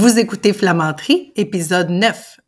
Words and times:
Vous 0.00 0.20
écoutez 0.20 0.52
Flamanterie, 0.52 1.32
épisode 1.34 1.90
9. 1.90 2.38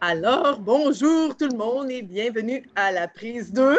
Alors, 0.00 0.58
bonjour 0.58 1.36
tout 1.36 1.46
le 1.46 1.56
monde 1.56 1.88
et 1.88 2.02
bienvenue 2.02 2.68
à 2.74 2.90
la 2.90 3.06
prise 3.06 3.52
2 3.52 3.62
de 3.62 3.76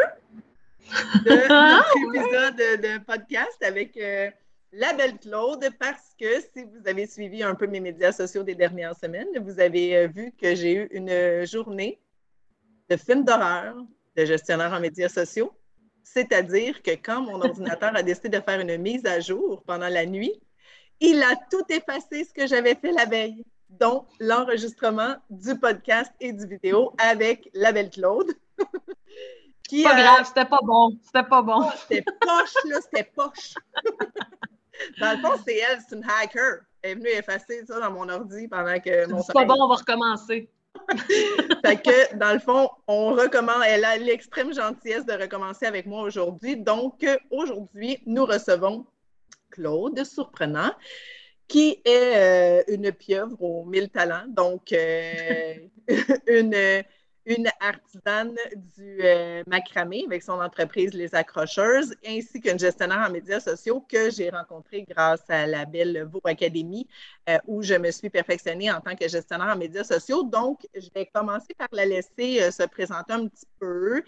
notre 1.50 1.94
épisode 2.08 2.56
de 2.56 3.04
podcast 3.04 3.62
avec 3.62 3.98
euh, 3.98 4.30
la 4.72 4.94
belle 4.94 5.18
Claude 5.18 5.68
parce 5.78 6.14
que 6.18 6.40
si 6.40 6.64
vous 6.64 6.88
avez 6.88 7.06
suivi 7.06 7.42
un 7.42 7.54
peu 7.54 7.66
mes 7.66 7.80
médias 7.80 8.12
sociaux 8.12 8.44
des 8.44 8.54
dernières 8.54 8.96
semaines, 8.96 9.28
vous 9.42 9.60
avez 9.60 9.94
euh, 9.94 10.06
vu 10.06 10.32
que 10.40 10.54
j'ai 10.54 10.72
eu 10.72 10.88
une 10.90 11.44
journée 11.44 12.00
de 12.88 12.96
film 12.96 13.24
d'horreur 13.24 13.76
de 14.16 14.24
gestionnaire 14.24 14.72
en 14.72 14.80
médias 14.80 15.10
sociaux. 15.10 15.52
C'est-à-dire 16.14 16.82
que 16.82 16.92
quand 16.92 17.20
mon 17.20 17.42
ordinateur 17.42 17.94
a 17.94 18.02
décidé 18.02 18.28
de 18.28 18.40
faire 18.40 18.60
une 18.60 18.76
mise 18.78 19.04
à 19.04 19.18
jour 19.18 19.62
pendant 19.66 19.88
la 19.88 20.06
nuit, 20.06 20.32
il 21.00 21.20
a 21.22 21.34
tout 21.50 21.64
effacé 21.68 22.24
ce 22.24 22.32
que 22.32 22.46
j'avais 22.46 22.76
fait 22.76 22.92
la 22.92 23.06
veille, 23.06 23.44
dont 23.68 24.06
l'enregistrement 24.20 25.16
du 25.28 25.58
podcast 25.58 26.12
et 26.20 26.32
du 26.32 26.46
vidéo 26.46 26.94
avec 26.98 27.50
la 27.54 27.72
belle 27.72 27.90
Claude. 27.90 28.32
qui, 29.68 29.82
pas 29.82 30.00
grave, 30.00 30.24
c'était 30.26 30.46
pas 30.46 30.60
bon. 30.62 30.96
C'était 31.04 31.28
pas 31.28 31.42
bon. 31.42 31.60
Oh, 31.64 31.70
c'était 31.88 32.04
poche, 32.20 32.54
là, 32.66 32.78
c'était 32.80 33.10
poche. 33.14 33.54
dans 35.00 35.12
le 35.12 35.18
fond, 35.18 35.42
c'est 35.44 35.56
elle, 35.56 35.80
c'est 35.86 35.96
une 35.96 36.04
hacker. 36.04 36.60
Elle 36.82 36.92
est 36.92 36.94
venue 36.94 37.08
effacer 37.08 37.66
ça 37.66 37.80
dans 37.80 37.90
mon 37.90 38.08
ordi 38.08 38.46
pendant 38.46 38.78
que 38.78 39.10
mon 39.10 39.22
C'est 39.22 39.32
pas 39.32 39.44
bon, 39.44 39.56
on 39.58 39.68
va 39.68 39.74
recommencer. 39.74 40.48
que, 41.84 42.16
dans 42.16 42.32
le 42.32 42.38
fond, 42.38 42.70
on 42.86 43.14
recommence, 43.14 43.62
elle 43.66 43.84
a 43.84 43.96
l'extrême 43.96 44.52
gentillesse 44.54 45.04
de 45.06 45.12
recommencer 45.12 45.66
avec 45.66 45.86
moi 45.86 46.02
aujourd'hui. 46.02 46.56
Donc, 46.56 47.06
aujourd'hui, 47.30 47.98
nous 48.06 48.24
recevons 48.24 48.86
Claude 49.50 50.04
Surprenant, 50.04 50.72
qui 51.48 51.80
est 51.84 52.16
euh, 52.16 52.62
une 52.68 52.92
pieuvre 52.92 53.40
aux 53.40 53.64
mille 53.64 53.88
talents, 53.88 54.24
donc 54.28 54.72
euh, 54.72 55.54
une 56.26 56.82
une 57.26 57.48
artisane 57.60 58.36
du 58.76 59.00
euh, 59.02 59.42
macramé 59.48 60.04
avec 60.06 60.22
son 60.22 60.40
entreprise 60.40 60.94
Les 60.94 61.12
Accrocheuses, 61.14 61.94
ainsi 62.06 62.40
qu'une 62.40 62.58
gestionnaire 62.58 63.04
en 63.08 63.10
médias 63.10 63.40
sociaux 63.40 63.80
que 63.80 64.10
j'ai 64.10 64.30
rencontrée 64.30 64.86
grâce 64.88 65.28
à 65.28 65.46
la 65.46 65.64
belle 65.64 66.04
Vaux 66.04 66.20
Academy, 66.24 66.86
euh, 67.28 67.38
où 67.48 67.62
je 67.62 67.74
me 67.74 67.90
suis 67.90 68.10
perfectionnée 68.10 68.70
en 68.70 68.80
tant 68.80 68.94
que 68.94 69.08
gestionnaire 69.08 69.48
en 69.48 69.56
médias 69.56 69.82
sociaux. 69.82 70.22
Donc, 70.22 70.66
je 70.72 70.88
vais 70.94 71.06
commencer 71.06 71.52
par 71.58 71.68
la 71.72 71.84
laisser 71.84 72.42
euh, 72.42 72.52
se 72.52 72.62
présenter 72.62 73.14
un 73.14 73.26
petit 73.26 73.48
peu. 73.58 74.02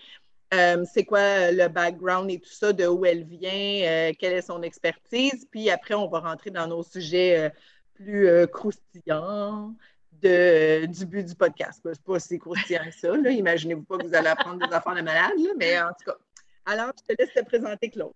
c'est 0.94 1.04
quoi 1.04 1.50
le 1.50 1.68
background 1.68 2.30
et 2.30 2.38
tout 2.38 2.52
ça, 2.52 2.72
de 2.72 2.86
où 2.86 3.04
elle 3.04 3.24
vient, 3.24 4.12
quelle 4.18 4.32
est 4.32 4.42
son 4.42 4.62
expertise? 4.62 5.46
Puis 5.50 5.70
après, 5.70 5.94
on 5.94 6.08
va 6.08 6.20
rentrer 6.20 6.50
dans 6.50 6.68
nos 6.68 6.84
sujets 6.84 7.52
plus 7.94 8.46
croustillants, 8.46 9.74
du 10.12 11.06
but 11.06 11.24
du 11.24 11.34
podcast. 11.34 11.80
C'est 11.84 12.02
pas 12.02 12.18
si 12.18 12.38
croustillant 12.38 12.84
que 12.84 12.94
ça. 12.94 13.30
Imaginez-vous 13.30 13.82
pas 13.82 13.98
que 13.98 14.06
vous 14.06 14.14
allez 14.14 14.28
apprendre 14.28 14.66
des 14.66 14.74
affaires 14.74 14.94
de 14.94 15.02
malade, 15.02 15.32
mais 15.58 15.80
en 15.80 15.88
tout 15.88 16.10
cas. 16.10 16.16
Alors, 16.66 16.92
je 16.98 17.14
te 17.14 17.22
laisse 17.22 17.32
te 17.32 17.44
présenter, 17.44 17.90
Claude. 17.90 18.12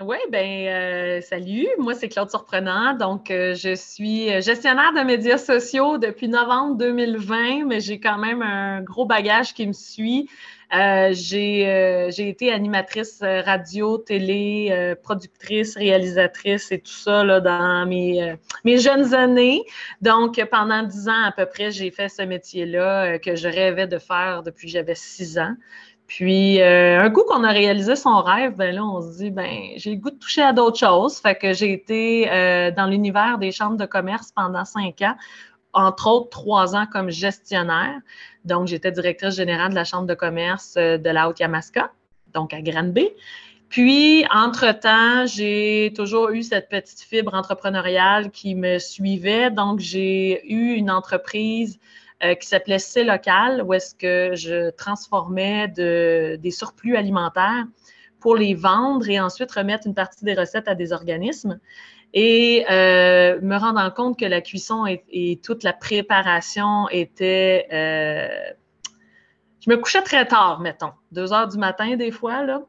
Oui, 0.00 0.16
bien, 0.28 0.40
euh, 0.40 1.20
salut. 1.20 1.68
Moi, 1.78 1.94
c'est 1.94 2.08
Claude 2.08 2.28
Surprenant. 2.28 2.94
Donc, 2.94 3.30
euh, 3.30 3.54
je 3.54 3.76
suis 3.76 4.28
gestionnaire 4.42 4.92
de 4.92 5.00
médias 5.02 5.38
sociaux 5.38 5.98
depuis 5.98 6.28
novembre 6.28 6.76
2020, 6.76 7.64
mais 7.66 7.80
j'ai 7.80 8.00
quand 8.00 8.18
même 8.18 8.42
un 8.42 8.80
gros 8.80 9.06
bagage 9.06 9.54
qui 9.54 9.66
me 9.66 9.72
suit. 9.72 10.28
Euh, 10.76 11.12
j'ai 11.12 12.28
été 12.28 12.52
animatrice 12.52 13.20
radio, 13.20 13.98
télé, 13.98 14.94
productrice, 15.02 15.76
réalisatrice 15.76 16.72
et 16.72 16.80
tout 16.80 16.92
ça 16.92 17.40
dans 17.40 17.86
mes, 17.86 18.36
jeunes 18.78 19.14
années. 19.14 19.62
Donc, 20.00 20.42
pendant 20.50 20.82
dix 20.82 21.08
ans 21.08 21.24
à 21.24 21.32
peu 21.32 21.46
près, 21.46 21.70
j'ai 21.70 21.90
fait 21.90 22.08
ce 22.08 22.22
métier-là 22.22 23.18
que 23.18 23.36
je 23.36 23.48
rêvais 23.48 23.86
de 23.86 23.98
faire 23.98 24.42
depuis 24.42 24.66
que 24.66 24.72
j'avais 24.72 24.94
six 24.94 25.38
ans. 25.38 25.54
Puis, 26.06 26.60
euh, 26.60 27.00
un 27.00 27.10
coup 27.10 27.22
qu'on 27.26 27.44
a 27.44 27.50
réalisé 27.50 27.96
son 27.96 28.20
rêve, 28.22 28.56
ben 28.56 28.74
là, 28.74 28.84
on 28.84 29.00
se 29.00 29.16
dit, 29.18 29.30
ben, 29.30 29.70
j'ai 29.76 29.90
le 29.90 29.96
goût 29.96 30.10
de 30.10 30.18
toucher 30.18 30.42
à 30.42 30.52
d'autres 30.52 30.78
choses. 30.78 31.18
Fait 31.18 31.34
que 31.34 31.52
j'ai 31.52 31.72
été 31.72 32.30
euh, 32.30 32.70
dans 32.70 32.86
l'univers 32.86 33.38
des 33.38 33.52
chambres 33.52 33.76
de 33.76 33.86
commerce 33.86 34.30
pendant 34.32 34.64
cinq 34.64 35.00
ans, 35.02 35.16
entre 35.72 36.08
autres 36.08 36.28
trois 36.28 36.76
ans 36.76 36.86
comme 36.90 37.10
gestionnaire. 37.10 37.98
Donc, 38.44 38.66
j'étais 38.68 38.92
directrice 38.92 39.34
générale 39.34 39.70
de 39.70 39.74
la 39.74 39.84
chambre 39.84 40.06
de 40.06 40.14
commerce 40.14 40.74
euh, 40.76 40.98
de 40.98 41.10
la 41.10 41.28
Haute-Yamaska, 41.28 41.90
donc 42.32 42.52
à 42.52 42.60
Granby. 42.60 43.08
Puis, 43.68 44.24
entre-temps, 44.32 45.26
j'ai 45.26 45.92
toujours 45.96 46.30
eu 46.30 46.42
cette 46.42 46.68
petite 46.68 47.00
fibre 47.00 47.34
entrepreneuriale 47.34 48.30
qui 48.30 48.54
me 48.54 48.78
suivait. 48.78 49.50
Donc, 49.50 49.80
j'ai 49.80 50.46
eu 50.52 50.74
une 50.74 50.90
entreprise 50.90 51.78
euh, 52.22 52.34
qui 52.34 52.46
s'appelait 52.46 52.78
C'est 52.78 53.04
local, 53.04 53.62
où 53.64 53.74
est-ce 53.74 53.94
que 53.94 54.36
je 54.36 54.70
transformais 54.70 55.68
des 55.68 56.50
surplus 56.50 56.96
alimentaires 56.96 57.64
pour 58.20 58.36
les 58.36 58.54
vendre 58.54 59.08
et 59.08 59.20
ensuite 59.20 59.52
remettre 59.52 59.86
une 59.86 59.94
partie 59.94 60.24
des 60.24 60.34
recettes 60.34 60.66
à 60.66 60.74
des 60.74 60.92
organismes. 60.92 61.60
Et 62.14 62.64
euh, 62.70 63.40
me 63.42 63.56
rendant 63.56 63.90
compte 63.90 64.18
que 64.18 64.24
la 64.24 64.40
cuisson 64.40 64.86
et, 64.86 65.40
toute 65.44 65.62
la 65.62 65.72
préparation 65.72 66.88
étaient... 66.88 67.66
Euh, 67.72 68.52
je 69.60 69.70
me 69.70 69.76
couchais 69.76 70.02
très 70.02 70.26
tard, 70.26 70.60
mettons, 70.60 70.92
deux 71.10 71.32
heures 71.32 71.48
du 71.48 71.58
matin 71.58 71.96
des 71.96 72.10
fois, 72.10 72.44
là. 72.44 72.62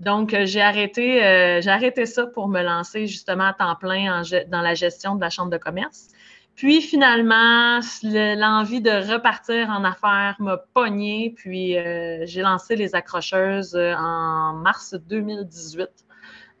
Donc, 0.00 0.36
j'ai 0.44 0.60
arrêté, 0.60 1.18
j'ai 1.62 1.70
arrêté 1.70 2.06
ça 2.06 2.26
pour 2.26 2.48
me 2.48 2.60
lancer 2.60 3.06
justement 3.06 3.44
à 3.44 3.52
temps 3.52 3.76
plein 3.76 4.22
dans 4.48 4.60
la 4.60 4.74
gestion 4.74 5.14
de 5.14 5.20
la 5.20 5.30
chambre 5.30 5.50
de 5.50 5.58
commerce. 5.58 6.08
Puis 6.54 6.82
finalement, 6.82 7.80
l'envie 8.02 8.80
de 8.80 9.12
repartir 9.12 9.70
en 9.70 9.84
affaires 9.84 10.36
m'a 10.38 10.58
pogné, 10.58 11.32
puis 11.36 11.78
euh, 11.78 12.24
j'ai 12.26 12.42
lancé 12.42 12.76
les 12.76 12.94
accrocheuses 12.94 13.74
euh, 13.74 13.94
en 13.96 14.52
mars 14.54 14.94
2018. 14.94 15.88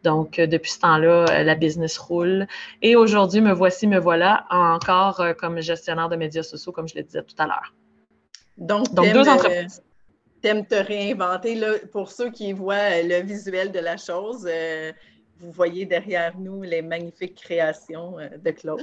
Donc, 0.02 0.38
euh, 0.38 0.46
depuis 0.46 0.70
ce 0.70 0.80
temps-là, 0.80 1.42
la 1.44 1.54
business 1.54 1.98
roule. 1.98 2.46
Et 2.80 2.96
aujourd'hui, 2.96 3.40
me 3.40 3.52
voici, 3.52 3.86
me 3.86 3.98
voilà 3.98 4.44
encore 4.50 5.22
comme 5.38 5.60
gestionnaire 5.60 6.08
de 6.08 6.16
médias 6.16 6.42
sociaux, 6.42 6.72
comme 6.72 6.88
je 6.88 6.96
le 6.96 7.02
disais 7.02 7.22
tout 7.22 7.36
à 7.38 7.46
l'heure. 7.46 7.74
Donc, 8.58 8.92
deux 8.94 9.28
entreprises. 9.28 9.82
T'aimes 10.40 10.66
te 10.66 10.74
réinventer. 10.74 11.54
Là, 11.54 11.74
pour 11.92 12.10
ceux 12.10 12.30
qui 12.30 12.52
voient 12.52 13.00
le 13.02 13.22
visuel 13.22 13.70
de 13.70 13.78
la 13.78 13.96
chose, 13.96 14.48
vous 15.38 15.52
voyez 15.52 15.86
derrière 15.86 16.36
nous 16.36 16.62
les 16.62 16.82
magnifiques 16.82 17.36
créations 17.36 18.16
de 18.44 18.50
Claude. 18.50 18.82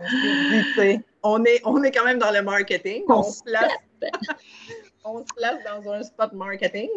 on 1.22 1.44
est, 1.44 1.60
on 1.64 1.82
est 1.82 1.90
quand 1.90 2.04
même 2.04 2.18
dans 2.18 2.30
le 2.30 2.42
marketing. 2.42 3.04
On, 3.08 3.22
se 3.22 3.42
place, 3.42 3.72
on 5.04 5.18
se 5.18 5.34
place 5.36 5.58
dans 5.64 5.92
un 5.92 6.02
spot 6.02 6.32
marketing. 6.32 6.88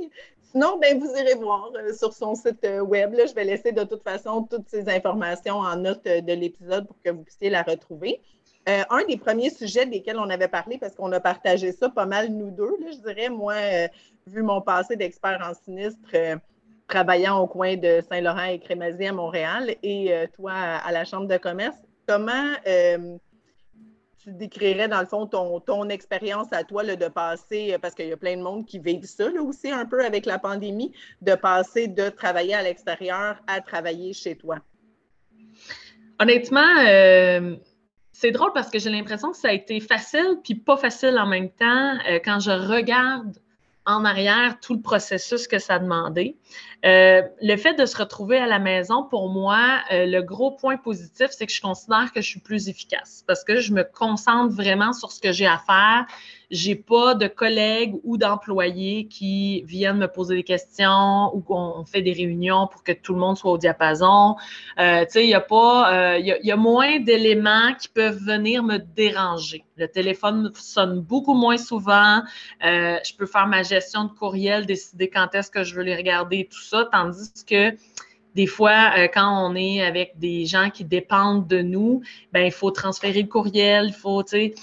Sinon, 0.54 0.78
ben, 0.80 1.00
vous 1.00 1.10
irez 1.18 1.34
voir 1.34 1.72
euh, 1.76 1.94
sur 1.94 2.14
son 2.14 2.36
site 2.36 2.64
euh, 2.64 2.82
web. 2.82 3.16
je 3.16 3.34
vais 3.34 3.44
laisser 3.44 3.72
de 3.72 3.84
toute 3.86 4.04
façon 4.04 4.44
toutes 4.44 4.70
ces 4.70 4.88
informations 4.88 5.56
en 5.56 5.76
note 5.76 6.06
euh, 6.06 6.22
de 6.22 6.32
l'épisode 6.32 6.86
pour 6.86 6.96
que 7.04 7.10
vous 7.10 7.24
puissiez 7.24 7.50
la 7.50 7.64
retrouver. 7.64 8.22
un 8.68 9.04
des 9.10 9.18
premiers 9.18 9.50
sujets 9.50 9.88
desquels 9.88 10.20
on 10.20 10.30
avait 10.30 10.48
parlé, 10.48 10.78
parce 10.78 10.94
qu'on 10.94 11.12
a 11.12 11.20
partagé 11.20 11.72
ça 11.72 11.90
pas 11.90 12.06
mal 12.06 12.30
nous 12.30 12.52
deux, 12.52 12.78
je 12.88 12.98
dirais, 13.00 13.30
moi, 13.30 13.56
vu 14.28 14.44
mon 14.44 14.62
passé 14.62 14.96
d'expert 14.96 15.40
en 15.44 15.54
sinistre, 15.56 16.16
travaillant 16.88 17.40
au 17.40 17.48
coin 17.48 17.76
de 17.76 18.02
Saint-Laurent 18.08 18.46
et 18.46 18.60
Crémazie 18.60 19.08
à 19.08 19.12
Montréal, 19.12 19.76
et 19.82 20.14
toi 20.34 20.54
à 20.54 20.92
la 20.94 21.04
Chambre 21.04 21.28
de 21.28 21.36
commerce, 21.36 21.76
comment 22.08 22.54
tu 24.24 24.32
décrirais, 24.32 24.88
dans 24.88 25.02
le 25.02 25.06
fond, 25.06 25.28
ton, 25.28 25.90
expérience 25.90 26.48
à 26.52 26.64
toi 26.64 26.84
de 26.84 27.08
passer, 27.08 27.76
parce 27.82 27.94
qu'il 27.94 28.08
y 28.08 28.14
a 28.14 28.18
plein 28.18 28.38
de 28.38 28.42
monde 28.42 28.66
qui 28.66 28.80
vivent 28.80 29.04
ça 29.04 29.26
aussi 29.42 29.70
un 29.70 29.86
peu 29.86 30.04
avec 30.06 30.26
la 30.26 30.40
pandémie, 30.40 30.94
de 31.22 31.36
passer 31.36 31.88
de 31.88 32.10
travailler 32.10 32.54
à 32.54 32.62
l'extérieur 32.62 33.42
à 33.48 33.60
travailler 33.60 34.14
chez 34.14 34.36
toi? 34.36 34.60
Honnêtement, 36.20 36.78
euh, 36.80 37.56
c'est 38.14 38.32
drôle 38.32 38.52
parce 38.54 38.70
que 38.70 38.80
j'ai 38.80 38.90
l'impression 38.90 39.32
que 39.32 39.38
ça 39.38 39.50
a 39.50 39.54
été 39.54 39.80
facile 39.82 40.40
puis 40.44 40.56
pas 40.56 40.78
facile 40.78 41.18
en 41.20 41.28
même 41.28 41.50
temps 41.50 41.98
euh, 42.10 42.20
quand 42.24 42.40
je 42.40 42.52
regarde 42.52 43.38
en 43.86 44.06
arrière 44.06 44.60
tout 44.62 44.74
le 44.74 44.82
processus 44.82 45.48
que 45.48 45.60
ça 45.60 45.80
demandait. 45.80 46.36
Euh, 46.86 47.22
le 47.42 47.58
fait 47.58 47.74
de 47.74 47.86
se 47.86 47.98
retrouver 47.98 48.38
à 48.38 48.48
la 48.48 48.60
maison, 48.60 49.04
pour 49.04 49.30
moi, 49.30 49.82
euh, 49.92 50.06
le 50.06 50.22
gros 50.22 50.52
point 50.52 50.78
positif, 50.78 51.28
c'est 51.32 51.46
que 51.46 51.54
je 51.54 51.62
considère 51.62 52.12
que 52.14 52.22
je 52.22 52.28
suis 52.28 52.40
plus 52.40 52.70
efficace 52.70 53.24
parce 53.28 53.44
que 53.44 53.60
je 53.60 53.74
me 53.74 53.84
concentre 53.84 54.54
vraiment 54.54 54.94
sur 54.94 55.12
ce 55.12 55.22
que 55.22 55.32
j'ai 55.32 55.48
à 55.48 55.58
faire. 55.58 56.06
J'ai 56.54 56.76
pas 56.76 57.16
de 57.16 57.28
collègues 57.28 57.96
ou 58.04 58.18
d'employés 58.18 59.08
qui 59.08 59.64
viennent 59.64 59.98
me 59.98 60.08
poser 60.08 60.36
des 60.36 60.44
questions 60.44 61.36
ou 61.36 61.42
qu'on 61.42 61.84
fait 61.86 62.02
des 62.02 62.14
réunions 62.14 62.68
pour 62.68 62.84
que 62.84 62.94
tout 62.94 63.14
le 63.14 63.20
monde 63.20 63.38
soit 63.38 63.52
au 63.52 63.58
diapason. 63.58 64.36
Euh, 64.80 65.02
tu 65.02 65.12
sais, 65.12 65.24
il 65.26 65.30
y 65.30 65.34
a 65.34 65.42
pas, 65.42 66.18
il 66.18 66.26
y, 66.26 66.52
a 66.52 66.56
moins 66.56 67.00
d'éléments 67.00 67.74
qui 67.80 67.90
peuvent 67.90 68.24
venir 68.24 68.64
me 68.64 68.78
déranger. 68.78 69.66
Le 69.76 69.88
téléphone 69.88 70.52
sonne 70.54 71.02
beaucoup 71.02 71.34
moins 71.34 71.58
souvent. 71.58 72.22
je 72.62 73.16
peux 73.18 73.26
faire 73.26 73.48
ma 73.48 73.64
gestion 73.64 74.06
de 74.06 74.12
courriel, 74.12 74.66
décider 74.66 75.10
quand 75.10 75.34
est-ce 75.34 75.52
que 75.52 75.64
je 75.64 75.76
veux 75.76 75.84
les 75.84 75.96
regarder, 75.96 76.48
tout 76.50 76.62
ça 76.62 76.88
tandis 76.92 77.32
que 77.46 77.76
Des 78.36 78.48
fois, 78.48 78.94
euh, 78.98 79.08
quand 79.14 79.48
on 79.48 79.56
est 79.56 79.84
avec 79.84 80.18
des 80.18 80.46
gens 80.46 80.70
qui 80.72 80.86
dépendent 80.86 81.48
de 81.48 81.62
nous, 81.62 82.02
ben 82.32 82.46
il 82.46 82.52
faut 82.52 82.72
transférer 82.72 83.22
le 83.22 83.28
courriel, 83.28 83.88
il 83.88 83.94
faut, 83.94 84.24
tu 84.24 84.30
sais. 84.30 84.54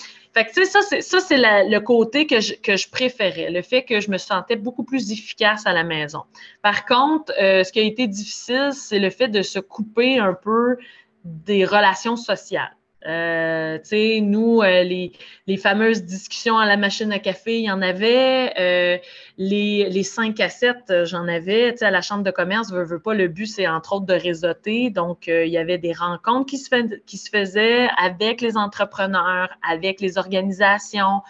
Fait 0.41 0.47
que, 0.47 0.65
ça, 0.65 0.81
c'est, 0.81 1.03
ça, 1.03 1.21
c'est 1.21 1.37
le 1.39 1.79
côté 1.81 2.27
que 2.27 2.41
je, 2.41 2.55
que 2.55 2.77
je 2.77 2.89
préférais, 2.89 3.51
le 3.51 3.61
fait 3.61 3.83
que 3.83 4.01
je 4.01 4.11
me 4.11 4.17
sentais 4.17 4.57
beaucoup 4.57 4.85
plus 4.85 5.13
efficace 5.13 5.67
à 5.67 5.73
la 5.73 5.85
maison. 5.85 6.23
Par 6.63 6.87
contre, 6.87 7.33
euh, 7.41 7.63
ce 7.63 7.73
qui 7.73 7.81
a 7.81 7.83
été 7.83 8.07
difficile, 8.07 8.71
c'est 8.73 8.99
le 8.99 9.11
fait 9.11 9.29
de 9.29 9.43
se 9.43 9.59
couper 9.59 10.19
un 10.19 10.33
peu 10.33 10.79
des 11.25 11.67
relations 11.67 12.17
sociales. 12.17 12.75
Euh, 13.07 13.79
tu 13.79 13.89
sais, 13.89 14.21
nous, 14.21 14.61
euh, 14.61 14.83
les, 14.83 15.13
les, 15.47 15.57
fameuses 15.57 16.05
discussions 16.05 16.59
à 16.59 16.67
la 16.67 16.77
machine 16.77 17.11
à 17.13 17.19
café, 17.19 17.59
il 17.59 17.65
y 17.65 17.71
en 17.71 17.81
avait. 17.81 18.53
Euh, 18.59 18.99
les, 19.39 19.89
les 19.89 20.03
5 20.03 20.39
à 20.41 20.51
7, 20.51 21.05
j'en 21.05 21.27
avais. 21.27 21.73
Tu 21.73 21.79
sais, 21.79 21.87
à 21.87 21.91
la 21.91 22.03
chambre 22.03 22.25
de 22.25 22.31
commerce, 22.31 22.71
veux, 22.71 22.85
veux 22.85 23.01
pas, 23.01 23.15
le 23.15 23.29
but, 23.29 23.47
c'est 23.47 23.67
entre 23.67 23.95
autres 23.95 24.07
de 24.07 24.15
réseauter. 24.15 24.91
Donc, 24.91 25.29
il 25.29 25.49
y 25.49 25.57
avait 25.57 25.79
des 25.79 25.93
rencontres 25.93 26.47
qui 26.47 26.59
se, 26.59 26.97
qui 27.07 27.17
se 27.17 27.31
faisaient 27.31 27.89
avec 28.03 28.43
les 28.43 28.57
entrepreneurs, 28.57 29.49
avec 29.67 30.01
les 30.01 30.19
organisations. 30.19 31.23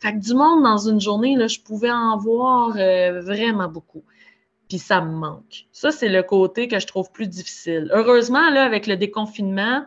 Fait 0.00 0.14
que 0.14 0.18
du 0.18 0.34
monde 0.34 0.64
dans 0.64 0.78
une 0.78 1.00
journée, 1.00 1.36
là, 1.36 1.46
je 1.46 1.60
pouvais 1.60 1.92
en 1.92 2.16
voir 2.18 2.70
vraiment 2.70 3.68
beaucoup. 3.68 4.02
Puis 4.68 4.78
ça 4.78 5.00
me 5.00 5.12
manque. 5.12 5.66
Ça, 5.70 5.92
c'est 5.92 6.08
le 6.08 6.22
côté 6.24 6.66
que 6.66 6.80
je 6.80 6.86
trouve 6.86 7.12
plus 7.12 7.28
difficile. 7.28 7.90
Heureusement, 7.92 8.50
là, 8.50 8.64
avec 8.64 8.88
le 8.88 8.96
déconfinement, 8.96 9.84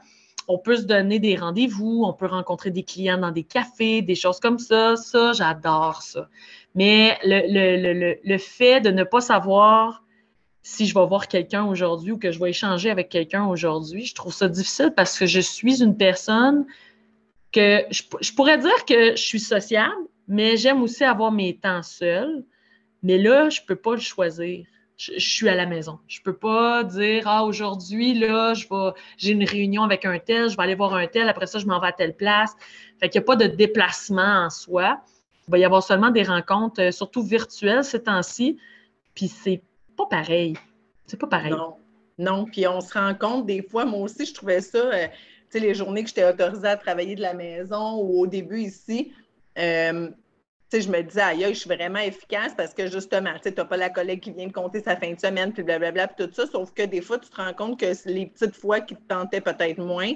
on 0.48 0.58
peut 0.58 0.78
se 0.78 0.84
donner 0.84 1.20
des 1.20 1.36
rendez-vous, 1.36 2.04
on 2.06 2.14
peut 2.14 2.28
rencontrer 2.28 2.72
des 2.72 2.84
clients 2.84 3.18
dans 3.18 3.32
des 3.32 3.44
cafés, 3.44 4.02
des 4.02 4.16
choses 4.16 4.40
comme 4.40 4.60
ça. 4.60 4.96
Ça, 4.96 5.34
j'adore 5.34 6.02
ça. 6.02 6.30
Mais 6.76 7.18
le, 7.24 8.38
fait 8.38 8.82
de 8.82 8.92
ne 8.92 9.04
pas 9.04 9.22
savoir 9.22 10.04
si 10.62 10.88
je 10.88 10.94
vais 10.94 11.06
voir 11.06 11.28
quelqu'un 11.28 11.66
aujourd'hui 11.66 12.12
ou 12.12 12.18
que 12.18 12.32
je 12.32 12.40
vais 12.40 12.50
échanger 12.50 12.90
avec 12.90 13.10
quelqu'un 13.10 13.46
aujourd'hui, 13.46 14.06
je 14.06 14.16
trouve 14.16 14.34
ça 14.34 14.48
difficile 14.48 14.94
parce 14.96 15.18
que 15.18 15.26
je 15.26 15.40
suis 15.40 15.82
une 15.82 15.96
personne 15.96 16.66
que 17.52 17.84
je, 17.90 18.04
je 18.20 18.34
pourrais 18.34 18.58
dire 18.58 18.86
que 18.86 19.12
je 19.12 19.22
suis 19.22 19.40
sociable, 19.40 19.94
mais 20.28 20.58
j'aime 20.58 20.82
aussi 20.82 21.04
avoir 21.04 21.32
mes 21.32 21.56
temps 21.56 21.84
seuls. 21.84 22.44
Mais 23.04 23.18
là, 23.18 23.50
je 23.50 23.62
ne 23.62 23.66
peux 23.68 23.76
pas 23.76 23.94
le 23.94 24.02
choisir 24.02 24.66
je, 24.98 25.20
suis 25.20 25.50
à 25.50 25.56
la 25.56 25.66
maison. 25.66 26.00
Je 26.08 26.22
peux 26.22 26.36
pas 26.36 26.84
dire 26.84 27.24
ah 27.26 27.44
aujourd'hui 27.44 28.14
là, 28.14 28.54
je 28.54 28.66
j'ai 29.18 29.32
une 29.32 29.44
réunion 29.44 29.84
avec 29.84 30.06
un 30.06 30.20
tel, 30.20 30.50
je 30.50 30.58
vais 30.58 30.64
aller 30.64 30.76
voir 30.76 30.94
un 30.94 31.08
tel, 31.08 31.30
après 31.30 31.48
ça 31.48 31.60
je 31.60 31.66
m'en 31.66 31.80
vais 31.80 31.88
à 31.88 31.92
telle 31.92 32.16
place. 32.16 32.56
Fait 33.00 33.10
qu'il 33.10 33.20
n'y 33.20 33.24
a 33.24 33.28
pas 33.28 33.36
de 33.36 33.48
déplacement 33.48 34.46
en 34.46 34.50
soi. 34.50 35.02
Il 35.48 35.52
va 35.52 35.58
y 35.58 35.66
avoir 35.66 35.84
seulement 35.84 36.12
des 36.12 36.24
rencontres, 36.24 36.82
euh, 36.82 36.92
surtout 36.92 37.22
virtuelles 37.22 37.84
ces 37.84 38.04
temps-ci. 38.04 38.58
Puis 39.14 39.28
c'est 39.28 39.62
pas 39.96 40.06
pareil. 40.08 40.56
C'est 41.06 41.20
pas 41.20 41.28
pareil. 41.28 41.52
Non. 41.52 41.76
Non, 42.18 42.46
puis 42.46 42.66
on 42.68 42.82
se 42.82 42.94
rend 42.94 43.14
compte 43.14 43.46
des 43.46 43.62
fois, 43.62 43.86
moi 43.86 44.00
aussi, 44.00 44.26
je 44.26 44.34
trouvais 44.34 44.62
ça, 44.62 44.78
euh, 44.78 45.08
tu 45.08 45.12
sais, 45.50 45.60
les 45.60 45.74
journées 45.74 46.04
que 46.04 46.10
j'étais 46.10 46.28
autorisée 46.28 46.68
à 46.68 46.78
travailler 46.78 47.16
de 47.16 47.22
la 47.22 47.34
maison 47.34 48.00
ou 48.00 48.22
au 48.22 48.28
début 48.28 48.62
ici, 48.62 49.12
euh, 49.58 50.10
je 50.82 50.90
me 50.90 51.02
disais, 51.02 51.22
aïe, 51.22 51.46
je 51.50 51.60
suis 51.60 51.70
vraiment 51.70 52.00
efficace 52.00 52.54
parce 52.56 52.74
que 52.74 52.88
justement, 52.88 53.34
tu 53.42 53.52
n'as 53.52 53.66
pas 53.66 53.78
la 53.78 53.90
collègue 53.90 54.22
qui 54.22 54.32
vient 54.32 54.48
de 54.48 54.54
compter 54.54 54.82
sa 54.82 54.96
fin 54.96 55.14
de 55.14 55.20
semaine, 55.20 55.54
puis 55.54 55.64
blablabla, 55.64 56.08
puis 56.08 56.26
tout 56.26 56.34
ça. 56.34 56.46
Sauf 56.48 56.74
que 56.74 56.84
des 56.84 57.02
fois, 57.02 57.20
tu 57.20 57.30
te 57.30 57.36
rends 57.36 57.54
compte 57.54 57.80
que 57.80 57.86
les 58.10 58.28
petites 58.28 58.56
fois 58.56 58.82
qui 58.82 58.96
te 58.96 59.08
tentaient 59.08 59.42
peut-être 59.42 59.80
moins, 59.80 60.14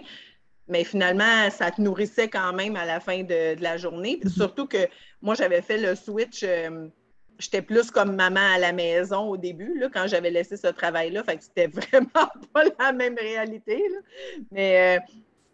mais 0.68 0.84
finalement, 0.84 1.50
ça 1.50 1.72
te 1.72 1.82
nourrissait 1.82 2.30
quand 2.30 2.54
même 2.54 2.76
à 2.76 2.86
la 2.86 3.00
fin 3.00 3.24
de, 3.24 3.62
la 3.62 3.78
journée. 3.78 4.20
Mm-hmm. 4.24 4.30
surtout 4.30 4.68
que 4.68 4.88
moi, 5.22 5.36
j'avais 5.36 5.62
fait 5.62 5.78
le 5.78 5.96
switch. 5.96 6.44
Euh, 6.44 6.88
j'étais 7.40 7.62
plus 7.62 7.90
comme 7.90 8.16
maman 8.16 8.54
à 8.56 8.60
la 8.60 8.74
maison 8.74 9.30
au 9.30 9.38
début, 9.38 9.80
là, 9.80 9.90
quand 9.92 10.08
j'avais 10.08 10.30
laissé 10.30 10.58
ce 10.58 10.68
travail-là. 10.68 11.24
Fait 11.24 11.38
que 11.38 11.44
c'était 11.44 11.68
vraiment 11.74 12.30
pas 12.54 12.64
la 12.80 12.92
même 12.92 13.16
réalité. 13.18 13.82
Mais 14.52 14.98
euh, 14.98 15.00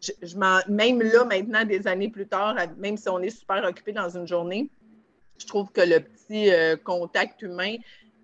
je, 0.02 0.36
même 0.70 1.02
là, 1.02 1.26
maintenant, 1.26 1.64
des 1.64 1.88
années 1.88 2.10
plus 2.10 2.28
tard, 2.28 2.56
même 2.78 2.98
si 2.98 3.08
on 3.10 3.20
est 3.20 3.30
super 3.30 3.64
occupé 3.64 3.94
dans 3.94 4.10
une 4.10 4.28
journée, 4.28 4.70
je 5.40 5.48
trouve 5.48 5.72
que 5.72 5.82
le 5.82 6.00
petit 6.00 6.52
euh, 6.52 6.76
contact 6.78 7.42
humain, 7.42 7.76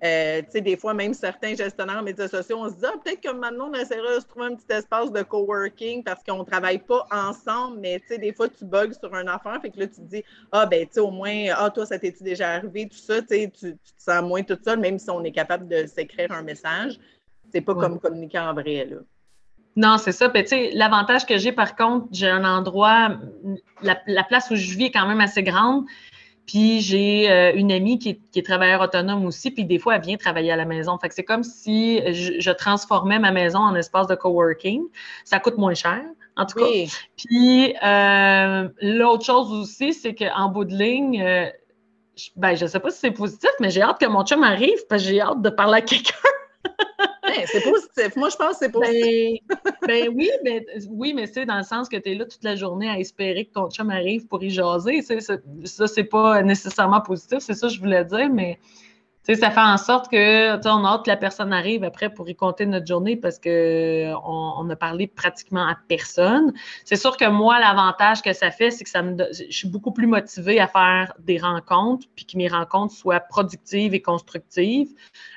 euh, 0.04 0.42
tu 0.42 0.52
sais, 0.52 0.62
des 0.62 0.78
fois, 0.78 0.96
même 0.96 1.14
certains 1.14 1.54
gestionnaires 1.54 2.00
en 2.00 2.04
médias 2.04 2.28
sociaux, 2.28 2.58
on 2.60 2.70
se 2.70 2.76
dit, 2.76 2.86
ah, 2.86 2.94
peut-être 3.04 3.22
que 3.22 3.32
maintenant, 3.32 3.70
on 3.70 3.74
essaiera 3.76 4.16
de 4.16 4.20
se 4.20 4.26
trouver 4.26 4.48
un 4.48 4.56
petit 4.56 4.72
espace 4.72 5.12
de 5.12 5.22
coworking 5.22 6.04
parce 6.04 6.24
qu'on 6.24 6.40
ne 6.40 6.44
travaille 6.44 6.80
pas 6.80 7.06
ensemble, 7.12 7.80
mais 7.80 8.00
tu 8.00 8.08
sais, 8.08 8.18
des 8.18 8.34
fois, 8.34 8.50
tu 8.50 8.66
bugs 8.66 8.94
sur 9.00 9.14
un 9.14 9.28
affaire, 9.28 9.62
fait 9.62 9.70
que 9.70 9.80
là, 9.80 9.88
tu 9.88 9.96
te 9.96 10.02
dis, 10.02 10.24
ah, 10.52 10.66
ben, 10.66 10.88
tu 10.88 10.94
sais, 10.94 11.00
au 11.02 11.12
moins, 11.12 11.50
ah, 11.56 11.70
toi, 11.70 11.86
ça 11.86 12.00
t'est-tu 12.00 12.24
déjà 12.24 12.50
arrivé, 12.50 12.88
tout 12.90 12.98
ça, 12.98 13.22
tu 13.22 13.28
sais, 13.28 13.52
tu 13.54 13.74
te 13.74 13.78
sens 13.98 14.24
moins 14.24 14.42
tout 14.42 14.58
seul, 14.64 14.80
même 14.80 14.98
si 14.98 15.10
on 15.12 15.24
est 15.24 15.32
capable 15.32 15.68
de 15.68 15.86
s'écrire 15.86 16.32
un 16.32 16.42
message. 16.42 17.00
C'est 17.52 17.62
pas 17.62 17.76
comme 17.76 18.00
communiquer 18.00 18.40
en 18.40 18.54
vrai, 18.54 18.86
là. 18.90 18.98
Non, 19.76 19.98
c'est 19.98 20.12
ça. 20.12 20.30
tu 20.30 20.46
sais, 20.46 20.72
l'avantage 20.74 21.26
que 21.26 21.38
j'ai, 21.38 21.52
par 21.52 21.76
contre, 21.76 22.08
j'ai 22.12 22.28
un 22.28 22.44
endroit, 22.44 23.18
la, 23.82 23.98
la, 24.06 24.24
place 24.24 24.50
où 24.52 24.56
je 24.56 24.76
vis 24.76 24.86
est 24.86 24.92
quand 24.92 25.08
même 25.08 25.22
assez 25.22 25.44
grande. 25.44 25.86
Puis 26.52 26.82
j'ai 26.82 27.32
euh, 27.32 27.54
une 27.56 27.72
amie 27.72 27.98
qui 27.98 28.20
est, 28.36 28.46
travailleur 28.46 28.82
autonome 28.82 29.26
aussi, 29.26 29.52
puis 29.52 29.64
des 29.64 29.80
fois, 29.80 29.96
elle 29.96 30.02
vient 30.02 30.18
travailler 30.18 30.52
à 30.52 30.58
la 30.58 30.66
maison. 30.66 30.98
Fait 30.98 31.08
que 31.08 31.16
c'est 31.16 31.24
comme 31.24 31.44
si 31.44 32.02
je, 32.12 32.52
transformais 32.52 33.20
ma 33.20 33.32
maison 33.32 33.60
en 33.60 33.74
espace 33.74 34.06
de 34.08 34.16
coworking. 34.16 34.84
Ça 35.24 35.40
coûte 35.40 35.58
moins 35.58 35.76
cher, 35.76 36.02
en 36.36 36.46
tout 36.46 36.60
cas. 36.60 36.66
Puis 37.16 37.74
euh, 37.82 38.68
l'autre 38.82 39.24
chose 39.24 39.50
aussi, 39.54 39.94
c'est 39.94 40.14
qu'en 40.14 40.50
bout 40.50 40.66
de 40.66 40.76
ligne, 40.76 41.22
euh, 41.22 41.46
je, 42.18 42.32
ben, 42.36 42.54
je 42.54 42.66
sais 42.66 42.82
pas 42.82 42.92
si 42.92 43.00
c'est 43.00 43.12
positif, 43.12 43.52
mais 43.62 43.70
j'ai 43.70 43.82
hâte 43.82 44.02
que 44.02 44.08
mon 44.08 44.26
chum 44.26 44.44
arrive 44.44 44.86
parce 44.90 45.04
que 45.04 45.08
j'ai 45.08 45.22
hâte 45.22 45.42
de 45.42 45.50
parler 45.50 45.78
à 45.78 45.82
quelqu'un. 45.82 46.16
C'est 47.46 47.62
positif. 47.62 48.16
Moi, 48.16 48.30
je 48.30 48.36
pense 48.36 48.54
que 48.54 48.66
c'est 48.66 48.72
positif. 48.72 49.42
Ben, 49.50 49.68
ben, 49.88 50.10
oui, 50.16 50.30
mais 50.44 50.66
oui, 50.90 51.14
mais 51.14 51.28
c'est 51.28 51.46
dans 51.46 51.58
le 51.58 51.64
sens 51.64 51.90
que 51.90 51.98
tu 51.98 52.12
es 52.12 52.16
là 52.16 52.26
toute 52.26 52.44
la 52.44 52.56
journée 52.56 52.90
à 52.90 53.00
espérer 53.00 53.46
que 53.46 53.54
ton 53.54 53.70
chum 53.70 53.90
arrive 53.90 54.28
pour 54.28 54.44
y 54.44 54.50
jaser. 54.50 55.02
Ça, 55.02 55.88
c'est 55.88 56.04
pas 56.04 56.42
nécessairement 56.44 57.02
positif, 57.02 57.40
c'est 57.40 57.54
ça 57.54 57.68
que 57.68 57.74
je 57.74 57.80
voulais 57.80 58.06
dire, 58.06 58.30
mais 58.30 58.60
ça 59.28 59.52
fait 59.52 59.60
en 59.60 59.78
sorte 59.78 60.10
que 60.10 60.68
on 60.68 60.84
a 60.84 60.90
hâte 60.90 61.06
que 61.06 61.10
la 61.10 61.18
personne 61.18 61.54
arrive 61.54 61.84
après 61.84 62.10
pour 62.10 62.28
y 62.28 62.36
compter 62.36 62.66
notre 62.66 62.88
journée 62.88 63.16
parce 63.16 63.40
qu'on 63.40 64.18
on 64.24 64.70
a 64.70 64.76
parlé 64.76 65.08
pratiquement 65.08 65.68
à 65.68 65.78
personne. 65.88 66.54
C'est 66.86 66.96
sûr 66.96 67.18
que 67.18 67.30
moi, 67.30 67.60
l'avantage 67.60 68.22
que 68.24 68.34
ça 68.34 68.50
fait, 68.50 68.72
c'est 68.72 68.84
que 68.84 68.90
ça 68.90 69.04
me 69.04 69.16
je 69.32 69.56
suis 69.56 69.68
beaucoup 69.68 69.92
plus 69.92 70.08
motivée 70.08 70.60
à 70.60 70.68
faire 70.68 71.14
des 71.20 71.38
rencontres, 71.38 72.08
puis 72.16 72.26
que 72.26 72.36
mes 72.38 72.48
rencontres 72.48 72.94
soient 72.94 73.20
productives 73.20 73.94
et 73.94 74.02
constructives. 74.02 74.90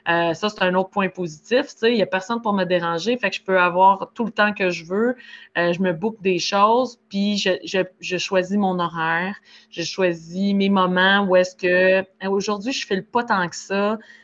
Euh, 0.08 0.32
ça, 0.32 0.48
c'est 0.48 0.62
un 0.62 0.75
autre 0.75 0.90
point 0.90 1.08
positif. 1.08 1.66
Il 1.82 1.94
n'y 1.94 2.02
a 2.02 2.06
personne 2.06 2.40
pour 2.40 2.54
me 2.54 2.64
déranger, 2.64 3.19
fait 3.19 3.31
que 3.31 3.36
je 3.36 3.42
peux 3.42 3.60
avoir 3.60 4.12
tout 4.14 4.25
le 4.25 4.31
temps 4.31 4.52
que 4.52 4.70
je 4.70 4.84
veux. 4.84 5.16
Euh, 5.58 5.72
je 5.72 5.81
me 5.81 5.93
boucle 5.93 6.22
des 6.22 6.38
choses, 6.38 6.98
puis 7.10 7.36
je, 7.36 7.50
je, 7.64 7.81
je, 8.00 8.17
choisis 8.17 8.56
mon 8.56 8.79
horaire, 8.79 9.36
je 9.70 9.82
choisis 9.82 10.55
mes 10.55 10.70
moments 10.70 11.26
où 11.29 11.36
est-ce 11.36 11.55
que 11.55 12.05
aujourd'hui, 12.26 12.72
je 12.72 12.86
fais 12.86 12.96
le 12.96 13.05
pas 13.05 13.24
tant 13.24 13.46
que 13.48 13.56
ça 13.56 13.73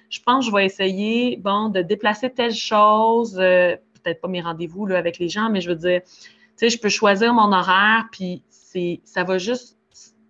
je 0.08 0.20
pense 0.24 0.44
que 0.44 0.50
je 0.50 0.56
vais 0.56 0.66
essayer, 0.66 1.36
bon, 1.36 1.68
de 1.68 1.82
déplacer 1.82 2.30
telle 2.30 2.54
chose, 2.54 3.38
euh, 3.38 3.76
peut-être 4.02 4.20
pas 4.20 4.28
mes 4.28 4.40
rendez-vous 4.40 4.86
là, 4.86 4.98
avec 4.98 5.18
les 5.18 5.28
gens, 5.28 5.50
mais 5.50 5.60
je 5.60 5.70
veux 5.70 5.76
dire, 5.76 6.02
tu 6.02 6.10
sais, 6.56 6.70
je 6.70 6.78
peux 6.78 6.88
choisir 6.88 7.32
mon 7.32 7.52
horaire, 7.52 8.08
puis 8.10 8.42
c'est, 8.50 9.00
ça 9.04 9.24
va 9.24 9.38
juste 9.38 9.78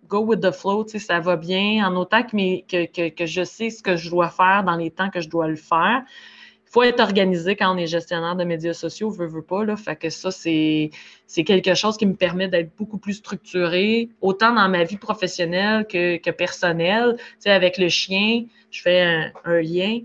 go 0.07 0.19
with 0.19 0.41
the 0.41 0.51
flow, 0.51 0.83
tu 0.83 0.91
sais, 0.91 0.99
ça 0.99 1.19
va 1.19 1.35
bien, 1.37 1.87
en 1.87 1.95
autant 1.95 2.23
que, 2.23 2.35
je 2.37 3.43
sais 3.43 3.69
ce 3.69 3.81
que 3.81 3.95
je 3.95 4.09
dois 4.09 4.29
faire 4.29 4.63
dans 4.63 4.75
les 4.75 4.91
temps 4.91 5.09
que 5.09 5.21
je 5.21 5.29
dois 5.29 5.47
le 5.47 5.55
faire 5.55 6.03
faut 6.71 6.83
être 6.83 7.01
organisé 7.01 7.57
quand 7.57 7.75
on 7.75 7.77
est 7.77 7.85
gestionnaire 7.85 8.37
de 8.37 8.45
médias 8.45 8.73
sociaux, 8.73 9.09
veut, 9.09 9.27
veut 9.27 9.41
pas. 9.41 9.65
Là. 9.65 9.75
Fait 9.75 9.97
que 9.97 10.09
ça, 10.09 10.31
c'est, 10.31 10.89
quelque 11.45 11.73
chose 11.73 11.97
qui 11.97 12.05
me 12.05 12.15
permet 12.15 12.47
d'être 12.47 12.73
beaucoup 12.77 12.97
plus 12.97 13.15
structuré, 13.15 14.09
autant 14.21 14.53
dans 14.53 14.69
ma 14.69 14.85
vie 14.85 14.95
professionnelle 14.95 15.85
que, 15.85 16.15
que 16.15 16.31
personnelle. 16.31 17.17
Tu 17.17 17.23
sais, 17.39 17.51
avec 17.51 17.77
le 17.77 17.89
chien, 17.89 18.45
je 18.71 18.81
fais 18.81 19.01
un, 19.01 19.61
lien. 19.61 19.99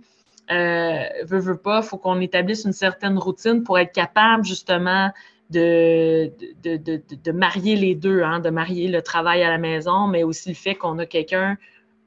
Euh, 0.51 1.05
veut, 1.25 1.39
veut 1.39 1.57
pas, 1.57 1.83
faut 1.83 1.99
qu'on 1.99 2.21
établisse 2.21 2.65
une 2.65 2.73
certaine 2.73 3.17
routine 3.17 3.63
pour 3.63 3.79
être 3.79 3.93
capable 3.93 4.45
justement 4.45 5.11
de, 5.51 6.33
de, 6.65 6.77
de, 6.77 7.01
de 7.23 7.33
marier 7.33 7.77
les 7.77 7.95
deux, 7.95 8.23
hein, 8.23 8.41
de 8.41 8.51
marier 8.51 8.89
le 8.89 9.03
travail 9.03 9.45
à 9.45 9.51
la 9.51 9.59
maison, 9.59 10.09
mais 10.09 10.25
aussi 10.25 10.49
le 10.49 10.57
fait 10.57 10.75
qu'on 10.75 10.99
a 10.99 11.07
quelqu'un 11.07 11.57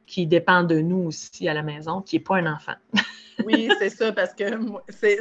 qui 0.09 0.25
dépend 0.25 0.63
de 0.63 0.79
nous 0.79 1.03
aussi 1.03 1.47
à 1.47 1.53
la 1.53 1.61
maison, 1.61 2.01
qui 2.01 2.15
n'est 2.15 2.23
pas 2.23 2.37
un 2.37 2.51
enfant. 2.51 2.73
oui, 3.45 3.69
c'est 3.77 3.91
ça, 3.91 4.11
parce 4.11 4.33
que 4.33 4.45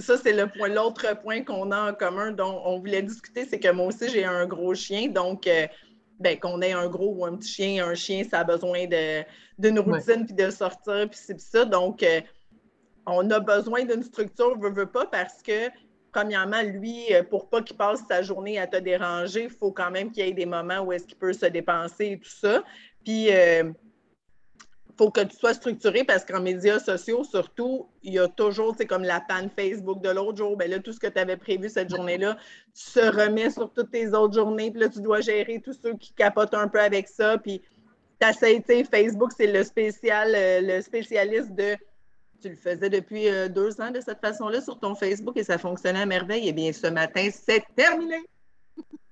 ça, 0.01 0.17
c'est 0.17 0.33
le 0.33 0.47
point, 0.47 0.69
l'autre 0.69 1.21
point 1.21 1.45
qu'on 1.45 1.71
a 1.71 1.91
en 1.91 1.95
commun 1.95 2.33
dont 2.33 2.63
on 2.65 2.79
voulait 2.79 3.03
discuter, 3.03 3.45
c'est 3.45 3.61
que 3.61 3.71
moi 3.71 3.87
aussi, 3.87 4.09
j'ai 4.09 4.25
un 4.25 4.47
gros 4.47 4.75
chien, 4.75 5.09
donc 5.09 5.47
euh, 5.47 5.67
ben, 6.21 6.39
qu'on 6.39 6.63
ait 6.63 6.73
un 6.73 6.89
gros 6.89 7.15
ou 7.15 7.27
un 7.27 7.37
petit 7.37 7.53
chien, 7.53 7.87
un 7.87 7.95
chien, 7.95 8.25
ça 8.25 8.41
a 8.41 8.45
besoin 8.45 8.87
de, 8.87 9.23
d'une 9.59 9.79
routine, 9.79 10.25
puis 10.25 10.35
de 10.35 10.51
sortir, 10.51 11.07
puis 11.11 11.21
c'est 11.23 11.39
ça. 11.39 11.67
Donc, 11.67 12.03
euh, 12.03 12.23
on 13.05 13.31
a 13.31 13.41
besoin 13.41 13.85
d'une 13.85 14.03
structure, 14.03 14.59
veut, 14.59 14.73
veut 14.73 14.91
pas, 14.91 15.05
parce 15.05 15.43
que 15.43 15.69
premièrement, 16.13 16.63
lui, 16.63 17.15
euh, 17.15 17.23
pour 17.23 17.51
pas 17.51 17.61
qu'il 17.61 17.77
passe 17.77 18.01
sa 18.09 18.23
journée 18.23 18.59
à 18.59 18.67
te 18.67 18.79
déranger, 18.79 19.45
il 19.45 19.51
faut 19.51 19.71
quand 19.71 19.91
même 19.91 20.11
qu'il 20.11 20.25
y 20.25 20.31
ait 20.31 20.33
des 20.33 20.47
moments 20.47 20.81
où 20.81 20.93
est-ce 20.93 21.07
qu'il 21.07 21.19
peut 21.19 21.35
se 21.35 21.45
dépenser 21.45 22.13
et 22.13 22.19
tout 22.19 22.31
ça. 22.31 22.65
Puis, 23.05 23.29
faut 24.99 25.11
que 25.11 25.21
tu 25.21 25.37
sois 25.37 25.55
structuré 25.55 26.03
parce 26.03 26.25
qu'en 26.25 26.41
médias 26.41 26.81
sociaux, 26.81 27.23
surtout, 27.23 27.87
il 28.03 28.15
y 28.15 28.19
a 28.19 28.27
toujours, 28.27 28.75
c'est 28.77 28.87
comme 28.87 29.05
la 29.05 29.21
panne 29.21 29.49
Facebook 29.49 30.03
de 30.03 30.11
l'autre 30.11 30.39
jour. 30.39 30.57
Ben 30.57 30.69
là, 30.69 30.81
tout 30.81 30.93
ce 30.93 30.99
que 30.99 31.07
tu 31.07 31.19
avais 31.19 31.37
prévu 31.37 31.69
cette 31.69 31.89
journée-là, 31.89 32.37
tu 32.75 32.83
se 32.83 33.01
remets 33.01 33.51
sur 33.51 33.73
toutes 33.73 33.93
tes 33.93 34.09
autres 34.09 34.35
journées. 34.35 34.73
Puis 34.73 34.81
là, 34.81 34.89
tu 34.89 35.01
dois 35.01 35.21
gérer 35.21 35.61
tous 35.65 35.79
ceux 35.81 35.95
qui 35.95 36.13
capotent 36.13 36.55
un 36.55 36.67
peu 36.67 36.81
avec 36.81 37.07
ça. 37.07 37.39
Puis 37.39 37.63
tu 38.21 38.33
sais, 38.33 38.85
Facebook, 38.85 39.31
c'est 39.37 39.47
le 39.47 39.63
spécial, 39.63 40.33
euh, 40.35 40.61
le 40.63 40.83
spécialiste 40.83 41.55
de. 41.55 41.77
Tu 42.43 42.51
le 42.51 42.57
faisais 42.57 42.91
depuis 42.91 43.29
euh, 43.29 43.49
deux 43.49 43.81
ans 43.81 43.91
de 43.91 44.01
cette 44.01 44.21
façon-là 44.21 44.61
sur 44.61 44.79
ton 44.79 44.95
Facebook 44.95 45.37
et 45.37 45.45
ça 45.45 45.59
fonctionnait 45.59 46.03
à 46.03 46.07
merveille. 46.07 46.45
Eh 46.47 46.53
bien, 46.53 46.73
ce 46.73 46.87
matin, 46.89 47.29
c'est 47.33 47.65
terminé. 47.77 48.19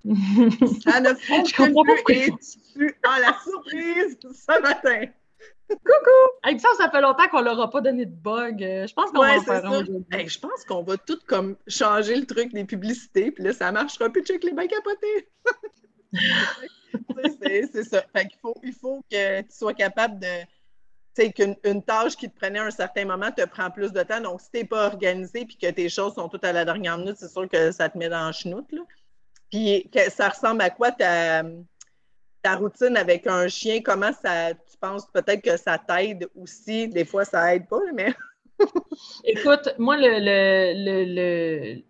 ça 0.84 1.00
ne 1.00 1.12
fonctionne 1.14 1.74
plus 2.04 2.14
et 2.14 2.32
tu 2.74 2.96
as 3.02 3.20
la 3.20 3.36
surprise 3.42 4.16
ce 4.22 4.62
matin. 4.62 5.06
Coucou! 5.68 6.30
Avec 6.42 6.60
ça, 6.60 6.68
ça 6.78 6.90
fait 6.90 7.00
longtemps 7.00 7.28
qu'on 7.28 7.40
leur 7.40 7.60
a 7.60 7.70
pas 7.70 7.80
donné 7.80 8.06
de 8.06 8.14
bug. 8.14 8.62
Euh, 8.62 8.86
je 8.86 8.94
pense 8.94 9.10
qu'on 9.10 9.20
va 9.20 9.36
en 9.36 9.42
faire 9.42 9.66
un 9.66 9.82
Je 9.82 10.38
pense 10.38 10.64
qu'on 10.64 10.82
va 10.82 10.96
tout 10.96 11.18
comme 11.26 11.56
changer 11.66 12.16
le 12.16 12.26
truc 12.26 12.52
des 12.52 12.64
publicités, 12.64 13.32
puis 13.32 13.44
là, 13.44 13.52
ça 13.52 13.72
marchera 13.72 14.08
plus, 14.08 14.22
check 14.22 14.44
les 14.44 14.52
bains 14.52 14.66
capotés. 14.66 15.28
c'est 17.72 17.84
ça. 17.84 18.04
Fait 18.14 18.26
qu'il 18.26 18.38
faut, 18.40 18.56
il 18.62 18.72
faut 18.72 19.04
que 19.10 19.40
tu 19.40 19.50
sois 19.50 19.74
capable 19.74 20.20
de. 20.20 20.42
Tu 21.16 21.22
sais, 21.22 21.32
qu'une 21.32 21.82
tâche 21.82 22.14
qui 22.14 22.30
te 22.30 22.38
prenait 22.38 22.58
un 22.58 22.70
certain 22.70 23.06
moment 23.06 23.32
te 23.32 23.44
prend 23.46 23.70
plus 23.70 23.90
de 23.90 24.02
temps. 24.02 24.20
Donc, 24.20 24.42
si 24.42 24.50
tu 24.50 24.58
n'es 24.58 24.64
pas 24.64 24.86
organisé 24.86 25.46
puis 25.46 25.56
que 25.56 25.70
tes 25.70 25.88
choses 25.88 26.14
sont 26.14 26.28
toutes 26.28 26.44
à 26.44 26.52
la 26.52 26.64
dernière 26.64 26.98
minute, 26.98 27.16
c'est 27.18 27.30
sûr 27.30 27.48
que 27.48 27.72
ça 27.72 27.88
te 27.88 27.96
met 27.96 28.10
dans 28.10 28.26
le 28.26 28.32
chenoute. 28.32 28.70
Là. 28.70 28.82
Puis, 29.50 29.88
que, 29.90 30.10
ça 30.10 30.28
ressemble 30.28 30.60
à 30.60 30.68
quoi 30.68 30.92
ta, 30.92 31.42
routine 32.54 32.96
avec 32.96 33.26
un 33.26 33.48
chien? 33.48 33.80
Comment 33.82 34.12
ça, 34.12 34.54
tu 34.54 34.76
penses 34.80 35.06
peut-être 35.12 35.42
que 35.42 35.56
ça 35.56 35.78
t'aide 35.78 36.28
aussi? 36.36 36.88
Des 36.88 37.04
fois, 37.04 37.24
ça 37.24 37.54
aide 37.54 37.66
pas, 37.66 37.80
mais. 37.94 38.14
Écoute, 39.24 39.74
moi, 39.78 39.96
le, 39.98 40.18
le, 40.24 41.82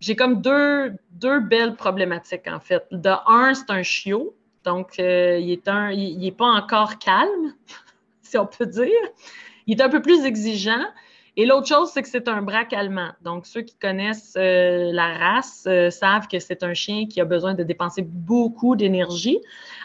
j'ai 0.00 0.16
comme 0.16 0.40
deux, 0.40 0.94
deux 1.10 1.40
belles 1.40 1.76
problématiques, 1.76 2.48
en 2.48 2.58
fait. 2.58 2.84
De 2.90 3.10
un, 3.26 3.54
c'est 3.54 3.70
un 3.70 3.82
chiot. 3.82 4.34
Donc, 4.64 4.98
euh, 4.98 5.38
il 5.38 5.48
n'est 5.48 5.68
un, 5.68 5.90
il, 5.90 6.26
est 6.26 6.36
pas 6.36 6.46
encore 6.46 6.98
calme, 6.98 7.54
si 8.22 8.38
on 8.38 8.46
peut 8.46 8.66
dire. 8.66 8.88
Il 9.66 9.78
est 9.78 9.82
un 9.82 9.88
peu 9.88 10.02
plus 10.02 10.24
exigeant. 10.24 10.84
Et 11.38 11.46
l'autre 11.46 11.66
chose, 11.66 11.90
c'est 11.90 12.02
que 12.02 12.08
c'est 12.08 12.28
un 12.28 12.42
braque 12.42 12.74
allemand. 12.74 13.08
Donc, 13.22 13.46
ceux 13.46 13.62
qui 13.62 13.74
connaissent 13.76 14.34
euh, 14.36 14.92
la 14.92 15.14
race 15.16 15.64
euh, 15.66 15.88
savent 15.88 16.28
que 16.28 16.38
c'est 16.38 16.62
un 16.62 16.74
chien 16.74 17.06
qui 17.06 17.22
a 17.22 17.24
besoin 17.24 17.54
de 17.54 17.62
dépenser 17.62 18.02
beaucoup 18.02 18.76
d'énergie. 18.76 19.38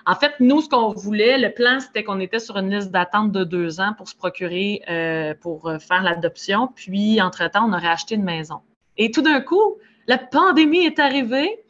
En 0.05 0.15
fait, 0.15 0.33
nous, 0.41 0.59
ce 0.59 0.67
qu'on 0.67 0.89
voulait, 0.89 1.37
le 1.37 1.53
plan, 1.53 1.79
c'était 1.79 2.03
qu'on 2.03 2.19
était 2.19 2.39
sur 2.39 2.57
une 2.57 2.69
liste 2.69 2.91
d'attente 2.91 3.31
de 3.31 3.45
deux 3.45 3.79
ans 3.79 3.93
pour 3.97 4.09
se 4.09 4.15
procurer, 4.15 4.81
euh, 4.89 5.33
pour 5.39 5.71
faire 5.79 6.03
l'adoption. 6.03 6.67
Puis, 6.75 7.21
entre-temps, 7.21 7.69
on 7.69 7.73
aurait 7.73 7.87
acheté 7.87 8.15
une 8.15 8.25
maison. 8.25 8.59
Et 8.97 9.11
tout 9.11 9.21
d'un 9.21 9.39
coup, 9.39 9.77
la 10.07 10.17
pandémie 10.17 10.85
est 10.85 10.99
arrivée. 10.99 11.63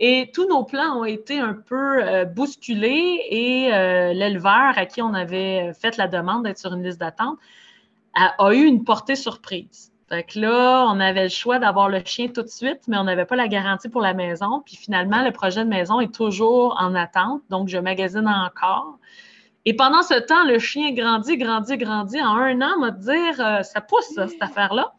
Et 0.00 0.32
tous 0.34 0.48
nos 0.48 0.64
plans 0.64 0.98
ont 0.98 1.04
été 1.04 1.38
un 1.38 1.54
peu 1.54 2.24
bousculés 2.24 3.20
et 3.30 3.68
l'éleveur 4.12 4.76
à 4.76 4.84
qui 4.84 5.00
on 5.00 5.14
avait 5.14 5.72
fait 5.74 5.96
la 5.96 6.08
demande 6.08 6.42
d'être 6.42 6.58
sur 6.58 6.72
une 6.72 6.82
liste 6.82 6.98
d'attente 6.98 7.38
a, 8.14 8.54
eu 8.54 8.64
une 8.64 8.84
portée 8.84 9.16
surprise. 9.16 9.92
Fait 10.08 10.24
que 10.24 10.38
là, 10.38 10.86
on 10.88 11.00
avait 11.00 11.24
le 11.24 11.28
choix 11.30 11.58
d'avoir 11.58 11.88
le 11.88 12.00
chien 12.04 12.28
tout 12.28 12.42
de 12.42 12.48
suite, 12.48 12.80
mais 12.86 12.98
on 12.98 13.04
n'avait 13.04 13.24
pas 13.24 13.36
la 13.36 13.48
garantie 13.48 13.88
pour 13.88 14.02
la 14.02 14.12
maison. 14.12 14.62
Puis 14.64 14.76
finalement, 14.76 15.22
le 15.22 15.30
projet 15.30 15.64
de 15.64 15.70
maison 15.70 16.00
est 16.00 16.14
toujours 16.14 16.76
en 16.78 16.94
attente, 16.94 17.42
donc 17.48 17.68
je 17.68 17.78
magasine 17.78 18.28
encore. 18.28 18.98
Et 19.64 19.74
pendant 19.74 20.02
ce 20.02 20.14
temps, 20.14 20.44
le 20.44 20.58
chien 20.58 20.92
grandit, 20.92 21.38
grandit, 21.38 21.78
grandit. 21.78 22.20
En 22.20 22.36
un 22.36 22.60
an, 22.60 22.74
on 22.78 22.80
va 22.80 22.90
dire, 22.90 23.40
euh, 23.40 23.62
ça 23.62 23.80
pousse, 23.80 24.12
cette 24.14 24.42
affaire-là. 24.42 24.92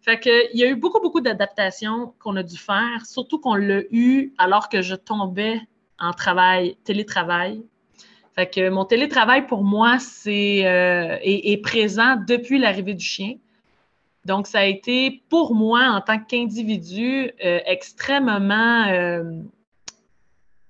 Fait 0.00 0.20
qu'il 0.20 0.50
y 0.54 0.62
a 0.62 0.68
eu 0.68 0.76
beaucoup, 0.76 1.00
beaucoup 1.00 1.20
d'adaptations 1.20 2.14
qu'on 2.20 2.36
a 2.36 2.44
dû 2.44 2.56
faire, 2.56 3.04
surtout 3.04 3.40
qu'on 3.40 3.56
l'a 3.56 3.80
eu 3.90 4.32
alors 4.38 4.68
que 4.68 4.80
je 4.80 4.94
tombais 4.94 5.60
en 5.98 6.12
travail, 6.12 6.76
télétravail. 6.84 7.64
Fait 8.38 8.46
que 8.46 8.68
mon 8.68 8.84
télétravail 8.84 9.46
pour 9.46 9.64
moi, 9.64 9.98
c'est 9.98 10.66
euh, 10.66 11.16
est, 11.22 11.56
présent 11.62 12.16
depuis 12.16 12.58
l'arrivée 12.58 12.92
du 12.92 13.04
chien. 13.04 13.36
Donc, 14.26 14.46
ça 14.46 14.58
a 14.58 14.64
été 14.64 15.22
pour 15.30 15.54
moi, 15.54 15.84
en 15.84 16.02
tant 16.02 16.18
qu'individu, 16.18 17.30
euh, 17.42 17.60
extrêmement 17.64 18.84
euh, 18.88 19.22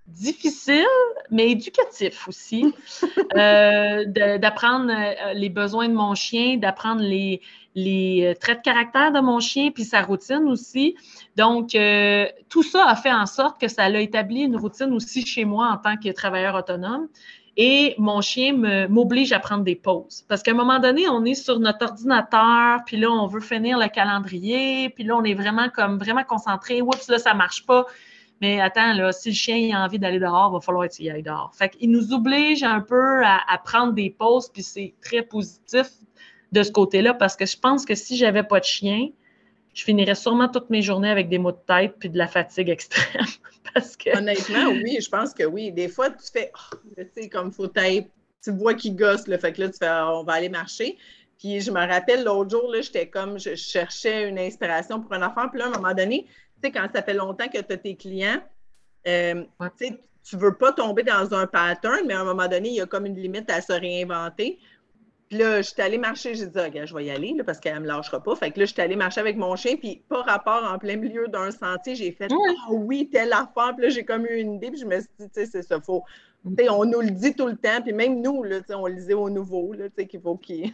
difficile, 0.07 0.87
mais 1.33 1.51
éducatif 1.51 2.29
aussi, 2.29 2.73
d'apprendre 3.35 4.93
les 5.35 5.49
besoins 5.49 5.89
de 5.89 5.95
mon 5.95 6.15
chien, 6.15 6.59
d'apprendre 6.59 7.01
les, 7.01 7.41
les 7.75 8.37
traits 8.41 8.59
de 8.59 8.63
caractère 8.63 9.11
de 9.11 9.19
mon 9.19 9.41
chien, 9.41 9.73
puis 9.73 9.83
sa 9.83 10.03
routine 10.03 10.45
aussi. 10.49 10.95
Donc, 11.35 11.71
tout 12.49 12.63
ça 12.63 12.87
a 12.87 12.95
fait 12.95 13.13
en 13.13 13.27
sorte 13.27 13.61
que 13.61 13.67
ça 13.67 13.85
a 13.85 13.91
établi 13.99 14.43
une 14.43 14.57
routine 14.57 14.93
aussi 14.93 15.27
chez 15.27 15.45
moi 15.45 15.73
en 15.73 15.79
tant 15.79 15.97
que 15.97 16.13
travailleur 16.13 16.55
autonome. 16.55 17.09
Et 17.59 17.95
mon 17.97 18.21
chien 18.21 18.53
m'oblige 18.89 19.33
à 19.33 19.39
prendre 19.39 19.65
des 19.65 19.77
pauses. 19.77 20.25
Parce 20.29 20.43
qu'à 20.43 20.51
un 20.51 20.55
moment 20.55 20.79
donné, 20.79 21.09
on 21.09 21.25
est 21.25 21.35
sur 21.35 21.59
notre 21.59 21.87
ordinateur, 21.87 22.81
puis 22.85 22.99
là, 22.99 23.11
on 23.11 23.27
veut 23.27 23.41
finir 23.41 23.79
le 23.79 23.89
calendrier, 23.89 24.91
puis 24.91 25.05
là, 25.05 25.17
on 25.17 25.25
est 25.25 25.35
vraiment 25.35 25.71
comme 25.71 25.99
vraiment 25.99 26.25
concentré. 26.25 26.83
Oups, 26.83 27.09
là, 27.09 27.19
ça 27.19 27.33
marche 27.33 27.65
pas. 27.65 27.87
Mais 28.43 28.61
attends, 28.61 28.93
là, 28.93 29.13
si 29.13 29.31
le 29.31 29.35
chien 29.35 29.75
a 29.75 29.85
envie 29.85 29.99
d'aller 29.99 30.19
dehors, 30.19 30.51
il 30.51 30.55
va 30.55 30.61
falloir 30.61 30.87
qu'il 30.89 31.11
aille 31.11 31.23
dehors. 31.23 31.51
Fait 31.55 31.71
qu'il 31.71 31.91
nous 31.91 32.13
oblige 32.13 32.63
un 32.63 32.81
peu 32.81 33.25
à, 33.25 33.41
à 33.49 33.57
prendre 33.57 33.95
des 33.95 34.11
pauses, 34.11 34.51
puis 34.51 34.63
c'est 34.63 34.95
très 35.01 35.23
positif 35.23 35.87
de 36.53 36.63
ce 36.63 36.71
côté-là, 36.71 37.15
parce 37.15 37.37
que 37.37 37.47
je 37.47 37.59
pense 37.59 37.87
que 37.87 37.95
si 37.95 38.19
j'avais 38.19 38.43
pas 38.43 38.61
de 38.61 38.65
chien, 38.65 39.09
je 39.77 39.85
finirais 39.85 40.15
sûrement 40.15 40.49
toutes 40.49 40.71
mes 40.71 40.81
journées 40.81 41.11
avec 41.11 41.29
des 41.29 41.37
maux 41.37 41.53
de 41.53 41.61
tête 41.67 41.97
puis 41.99 42.09
de 42.09 42.17
la 42.17 42.27
fatigue 42.27 42.71
extrême. 42.71 43.27
parce 43.75 43.95
que... 43.95 44.17
Honnêtement, 44.17 44.71
oui, 44.71 44.99
je 45.03 45.09
pense 45.09 45.35
que 45.35 45.45
oui. 45.45 45.71
Des 45.71 45.89
fois, 45.89 46.09
tu 46.09 46.31
fais, 46.33 46.51
oh, 46.55 46.77
tu 46.97 47.07
sais, 47.15 47.29
comme 47.29 47.53
faut 47.53 47.71
être, 47.77 48.09
tu 48.43 48.53
vois 48.53 48.73
qu'il 48.73 48.97
gosse, 48.97 49.29
le 49.29 49.37
fait 49.37 49.53
que 49.53 49.61
là, 49.61 49.69
tu 49.69 49.77
fais, 49.77 49.91
on 49.91 50.25
va 50.25 50.33
aller 50.33 50.49
marcher. 50.49 50.97
Puis 51.39 51.61
je 51.61 51.71
me 51.71 51.87
rappelle 51.87 52.25
l'autre 52.25 52.51
jour, 52.51 52.73
là, 52.73 52.81
j'étais 52.81 53.07
comme, 53.07 53.39
je 53.39 53.55
cherchais 53.55 54.27
une 54.27 54.39
inspiration 54.39 55.03
pour 55.03 55.13
un 55.13 55.23
enfant. 55.23 55.47
Puis 55.51 55.59
là, 55.59 55.67
à 55.67 55.69
un 55.69 55.73
moment 55.73 55.93
donné, 55.93 56.25
tu 56.25 56.33
sais, 56.65 56.73
quand 56.73 56.89
ça 56.95 57.03
fait 57.03 57.13
longtemps 57.13 57.49
que 57.49 57.61
tu 57.61 57.73
as 57.73 57.77
tes 57.77 57.97
clients, 57.97 58.43
euh, 59.07 59.45
tu 59.79 59.89
sais, 59.89 60.01
tu 60.25 60.37
veux 60.39 60.57
pas 60.57 60.73
tomber 60.73 61.03
dans 61.03 61.35
un 61.35 61.47
pattern, 61.47 62.01
mais 62.07 62.15
à 62.15 62.21
un 62.21 62.25
moment 62.25 62.49
donné, 62.49 62.71
il 62.71 62.75
y 62.77 62.81
a 62.81 62.87
comme 62.87 63.05
une 63.05 63.21
limite 63.21 63.51
à 63.51 63.61
se 63.61 63.75
réinventer. 63.75 64.59
Puis 65.29 65.39
là, 65.39 65.61
je 65.61 65.71
suis 65.71 65.83
allée 65.83 65.99
marcher, 65.99 66.37
j'ai 66.37 66.47
dit, 66.47 66.59
OK, 66.59 66.85
je 66.85 66.95
vais 66.95 67.05
y 67.07 67.11
aller 67.11 67.35
là, 67.37 67.43
parce 67.43 67.59
qu'elle 67.59 67.75
ne 67.75 67.81
me 67.81 67.87
lâchera 67.87 68.23
pas. 68.23 68.37
Fait 68.37 68.53
que 68.53 68.61
là, 68.61 68.67
je 68.67 68.73
suis 68.73 68.81
allée 68.81 68.95
marcher 68.95 69.21
avec 69.21 69.37
mon 69.37 69.57
chien, 69.57 69.77
puis 69.77 70.03
pas 70.09 70.23
rapport 70.23 70.63
en 70.63 70.79
plein 70.79 70.97
milieu 70.97 71.27
d'un 71.27 71.51
sentier, 71.51 71.97
j'ai 71.97 72.13
fait, 72.13 72.29
ah 72.31 72.71
oui, 72.71 73.09
telle 73.11 73.33
affaire. 73.33 73.75
Puis 73.77 73.87
là, 73.87 73.89
j'ai 73.89 74.05
comme 74.05 74.25
eu 74.25 74.37
une 74.37 74.55
idée, 74.55 74.71
puis 74.71 74.79
je 74.79 74.87
me 74.87 75.01
suis 75.01 75.09
dit, 75.19 75.29
tu 75.29 75.31
sais, 75.33 75.47
c'est 75.47 75.63
ça, 75.63 75.81
faut. 75.81 76.05
sais, 76.57 76.69
on 76.69 76.85
nous 76.85 77.01
le 77.01 77.11
dit 77.11 77.35
tout 77.35 77.49
le 77.49 77.57
temps, 77.57 77.83
puis 77.83 77.93
même 77.93 78.23
nous, 78.23 78.45
là, 78.45 78.61
on 78.71 78.87
le 78.87 78.95
disait 78.95 79.15
aux 79.15 79.29
nouveaux, 79.29 79.75
qu'il 80.09 80.21
faut 80.21 80.37
qu'ils 80.37 80.73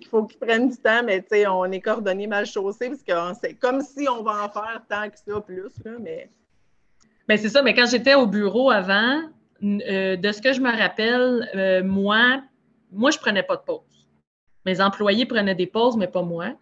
qu'il 0.00 0.08
prennent 0.40 0.68
du 0.68 0.76
temps, 0.76 1.02
mais 1.04 1.24
on 1.48 1.72
est 1.72 1.80
coordonnés 1.80 2.28
mal 2.28 2.46
chaussés, 2.46 2.88
parce 2.88 3.02
que 3.02 3.40
c'est 3.40 3.54
comme 3.54 3.80
si 3.80 4.08
on 4.08 4.22
va 4.22 4.44
en 4.44 4.48
faire 4.48 4.82
tant 4.88 5.10
que 5.10 5.16
ça 5.16 5.40
plus, 5.40 5.72
là, 5.84 5.92
mais. 5.98 6.30
Bien, 7.28 7.36
c'est 7.36 7.48
ça, 7.48 7.62
mais 7.62 7.74
quand 7.74 7.86
j'étais 7.86 8.14
au 8.14 8.26
bureau 8.26 8.70
avant, 8.70 9.22
euh, 9.62 10.16
de 10.16 10.32
ce 10.32 10.40
que 10.40 10.52
je 10.52 10.60
me 10.60 10.70
rappelle, 10.70 11.48
euh, 11.54 11.82
moi, 11.84 12.40
moi, 12.92 13.10
je 13.10 13.18
prenais 13.18 13.42
pas 13.42 13.56
de 13.56 13.62
pause. 13.62 14.08
Mes 14.66 14.80
employés 14.80 15.26
prenaient 15.26 15.54
des 15.54 15.66
pauses, 15.66 15.96
mais 15.96 16.08
pas 16.08 16.22
moi. 16.22 16.52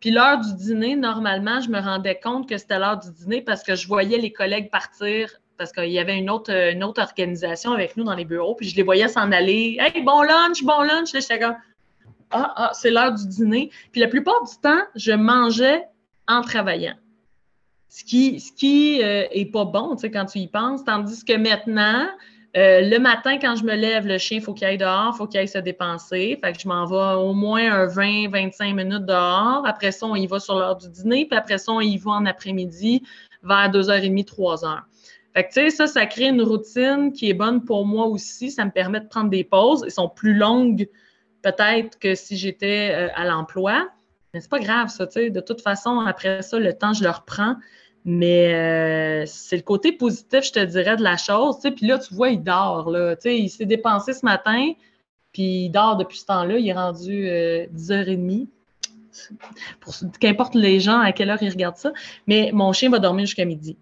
Puis 0.00 0.10
l'heure 0.10 0.40
du 0.40 0.54
dîner, 0.54 0.96
normalement, 0.96 1.60
je 1.60 1.70
me 1.70 1.80
rendais 1.80 2.18
compte 2.18 2.48
que 2.48 2.58
c'était 2.58 2.78
l'heure 2.78 2.98
du 2.98 3.10
dîner 3.12 3.42
parce 3.42 3.62
que 3.62 3.74
je 3.74 3.86
voyais 3.86 4.18
les 4.18 4.32
collègues 4.32 4.70
partir 4.70 5.30
parce 5.58 5.70
qu'il 5.70 5.90
y 5.90 5.98
avait 6.00 6.18
une 6.18 6.28
autre, 6.28 6.50
une 6.50 6.82
autre 6.82 7.00
organisation 7.00 7.72
avec 7.72 7.96
nous 7.96 8.02
dans 8.02 8.16
les 8.16 8.24
bureaux, 8.24 8.56
puis 8.56 8.68
je 8.68 8.74
les 8.74 8.82
voyais 8.82 9.06
s'en 9.06 9.30
aller. 9.30 9.76
Hey, 9.78 10.02
bon 10.02 10.22
lunch, 10.22 10.64
bon 10.64 10.82
lunch. 10.82 11.12
Là, 11.12 11.20
j'étais 11.20 11.38
comme 11.38 11.54
Ah, 12.30 12.52
ah, 12.56 12.70
c'est 12.72 12.90
l'heure 12.90 13.12
du 13.12 13.28
dîner. 13.28 13.70
Puis 13.92 14.00
la 14.00 14.08
plupart 14.08 14.42
du 14.42 14.56
temps, 14.60 14.82
je 14.96 15.12
mangeais 15.12 15.84
en 16.26 16.40
travaillant. 16.40 16.96
Ce 17.88 18.02
qui, 18.02 18.40
ce 18.40 18.50
qui 18.52 19.02
euh, 19.04 19.26
est 19.30 19.52
pas 19.52 19.64
bon, 19.64 19.94
tu 19.94 20.00
sais, 20.00 20.10
quand 20.10 20.24
tu 20.24 20.38
y 20.38 20.48
penses. 20.48 20.82
Tandis 20.84 21.24
que 21.24 21.36
maintenant, 21.36 22.08
euh, 22.54 22.82
le 22.82 22.98
matin, 22.98 23.38
quand 23.38 23.56
je 23.56 23.64
me 23.64 23.74
lève, 23.74 24.06
le 24.06 24.18
chien, 24.18 24.38
il 24.38 24.42
faut 24.42 24.52
qu'il 24.52 24.66
aille 24.66 24.76
dehors, 24.76 25.12
il 25.14 25.16
faut 25.16 25.26
qu'il 25.26 25.40
aille 25.40 25.48
se 25.48 25.58
dépenser. 25.58 26.38
Je 26.42 26.68
m'en 26.68 26.84
vais 26.84 27.18
au 27.18 27.32
moins 27.32 27.72
un 27.72 27.86
20-25 27.86 28.74
minutes 28.74 29.06
dehors. 29.06 29.66
Après 29.66 29.90
ça, 29.90 30.06
on 30.06 30.14
y 30.14 30.26
va 30.26 30.38
sur 30.38 30.58
l'heure 30.58 30.76
du 30.76 30.88
dîner. 30.90 31.26
Puis 31.26 31.38
après 31.38 31.56
ça, 31.56 31.72
on 31.72 31.80
y 31.80 31.96
va 31.96 32.10
en 32.12 32.26
après-midi 32.26 33.02
vers 33.42 33.70
2h30, 33.70 34.26
3h. 34.26 34.80
Fait 35.34 35.44
que, 35.44 35.48
tu 35.48 35.54
sais, 35.54 35.70
ça, 35.70 35.86
ça 35.86 36.04
crée 36.04 36.28
une 36.28 36.42
routine 36.42 37.12
qui 37.12 37.30
est 37.30 37.34
bonne 37.34 37.64
pour 37.64 37.86
moi 37.86 38.06
aussi. 38.06 38.50
Ça 38.50 38.66
me 38.66 38.70
permet 38.70 39.00
de 39.00 39.08
prendre 39.08 39.30
des 39.30 39.44
pauses. 39.44 39.82
Elles 39.84 39.90
sont 39.90 40.10
plus 40.10 40.34
longues, 40.34 40.86
peut-être, 41.40 41.98
que 41.98 42.14
si 42.14 42.36
j'étais 42.36 42.90
euh, 42.92 43.08
à 43.14 43.24
l'emploi. 43.24 43.88
Mais 44.34 44.40
c'est 44.40 44.50
pas 44.50 44.60
grave, 44.60 44.88
ça, 44.88 45.06
tu 45.06 45.14
sais. 45.14 45.30
De 45.30 45.40
toute 45.40 45.62
façon, 45.62 46.00
après 46.00 46.42
ça, 46.42 46.58
le 46.58 46.74
temps, 46.74 46.92
je 46.92 47.02
le 47.02 47.10
reprends. 47.10 47.56
Mais 48.04 48.52
euh, 48.52 49.26
c'est 49.26 49.56
le 49.56 49.62
côté 49.62 49.92
positif, 49.92 50.42
je 50.44 50.52
te 50.52 50.64
dirais, 50.64 50.96
de 50.96 51.02
la 51.02 51.16
chose. 51.16 51.58
Puis 51.60 51.86
là, 51.86 51.98
tu 51.98 52.14
vois, 52.14 52.30
il 52.30 52.42
dort. 52.42 52.90
Là, 52.90 53.14
il 53.24 53.48
s'est 53.48 53.66
dépensé 53.66 54.12
ce 54.12 54.24
matin. 54.24 54.72
Puis 55.32 55.66
il 55.66 55.70
dort 55.70 55.96
depuis 55.96 56.18
ce 56.18 56.26
temps-là. 56.26 56.58
Il 56.58 56.68
est 56.68 56.72
rendu 56.72 57.26
10h30. 57.74 58.42
Euh, 58.42 59.34
Pour, 59.80 59.94
qu'importe 60.18 60.54
les 60.54 60.80
gens 60.80 60.98
à 60.98 61.12
quelle 61.12 61.30
heure 61.30 61.42
ils 61.42 61.50
regardent 61.50 61.76
ça. 61.76 61.92
Mais 62.26 62.50
mon 62.52 62.72
chien 62.72 62.90
va 62.90 62.98
dormir 62.98 63.26
jusqu'à 63.26 63.44
midi. 63.44 63.76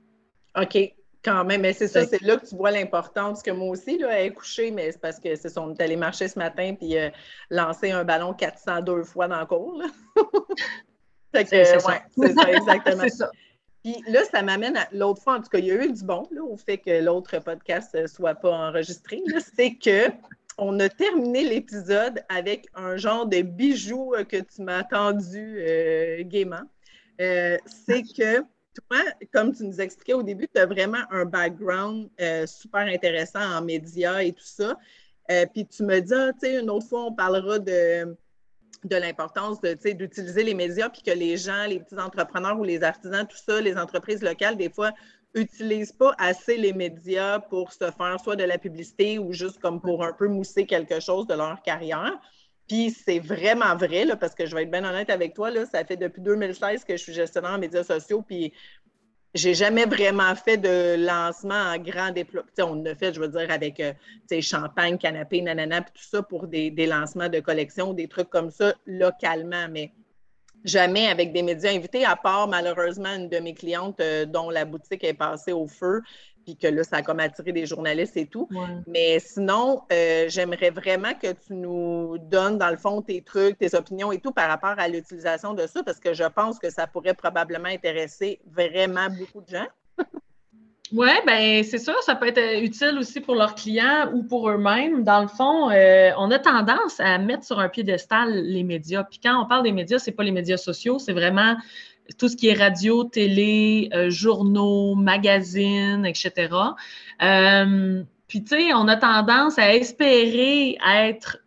OK. 0.61 0.77
Quand 1.23 1.45
même, 1.45 1.61
mais 1.61 1.75
c'est 1.75 1.89
ça, 1.89 2.07
c'est 2.07 2.23
là 2.23 2.39
que 2.39 2.47
tu 2.47 2.57
vois 2.57 2.71
l'importance 2.71 3.43
que 3.43 3.51
moi 3.51 3.69
aussi, 3.69 3.99
là, 3.99 4.09
elle 4.11 4.29
est 4.29 4.33
couchée, 4.33 4.71
mais 4.71 4.91
c'est 4.91 5.01
parce 5.01 5.21
que 5.21 5.37
c'est 5.37 5.51
son, 5.51 5.75
est 5.75 5.83
allé 5.83 5.95
marcher 5.95 6.29
ce 6.29 6.39
matin 6.39 6.75
puis 6.75 6.97
euh, 6.97 7.11
lancer 7.51 7.91
un 7.91 8.05
ballon 8.05 8.33
402 8.33 9.05
fois 9.05 9.29
dans 9.29 9.41
le 9.41 9.45
cours. 9.45 9.83
c'est 11.35 11.65
ça. 11.65 12.01
c'est 12.17 12.33
ça, 12.33 12.51
exactement. 12.51 13.05
Puis 13.83 13.97
là, 14.09 14.25
ça 14.31 14.43
m'amène 14.43 14.77
à 14.77 14.89
l'autre 14.93 15.23
fois, 15.23 15.37
en 15.37 15.43
tout 15.43 15.49
cas, 15.49 15.59
il 15.59 15.67
y 15.67 15.71
a 15.71 15.83
eu 15.83 15.91
du 15.91 16.05
bon 16.05 16.29
là, 16.31 16.43
au 16.43 16.57
fait 16.57 16.79
que 16.79 17.03
l'autre 17.03 17.39
podcast 17.39 17.95
ne 17.95 18.07
soit 18.07 18.35
pas 18.35 18.51
enregistré. 18.51 19.23
C'est 19.55 19.75
que 19.75 20.11
on 20.59 20.79
a 20.79 20.89
terminé 20.91 21.43
l'épisode 21.43 22.23
avec 22.29 22.69
un 22.75 22.97
genre 22.99 23.27
de 23.27 23.41
bijou 23.41 24.15
euh, 24.15 24.25
que 24.25 24.37
tu 24.37 24.63
m'as 24.63 24.79
attendu 24.79 25.57
euh, 25.59 26.23
gaiement. 26.25 26.63
Euh, 27.21 27.57
c'est 27.65 28.03
que 28.03 28.41
toi, 28.41 28.99
comme 29.33 29.55
tu 29.55 29.65
nous 29.65 29.81
expliquais 29.81 30.13
au 30.13 30.23
début, 30.23 30.47
tu 30.55 30.61
as 30.61 30.67
vraiment 30.67 31.03
un 31.11 31.25
background 31.25 32.09
super 32.47 32.83
intéressant 32.83 33.41
en 33.41 33.63
médias 33.63 34.21
et 34.21 34.33
tout 34.33 34.45
ça. 34.45 34.77
puis 35.53 35.67
tu 35.67 35.83
me 35.83 36.01
dis, 36.01 36.15
ah, 36.15 36.33
tu 36.35 36.41
sais, 36.41 36.61
une 36.61 36.71
autre 36.71 36.87
fois, 36.87 37.07
on 37.07 37.13
parlera 37.13 37.59
de 37.59 38.17
de 38.85 38.97
l'importance 38.97 39.61
d'utiliser 39.61 40.43
les 40.43 40.55
médias, 40.55 40.89
puis 40.89 41.03
que 41.03 41.11
les 41.11 41.37
gens, 41.37 41.67
les 41.67 41.81
petits 41.81 41.99
entrepreneurs 41.99 42.59
ou 42.59 42.65
les 42.65 42.83
artisans, 42.83 43.27
tout 43.27 43.37
ça, 43.37 43.61
les 43.61 43.77
entreprises 43.77 44.23
locales, 44.23 44.57
des 44.57 44.71
fois, 44.71 44.93
n'utilisent 45.35 45.93
pas 45.93 46.15
assez 46.19 46.57
les 46.57 46.73
médias 46.73 47.39
pour 47.39 47.73
se 47.73 47.91
faire 47.91 48.19
soit 48.23 48.37
de 48.37 48.45
la 48.45 48.59
publicité 48.59 49.19
ou 49.19 49.33
juste 49.33 49.61
comme 49.61 49.81
pour 49.81 50.05
un 50.05 50.13
peu 50.13 50.29
mousser 50.29 50.67
quelque 50.67 51.01
chose 51.01 51.27
de 51.27 51.35
leur 51.35 51.63
carrière. 51.63 52.19
Puis 52.67 52.91
c'est 52.91 53.19
vraiment 53.19 53.77
vrai, 53.77 54.05
là, 54.05 54.17
parce 54.17 54.35
que 54.35 54.47
je 54.47 54.55
vais 54.55 54.63
être 54.63 54.71
bien 54.71 54.85
honnête 54.85 55.11
avec 55.11 55.35
toi, 55.35 55.51
là, 55.51 55.67
ça 55.67 55.85
fait 55.85 55.97
depuis 55.97 56.23
2016 56.23 56.85
que 56.85 56.97
je 56.97 57.03
suis 57.03 57.13
gestionnaire 57.13 57.53
en 57.53 57.59
médias 57.59 57.85
sociaux, 57.85 58.23
puis 58.23 58.53
j'ai 59.35 59.55
jamais 59.55 59.85
vraiment 59.85 60.35
fait 60.35 60.57
de 60.57 60.97
lancement 61.07 61.55
en 61.55 61.79
grand 61.79 62.11
déploiement. 62.11 62.49
On 62.59 62.85
a 62.85 62.95
fait, 62.95 63.15
je 63.15 63.21
veux 63.21 63.29
dire, 63.29 63.51
avec 63.51 63.79
euh, 63.81 63.93
champagne, 64.41 64.99
canapé, 64.99 65.41
nanana, 65.41 65.83
puis 65.83 65.93
tout 65.95 66.09
ça 66.09 66.23
pour 66.23 66.47
des, 66.47 66.71
lancements 66.87 67.29
de 67.29 67.41
collections, 67.41 67.93
des 67.93 68.09
trucs 68.09 68.29
comme 68.29 68.51
ça 68.51 68.75
localement, 68.87 69.69
mais 69.71 69.93
jamais 70.65 71.07
avec 71.07 71.33
des 71.33 71.43
médias 71.43 71.71
invités, 71.71 72.05
à 72.05 72.17
part 72.17 72.49
malheureusement 72.49 73.15
une 73.15 73.29
de 73.29 73.39
mes 73.39 73.55
clientes 73.55 74.01
euh, 74.01 74.27
dont 74.27 74.51
la 74.51 74.65
boutique 74.65 75.05
est 75.05 75.15
passée 75.15 75.53
au 75.53 75.67
feu 75.67 76.03
puis 76.51 76.57
que 76.57 76.75
là, 76.75 76.83
ça 76.85 76.97
a 76.97 77.03
comme 77.03 77.21
attiré 77.21 77.53
des 77.53 77.67
journalistes 77.67 78.17
et 78.17 78.27
tout. 78.27 78.49
Mais 78.87 79.19
sinon, 79.21 79.83
euh, 79.93 80.27
j'aimerais 80.29 80.71
vraiment 80.71 81.15
que 81.15 81.33
tu 81.33 81.55
nous 81.55 82.19
donnes, 82.19 82.59
dans 82.59 82.71
le 82.71 82.77
fond, 82.77 83.03
tes 83.03 83.23
trucs, 83.23 83.59
tes 83.59 83.75
opinions 83.75 84.13
et 84.13 84.19
tout 84.19 84.33
par 84.33 84.49
rapport 84.49 84.75
à 84.79 84.89
l'utilisation 84.89 85.55
de 85.55 85.67
ça, 85.67 85.83
parce 85.83 86.01
que 86.01 86.13
je 86.13 86.25
pense 86.25 86.59
que 86.59 86.71
ça 86.71 86.87
pourrait 86.87 87.15
probablement 87.15 87.69
intéresser 87.69 88.41
vraiment 88.51 89.09
beaucoup 89.11 89.43
de 89.43 89.49
gens. 89.49 89.67
Oui, 90.93 91.09
bien, 91.25 91.63
c'est 91.63 91.79
sûr, 91.79 91.95
ça 92.03 92.17
peut 92.17 92.27
être 92.27 92.65
utile 92.65 92.99
aussi 92.99 93.21
pour 93.21 93.37
leurs 93.37 93.55
clients 93.55 94.11
ou 94.13 94.25
pour 94.25 94.51
eux-mêmes. 94.51 95.05
Dans 95.05 95.23
le 95.23 95.29
fond, 95.29 95.71
euh, 95.71 96.11
on 96.19 96.33
a 96.33 96.39
tendance 96.41 96.99
à 96.99 97.17
mettre 97.19 97.45
sur 97.45 97.61
un 97.61 97.69
piédestal 97.69 98.33
les 98.33 98.65
médias. 98.65 99.05
Puis 99.05 99.21
quand 99.23 99.41
on 99.41 99.47
parle 99.47 99.63
des 99.63 99.71
médias, 99.71 100.01
ce 100.01 100.11
n'est 100.11 100.17
pas 100.17 100.25
les 100.25 100.33
médias 100.33 100.57
sociaux, 100.57 100.99
c'est 100.99 101.13
vraiment 101.13 101.55
tout 102.19 102.29
ce 102.29 102.37
qui 102.37 102.49
est 102.49 102.55
radio, 102.55 103.05
télé, 103.05 103.89
euh, 103.95 104.11
journaux, 104.11 104.95
magazines, 104.95 106.05
etc. 106.07 106.55
Euh, 107.23 108.03
puis, 108.27 108.43
tu 108.45 108.57
sais, 108.57 108.75
on 108.75 108.89
a 108.89 108.97
tendance 108.97 109.59
à 109.59 109.75
espérer 109.75 110.79
être 110.87 111.39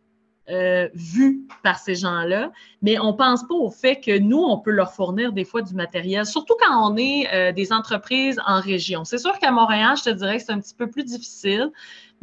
euh, 0.50 0.90
vu 0.94 1.48
par 1.64 1.80
ces 1.80 1.96
gens-là, 1.96 2.52
mais 2.82 3.00
on 3.00 3.14
ne 3.14 3.18
pense 3.18 3.48
pas 3.48 3.56
au 3.56 3.70
fait 3.70 4.02
que 4.02 4.18
nous, 4.20 4.40
on 4.40 4.58
peut 4.58 4.72
leur 4.72 4.94
fournir 4.94 5.32
des 5.32 5.46
fois 5.46 5.62
du 5.62 5.74
matériel, 5.74 6.26
surtout 6.26 6.56
quand 6.60 6.92
on 6.92 6.98
est 6.98 7.54
des 7.54 7.72
entreprises 7.72 8.40
en 8.46 8.60
région. 8.60 9.06
C'est 9.06 9.20
sûr 9.20 9.40
qu'à 9.40 9.52
Montréal, 9.52 9.96
je 9.98 10.04
te 10.04 10.10
dirais 10.10 10.38
que 10.38 10.44
c'est 10.44 10.52
un 10.52 10.60
petit 10.60 10.76
peu 10.76 10.90
plus 10.90 11.06
difficile 11.06 11.72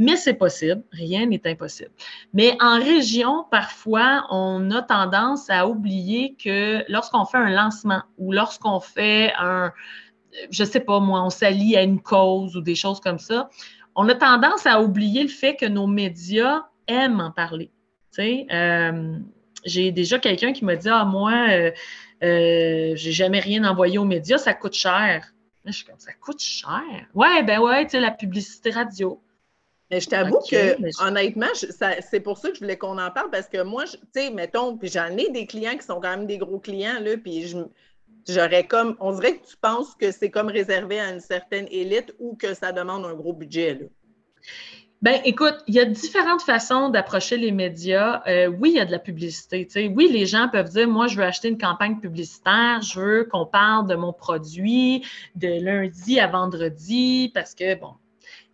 mais 0.00 0.16
c'est 0.16 0.34
possible, 0.34 0.82
rien 0.92 1.26
n'est 1.26 1.46
impossible. 1.46 1.90
Mais 2.32 2.56
en 2.58 2.78
région, 2.78 3.44
parfois, 3.50 4.26
on 4.30 4.70
a 4.70 4.80
tendance 4.80 5.50
à 5.50 5.68
oublier 5.68 6.34
que 6.42 6.82
lorsqu'on 6.90 7.26
fait 7.26 7.36
un 7.36 7.50
lancement 7.50 8.02
ou 8.16 8.32
lorsqu'on 8.32 8.80
fait 8.80 9.30
un, 9.38 9.72
je 10.50 10.64
sais 10.64 10.80
pas 10.80 11.00
moi, 11.00 11.22
on 11.22 11.28
s'allie 11.28 11.76
à 11.76 11.82
une 11.82 12.00
cause 12.00 12.56
ou 12.56 12.62
des 12.62 12.74
choses 12.74 12.98
comme 12.98 13.18
ça, 13.18 13.50
on 13.94 14.08
a 14.08 14.14
tendance 14.14 14.64
à 14.64 14.80
oublier 14.80 15.22
le 15.22 15.28
fait 15.28 15.54
que 15.54 15.66
nos 15.66 15.86
médias 15.86 16.62
aiment 16.86 17.20
en 17.20 17.30
parler. 17.30 17.70
Euh, 18.18 19.18
j'ai 19.66 19.92
déjà 19.92 20.18
quelqu'un 20.18 20.54
qui 20.54 20.64
m'a 20.64 20.76
dit 20.76 20.88
Ah, 20.88 21.04
moi, 21.04 21.32
euh, 21.50 21.70
euh, 22.22 22.92
j'ai 22.96 23.12
jamais 23.12 23.40
rien 23.40 23.64
envoyé 23.64 23.98
aux 23.98 24.06
médias, 24.06 24.38
ça 24.38 24.54
coûte 24.54 24.72
cher. 24.74 25.34
Je 25.66 25.72
suis 25.72 25.84
comme 25.84 25.98
ça 25.98 26.12
coûte 26.14 26.40
cher. 26.40 27.06
Ouais, 27.12 27.42
ben 27.42 27.60
ouais, 27.60 27.84
tu 27.84 27.90
sais, 27.90 28.00
la 28.00 28.10
publicité 28.10 28.70
radio. 28.70 29.20
Mais 29.90 30.00
je 30.00 30.08
t'avoue 30.08 30.38
que, 30.38 31.04
honnêtement, 31.04 31.48
c'est 31.54 32.20
pour 32.20 32.38
ça 32.38 32.50
que 32.50 32.54
je 32.54 32.60
voulais 32.60 32.78
qu'on 32.78 32.98
en 32.98 33.10
parle 33.10 33.30
parce 33.30 33.48
que 33.48 33.62
moi, 33.62 33.84
tu 33.84 33.98
sais, 34.14 34.30
mettons, 34.30 34.76
puis 34.76 34.88
j'en 34.88 35.16
ai 35.16 35.30
des 35.30 35.46
clients 35.46 35.76
qui 35.76 35.84
sont 35.84 36.00
quand 36.00 36.10
même 36.10 36.26
des 36.26 36.38
gros 36.38 36.60
clients, 36.60 37.00
là, 37.00 37.16
puis 37.16 37.52
j'aurais 38.28 38.64
comme, 38.64 38.96
on 39.00 39.12
dirait 39.12 39.38
que 39.38 39.46
tu 39.46 39.56
penses 39.56 39.94
que 39.96 40.12
c'est 40.12 40.30
comme 40.30 40.48
réservé 40.48 41.00
à 41.00 41.10
une 41.10 41.20
certaine 41.20 41.66
élite 41.70 42.14
ou 42.20 42.36
que 42.36 42.54
ça 42.54 42.70
demande 42.70 43.04
un 43.04 43.14
gros 43.14 43.32
budget, 43.32 43.74
là. 43.74 43.86
Ben, 45.02 45.18
écoute, 45.24 45.56
il 45.66 45.74
y 45.74 45.80
a 45.80 45.86
différentes 45.86 46.42
façons 46.42 46.90
d'approcher 46.90 47.38
les 47.38 47.52
médias. 47.52 48.22
Euh, 48.26 48.48
oui, 48.48 48.72
il 48.72 48.76
y 48.76 48.80
a 48.80 48.84
de 48.84 48.90
la 48.90 48.98
publicité. 48.98 49.66
sais. 49.70 49.88
Oui, 49.88 50.10
les 50.12 50.26
gens 50.26 50.50
peuvent 50.50 50.68
dire, 50.68 50.86
moi, 50.86 51.06
je 51.06 51.16
veux 51.16 51.24
acheter 51.24 51.48
une 51.48 51.56
campagne 51.56 51.98
publicitaire, 52.00 52.82
je 52.82 53.00
veux 53.00 53.24
qu'on 53.24 53.46
parle 53.46 53.86
de 53.86 53.94
mon 53.94 54.12
produit 54.12 55.02
de 55.36 55.64
lundi 55.64 56.20
à 56.20 56.26
vendredi 56.26 57.30
parce 57.32 57.54
que, 57.54 57.76
bon, 57.76 57.94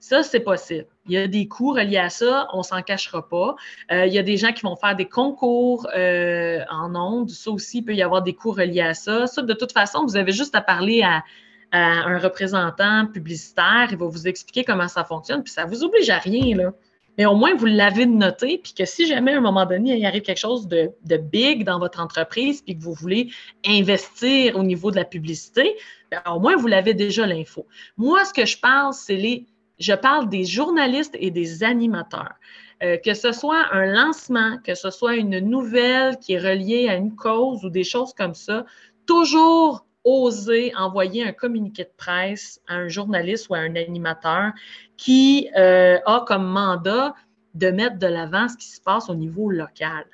ça, 0.08 0.22
c'est 0.22 0.38
possible. 0.38 0.86
Il 1.06 1.14
y 1.14 1.16
a 1.16 1.26
des 1.26 1.48
coûts 1.48 1.72
reliés 1.72 1.96
à 1.96 2.10
ça, 2.10 2.46
on 2.52 2.62
s'en 2.62 2.80
cachera 2.80 3.28
pas. 3.28 3.56
Euh, 3.90 4.06
il 4.06 4.14
y 4.14 4.18
a 4.18 4.22
des 4.22 4.36
gens 4.36 4.52
qui 4.52 4.62
vont 4.62 4.76
faire 4.76 4.94
des 4.94 5.08
concours 5.08 5.88
euh, 5.96 6.60
en 6.70 6.94
ondes. 6.94 7.30
Ça 7.30 7.50
aussi, 7.50 7.78
il 7.78 7.82
peut 7.82 7.92
y 7.92 8.02
avoir 8.04 8.22
des 8.22 8.32
coûts 8.32 8.52
reliés 8.52 8.82
à 8.82 8.94
ça. 8.94 9.26
Ça, 9.26 9.42
de 9.42 9.52
toute 9.52 9.72
façon, 9.72 10.04
vous 10.04 10.16
avez 10.16 10.30
juste 10.30 10.54
à 10.54 10.60
parler 10.60 11.02
à, 11.02 11.24
un 11.72 12.18
représentant 12.18 13.06
publicitaire. 13.06 13.88
Il 13.90 13.98
va 13.98 14.06
vous 14.06 14.28
expliquer 14.28 14.62
comment 14.62 14.86
ça 14.86 15.02
fonctionne. 15.02 15.42
Puis 15.42 15.52
ça 15.52 15.64
ne 15.64 15.70
vous 15.70 15.82
oblige 15.82 16.08
à 16.08 16.18
rien, 16.18 16.56
là. 16.56 16.72
Mais 17.18 17.26
au 17.26 17.34
moins, 17.34 17.56
vous 17.56 17.66
l'avez 17.66 18.06
noté, 18.06 18.58
puis 18.62 18.74
que 18.74 18.84
si 18.84 19.06
jamais 19.06 19.32
à 19.32 19.38
un 19.38 19.40
moment 19.40 19.66
donné, 19.66 19.96
il 19.96 20.06
arrive 20.06 20.22
quelque 20.22 20.38
chose 20.38 20.68
de, 20.68 20.90
de 21.04 21.16
big 21.16 21.64
dans 21.64 21.80
votre 21.80 21.98
entreprise, 21.98 22.62
puis 22.62 22.78
que 22.78 22.82
vous 22.82 22.92
voulez 22.92 23.30
investir 23.66 24.56
au 24.56 24.62
niveau 24.62 24.92
de 24.92 24.96
la 24.96 25.04
publicité, 25.04 25.74
bien, 26.12 26.22
au 26.32 26.38
moins, 26.38 26.54
vous 26.54 26.68
l'avez 26.68 26.94
déjà 26.94 27.26
l'info. 27.26 27.66
Moi, 27.96 28.24
ce 28.24 28.32
que 28.32 28.46
je 28.46 28.58
pense, 28.58 29.00
c'est 29.00 29.16
les 29.16 29.46
je 29.78 29.92
parle 29.92 30.28
des 30.28 30.44
journalistes 30.44 31.16
et 31.18 31.30
des 31.30 31.62
animateurs. 31.62 32.34
Euh, 32.82 32.98
que 32.98 33.14
ce 33.14 33.32
soit 33.32 33.72
un 33.72 33.86
lancement, 33.86 34.58
que 34.62 34.74
ce 34.74 34.90
soit 34.90 35.16
une 35.16 35.38
nouvelle 35.38 36.18
qui 36.18 36.34
est 36.34 36.38
reliée 36.38 36.88
à 36.88 36.96
une 36.96 37.16
cause 37.16 37.64
ou 37.64 37.70
des 37.70 37.84
choses 37.84 38.12
comme 38.12 38.34
ça, 38.34 38.66
toujours 39.06 39.86
oser 40.04 40.74
envoyer 40.76 41.26
un 41.26 41.32
communiqué 41.32 41.84
de 41.84 41.92
presse 41.96 42.60
à 42.68 42.74
un 42.74 42.88
journaliste 42.88 43.48
ou 43.48 43.54
à 43.54 43.58
un 43.58 43.74
animateur 43.76 44.52
qui 44.96 45.48
euh, 45.56 45.98
a 46.04 46.24
comme 46.26 46.46
mandat 46.46 47.14
de 47.54 47.70
mettre 47.70 47.98
de 47.98 48.06
l'avant 48.06 48.46
ce 48.48 48.56
qui 48.56 48.68
se 48.68 48.80
passe 48.80 49.08
au 49.08 49.14
niveau 49.14 49.50
local. 49.50 50.04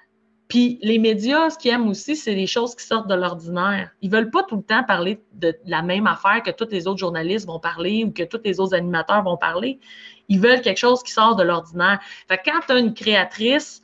Puis 0.53 0.79
les 0.83 0.99
médias, 0.99 1.49
ce 1.49 1.57
qu'ils 1.57 1.71
aiment 1.71 1.89
aussi, 1.89 2.15
c'est 2.15 2.35
les 2.35 2.47
choses 2.47 2.75
qui 2.75 2.85
sortent 2.85 3.09
de 3.09 3.15
l'ordinaire. 3.15 3.89
Ils 4.03 4.11
ne 4.11 4.17
veulent 4.17 4.31
pas 4.31 4.43
tout 4.43 4.57
le 4.57 4.63
temps 4.63 4.85
parler 4.85 5.19
de 5.33 5.57
la 5.65 5.81
même 5.81 6.07
affaire 6.07 6.43
que 6.43 6.51
tous 6.51 6.69
les 6.71 6.87
autres 6.87 6.99
journalistes 6.99 7.47
vont 7.47 7.59
parler 7.59 8.05
ou 8.05 8.13
que 8.13 8.23
tous 8.23 8.43
les 8.45 8.61
autres 8.61 8.75
animateurs 8.75 9.23
vont 9.23 9.39
parler. 9.39 9.81
Ils 10.29 10.39
veulent 10.39 10.61
quelque 10.61 10.77
chose 10.77 11.03
qui 11.03 11.11
sort 11.11 11.37
de 11.37 11.43
l'ordinaire. 11.43 12.01
Fait 12.29 12.39
quand 12.45 12.61
tu 12.67 12.73
as 12.75 12.79
une 12.81 12.93
créatrice 12.93 13.81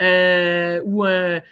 euh, 0.00 0.80
ou 0.86 1.04
un, 1.04 1.42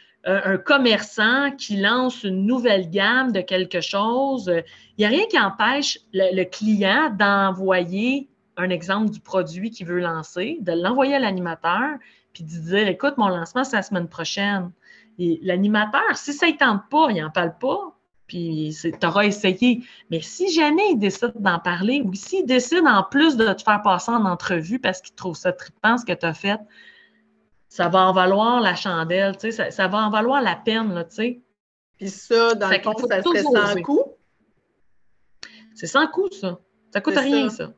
commerçant 0.64 1.50
qui 1.50 1.76
lance 1.76 2.24
une 2.24 2.46
nouvelle 2.46 2.88
gamme 2.88 3.32
de 3.32 3.42
quelque 3.42 3.82
chose, 3.82 4.50
il 4.96 5.00
n'y 5.00 5.04
a 5.04 5.08
rien 5.08 5.26
qui 5.26 5.38
empêche 5.38 5.98
le 6.14 6.44
client 6.44 7.10
d'envoyer 7.10 8.30
un 8.56 8.70
exemple 8.70 9.10
du 9.10 9.20
produit 9.20 9.70
qu'il 9.70 9.86
veut 9.86 10.00
lancer, 10.00 10.56
de 10.62 10.72
l'envoyer 10.72 11.16
à 11.16 11.18
l'animateur, 11.18 11.98
puis 12.36 12.44
de 12.44 12.50
dire 12.50 12.86
écoute, 12.88 13.14
mon 13.16 13.28
lancement, 13.28 13.64
c'est 13.64 13.76
la 13.76 13.82
semaine 13.82 14.08
prochaine. 14.08 14.70
Et 15.18 15.40
l'animateur, 15.42 16.02
si 16.16 16.34
ça 16.34 16.46
ne 16.46 16.52
tente 16.52 16.82
pas, 16.90 17.08
il 17.08 17.22
n'en 17.22 17.30
parle 17.30 17.56
pas, 17.56 17.96
puis 18.26 18.76
tu 18.82 19.06
auras 19.06 19.24
essayé. 19.24 19.82
Mais 20.10 20.20
si 20.20 20.52
jamais 20.52 20.90
il 20.90 20.98
décide 20.98 21.32
d'en 21.36 21.58
parler 21.58 22.02
ou 22.04 22.12
s'il 22.12 22.44
décide 22.44 22.86
en 22.86 23.04
plus 23.04 23.38
de 23.38 23.50
te 23.54 23.62
faire 23.62 23.80
passer 23.80 24.10
en 24.10 24.26
entrevue 24.26 24.78
parce 24.78 25.00
qu'il 25.00 25.14
trouve 25.14 25.34
ça 25.34 25.50
trippant 25.52 25.96
ce 25.96 26.04
que 26.04 26.12
tu 26.12 26.26
as 26.26 26.34
fait, 26.34 26.60
ça 27.70 27.88
va 27.88 28.06
en 28.06 28.12
valoir 28.12 28.60
la 28.60 28.74
chandelle, 28.74 29.38
tu 29.38 29.50
sais, 29.50 29.70
ça, 29.70 29.88
va 29.88 29.98
en 29.98 30.10
valoir 30.10 30.42
la 30.42 30.56
peine, 30.56 31.06
tu 31.08 31.16
sais. 31.16 31.40
Puis 31.96 32.10
ça, 32.10 32.54
dans 32.54 32.68
le 32.68 32.78
fond, 32.80 32.92
ça 33.08 33.22
serait 33.22 33.42
sans 33.42 33.80
coût? 33.80 34.04
C'est 35.74 35.86
sans 35.86 36.06
coût, 36.08 36.28
ça. 36.30 36.58
Ça 36.92 37.00
coûte 37.00 37.16
rien, 37.16 37.48
ça. 37.48 37.72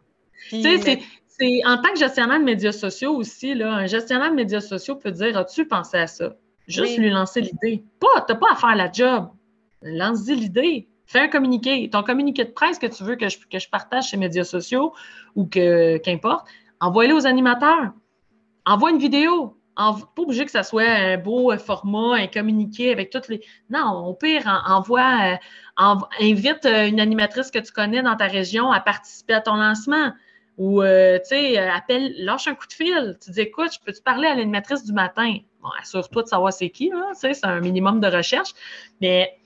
sais, 0.51 1.01
c'est 1.39 1.61
en 1.67 1.77
tant 1.77 1.93
que 1.93 1.99
gestionnaire 1.99 2.39
de 2.39 2.45
médias 2.45 2.73
sociaux 2.73 3.15
aussi, 3.15 3.55
là, 3.55 3.73
un 3.73 3.87
gestionnaire 3.87 4.31
de 4.31 4.37
médias 4.37 4.61
sociaux 4.61 4.97
peut 4.97 5.13
dire 5.13 5.37
As-tu 5.37 5.67
pensé 5.67 5.99
à 5.99 6.07
ça? 6.07 6.35
Juste 6.67 6.99
lui 6.99 7.11
lancer 7.11 7.41
l'idée. 7.41 7.85
Pas, 7.99 8.21
t'as 8.27 8.35
pas 8.35 8.53
à 8.53 8.57
faire 8.57 8.77
la 8.77 8.93
job. 8.93 9.31
Lance-y 9.83 10.35
l'idée. 10.35 10.89
Fais 11.07 11.21
un 11.21 11.29
communiqué. 11.29 11.89
Ton 11.89 12.03
communiqué 12.03 12.45
de 12.45 12.51
presse 12.51 12.79
que 12.79 12.87
tu 12.87 13.03
veux 13.05 13.17
que 13.17 13.29
je, 13.29 13.39
que 13.51 13.59
je 13.59 13.69
partage 13.71 14.09
sur 14.09 14.19
les 14.19 14.27
médias 14.27 14.45
sociaux 14.45 14.93
ou 15.35 15.47
que 15.47 15.97
qu'importe, 15.99 16.47
envoie-le 16.81 17.15
aux 17.15 17.27
animateurs. 17.27 17.93
Envoie 18.67 18.91
une 18.91 18.99
vidéo. 18.99 19.57
pas 19.77 19.97
obligé 20.19 20.45
que 20.45 20.51
ça 20.51 20.63
soit 20.63 20.83
un 20.83 21.17
beau 21.17 21.57
format, 21.57 22.17
un 22.17 22.27
communiqué 22.27 22.93
avec 22.93 23.09
toutes 23.09 23.29
les. 23.29 23.41
Non, 23.71 24.05
au 24.07 24.13
pire, 24.13 24.63
envoie, 24.67 25.39
euh, 25.79 25.95
invite 26.21 26.67
euh, 26.67 26.89
une 26.89 27.01
animatrice 27.01 27.51
que 27.51 27.61
tu 27.61 27.73
connais 27.73 28.03
dans 28.03 28.17
ta 28.17 28.27
région 28.27 28.71
à 28.71 28.81
participer 28.81 29.33
à 29.33 29.41
ton 29.41 29.55
lancement. 29.55 30.13
Ou, 30.59 30.83
euh, 30.83 31.19
tu 31.19 31.29
sais, 31.29 31.59
appelle, 31.59 32.15
lâche 32.19 32.49
un 32.49 32.55
coup 32.55 32.67
de 32.67 32.73
fil. 32.73 33.17
Tu 33.25 33.31
dis, 33.31 33.41
écoute, 33.41 33.71
peux-tu 33.85 34.03
parler 34.03 34.29
à 34.29 34.35
l'animatrice 34.35 34.85
du 34.85 34.93
matin? 34.93 35.39
Bon, 35.63 35.71
assure-toi 35.81 36.25
de 36.25 36.29
savoir 36.29 36.53
c'est 36.53 36.71
qui, 36.71 36.91
là. 36.91 37.13
C'est 37.15 37.45
un 37.45 37.61
minimum 37.61 38.01
de 38.01 38.09
recherche. 38.09 38.51
Mais 39.01 39.39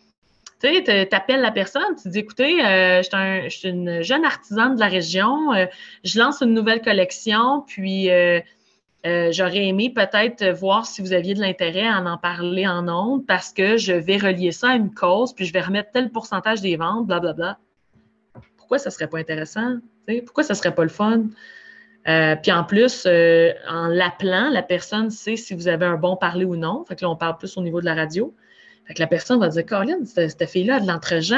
tu 0.71 1.15
appelles 1.17 1.41
la 1.41 1.51
personne, 1.51 1.97
tu 2.01 2.09
dis 2.09 2.21
écoutez, 2.21 2.65
euh, 2.65 3.03
je, 3.03 3.49
suis 3.49 3.69
une 3.69 4.03
jeune 4.03 4.25
artisane 4.25 4.77
de 4.77 4.81
la 4.81 4.89
région, 4.89 5.53
euh, 5.53 5.67
je 6.05 6.19
lance 6.19 6.41
une 6.41 6.55
nouvelle 6.55 6.83
collection, 6.83 7.65
puis 7.67 8.11
euh, 8.11 8.41
j'aurais 9.05 9.67
aimé 9.67 9.91
peut-être 9.91 10.49
voir 10.51 10.87
si 10.87 11.03
vous 11.03 11.13
aviez 11.13 11.35
de 11.35 11.41
l'intérêt 11.41 11.89
à 11.89 11.99
en 11.99 12.17
parler 12.17 12.67
en 12.67 12.89
ondes 12.89 13.27
parce 13.27 13.53
que 13.53 13.77
je 13.77 13.93
vais 13.93 14.19
relier 14.19 14.53
ça 14.53 14.71
à 14.71 14.75
une 14.77 14.95
cause, 14.95 15.35
puis 15.35 15.47
je 15.47 15.53
vais 15.53 15.63
remettre 15.63 15.91
tel 15.93 16.11
pourcentage 16.11 16.61
des 16.61 16.77
ventes, 16.77 17.07
blablabla. 17.07 17.59
Pourquoi 18.73 18.85
ça 18.85 18.91
serait 18.91 19.07
pas 19.07 19.19
intéressant? 19.19 19.81
Pourquoi 20.25 20.45
ça 20.45 20.55
serait 20.55 20.75
pas 20.75 20.83
le 20.83 20.89
fun? 20.89 21.25
puis 22.07 22.53
en 22.53 22.65
plus, 22.65 23.07
en 23.69 23.87
l'appelant, 23.89 24.49
la 24.49 24.63
personne 24.63 25.11
sait 25.11 25.37
si 25.37 25.53
vous 25.53 25.69
avez 25.69 25.85
un 25.85 25.99
bon 25.99 26.17
parler 26.17 26.47
ou 26.47 26.57
non. 26.57 26.83
Fait 26.89 26.97
que 26.97 27.05
là, 27.05 27.11
on 27.11 27.17
parle 27.17 27.37
plus 27.37 27.55
au 27.59 27.61
niveau 27.61 27.83
de 27.83 27.85
la 27.85 27.95
radio. 27.95 28.35
Fait 28.87 28.95
que 28.95 29.01
la 29.01 29.07
personne 29.07 29.39
va 29.41 29.49
dire 29.49 29.67
Colin, 29.67 30.07
cette, 30.07 30.47
fille-là 30.47 30.77
a 30.77 30.81
de 30.81 30.87
l'entre-gens, 30.87 31.37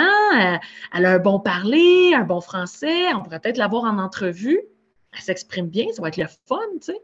elle, 0.92 1.06
a 1.06 1.10
un 1.10 1.18
bon 1.18 1.40
parler, 1.40 2.12
un 2.14 2.22
bon 2.22 2.40
français, 2.40 3.12
on 3.16 3.22
pourrait 3.24 3.40
peut-être 3.40 3.58
l'avoir 3.58 3.82
en 3.82 3.98
entrevue. 3.98 4.60
Elle 5.12 5.20
s'exprime 5.20 5.66
bien, 5.66 5.86
ça 5.92 6.02
va 6.02 6.08
être 6.08 6.18
le 6.18 6.28
fun, 6.46 6.56
tu 6.80 6.92
sais. 6.92 7.00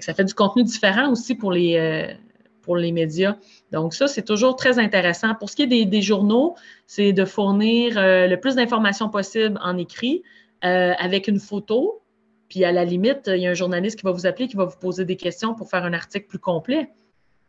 Ça 0.00 0.14
fait 0.14 0.24
du 0.24 0.32
contenu 0.32 0.64
différent 0.64 1.10
aussi 1.12 1.34
pour 1.34 1.52
les, 1.52 1.76
euh, 1.76 2.14
pour 2.62 2.76
les 2.76 2.92
médias. 2.92 3.36
Donc, 3.72 3.94
ça, 3.94 4.06
c'est 4.08 4.24
toujours 4.24 4.56
très 4.56 4.78
intéressant. 4.78 5.34
Pour 5.34 5.50
ce 5.50 5.56
qui 5.56 5.62
est 5.62 5.84
des, 5.84 6.02
journaux, 6.02 6.56
c'est 6.86 7.12
de 7.12 7.24
fournir 7.24 7.98
euh, 7.98 8.26
le 8.26 8.38
plus 8.38 8.54
d'informations 8.54 9.08
possible 9.08 9.58
en 9.62 9.76
écrit 9.76 10.22
euh, 10.64 10.92
avec 10.98 11.28
une 11.28 11.40
photo. 11.40 12.02
Puis, 12.48 12.64
à 12.64 12.72
la 12.72 12.84
limite, 12.84 13.28
il 13.28 13.42
y 13.42 13.46
a 13.46 13.50
un 13.50 13.54
journaliste 13.54 13.98
qui 13.98 14.04
va 14.04 14.12
vous 14.12 14.26
appeler, 14.26 14.48
qui 14.48 14.56
va 14.56 14.64
vous 14.64 14.78
poser 14.78 15.04
des 15.04 15.16
questions 15.16 15.54
pour 15.54 15.68
faire 15.70 15.84
un 15.84 15.92
article 15.92 16.26
plus 16.26 16.38
complet. 16.38 16.90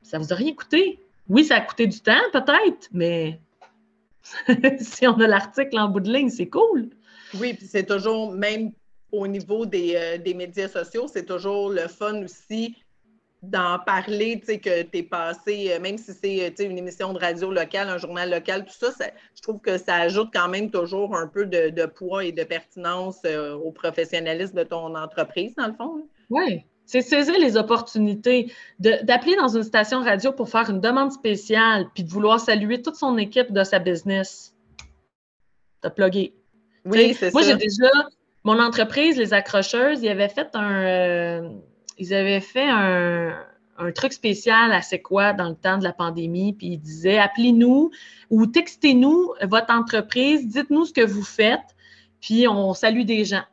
Ça 0.04 0.18
ne 0.18 0.24
vous 0.24 0.34
a 0.34 0.36
rien 0.36 0.54
coûté. 0.54 1.00
Oui, 1.30 1.44
ça 1.44 1.56
a 1.56 1.62
coûté 1.62 1.88
du 1.88 2.00
temps, 2.00 2.14
peut-être, 2.34 2.90
mais 2.92 3.40
si 4.80 5.08
on 5.08 5.20
a 5.20 5.28
l'article 5.28 5.80
en 5.80 5.90
bout 5.90 6.00
de 6.00 6.12
ligne, 6.12 6.30
c'est 6.30 6.50
cool. 6.50 6.90
Oui, 7.40 7.54
puis 7.54 7.68
c'est 7.68 7.86
toujours, 7.86 8.34
même 8.34 8.72
au 9.12 9.28
niveau 9.28 9.66
des, 9.66 9.96
euh, 9.96 10.34
médias 10.36 10.68
sociaux, 10.68 11.08
c'est 11.12 11.26
toujours 11.26 11.70
le 11.70 11.88
fun 11.88 12.24
aussi 12.24 12.76
d'en 13.42 13.80
parler, 13.80 14.40
tu 14.40 14.46
sais, 14.46 14.60
que 14.60 14.84
tu 14.84 15.00
es 15.00 15.04
passé, 15.04 15.72
euh, 15.72 15.80
même 15.80 15.98
si 15.98 16.14
c'est 16.14 16.54
une 16.60 16.78
émission 16.78 17.12
de 17.12 17.20
radio 17.20 17.52
locale, 17.52 17.90
un 17.90 17.98
journal 17.98 18.30
local, 18.30 18.66
tout 18.66 18.74
ça, 18.74 18.92
je 19.36 19.42
trouve 19.42 19.60
que 19.60 19.78
ça 19.80 19.96
ajoute 19.96 20.30
quand 20.32 20.48
même 20.48 20.70
toujours 20.70 21.16
un 21.16 21.28
peu 21.28 21.46
de, 21.46 21.86
poids 21.88 22.24
et 22.24 22.32
de 22.32 22.44
pertinence 22.44 23.18
euh, 23.26 23.54
au 23.54 23.72
professionnalisme 23.72 24.58
de 24.58 24.64
ton 24.64 24.96
entreprise, 24.96 25.56
dans 25.56 25.68
le 25.68 25.74
fond. 25.74 26.08
Oui, 26.30 26.64
c'est 26.86 27.02
saisir 27.02 27.36
les 27.40 27.56
opportunités, 27.58 28.52
d'appeler 28.80 29.36
dans 29.38 29.48
une 29.48 29.64
station 29.64 30.02
radio 30.02 30.34
pour 30.34 30.50
faire 30.50 30.70
une 30.70 30.82
demande 30.82 31.12
spéciale, 31.12 31.88
puis 31.94 32.04
de 32.04 32.10
vouloir 32.10 32.40
saluer 32.40 32.82
toute 32.82 32.96
son 32.96 33.18
équipe 33.18 33.54
de 33.54 33.64
sa 33.64 33.80
business. 33.80 34.54
T'as 35.82 35.90
plugué. 35.90 36.34
Oui, 36.86 37.14
c'est 37.14 37.32
ça. 37.32 37.40
Moi, 37.40 37.44
j'ai 37.44 37.56
déjà, 37.56 37.90
mon 38.44 38.60
entreprise, 38.60 39.18
Les 39.18 39.34
Accrocheuses, 39.34 40.04
ils 40.04 40.10
avaient 40.10 40.30
fait 40.30 40.50
un, 40.54 40.84
euh, 40.84 41.50
ils 41.98 42.14
avaient 42.14 42.42
fait 42.42 42.70
un, 42.70 43.46
truc 43.96 44.14
spécial 44.14 44.72
à 44.72 44.84
C'est 44.84 45.02
quoi 45.02 45.34
dans 45.34 45.50
le 45.50 45.56
temps 45.56 45.80
de 45.80 45.84
la 45.84 45.94
pandémie, 45.94 46.54
puis 46.54 46.68
ils 46.68 46.78
disaient 46.78 47.18
appelez-nous 47.18 47.90
ou 48.30 48.46
textez-nous 48.46 49.34
votre 49.44 49.74
entreprise, 49.74 50.48
dites-nous 50.48 50.86
ce 50.86 50.94
que 50.94 51.02
vous 51.02 51.24
faites, 51.24 51.76
puis 52.20 52.48
on 52.48 52.76
salue 52.76 53.06
des 53.06 53.26
gens. 53.26 53.44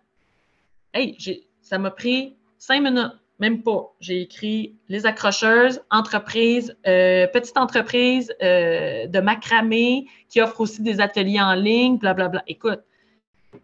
Hey, 0.92 1.16
ça 1.62 1.78
m'a 1.78 1.90
pris 1.90 2.36
cinq 2.58 2.82
minutes. 2.82 3.12
Même 3.40 3.62
pas. 3.62 3.94
J'ai 4.00 4.22
écrit 4.22 4.76
les 4.88 5.06
accrocheuses, 5.06 5.80
entreprise, 5.90 6.76
euh, 6.88 7.28
petite 7.28 7.56
entreprise 7.56 8.34
euh, 8.42 9.06
de 9.06 9.20
macramé 9.20 10.06
qui 10.28 10.40
offre 10.40 10.60
aussi 10.60 10.82
des 10.82 11.00
ateliers 11.00 11.40
en 11.40 11.54
ligne, 11.54 11.98
blablabla. 11.98 12.42
Écoute, 12.48 12.80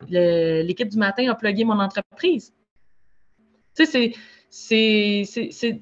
l'équipe 0.09 0.89
du 0.89 0.97
matin 0.97 1.29
a 1.29 1.35
plugué 1.35 1.65
mon 1.65 1.81
entreprise. 1.81 2.53
Tu 3.77 3.85
sais, 3.85 3.91
c'est 3.91 4.13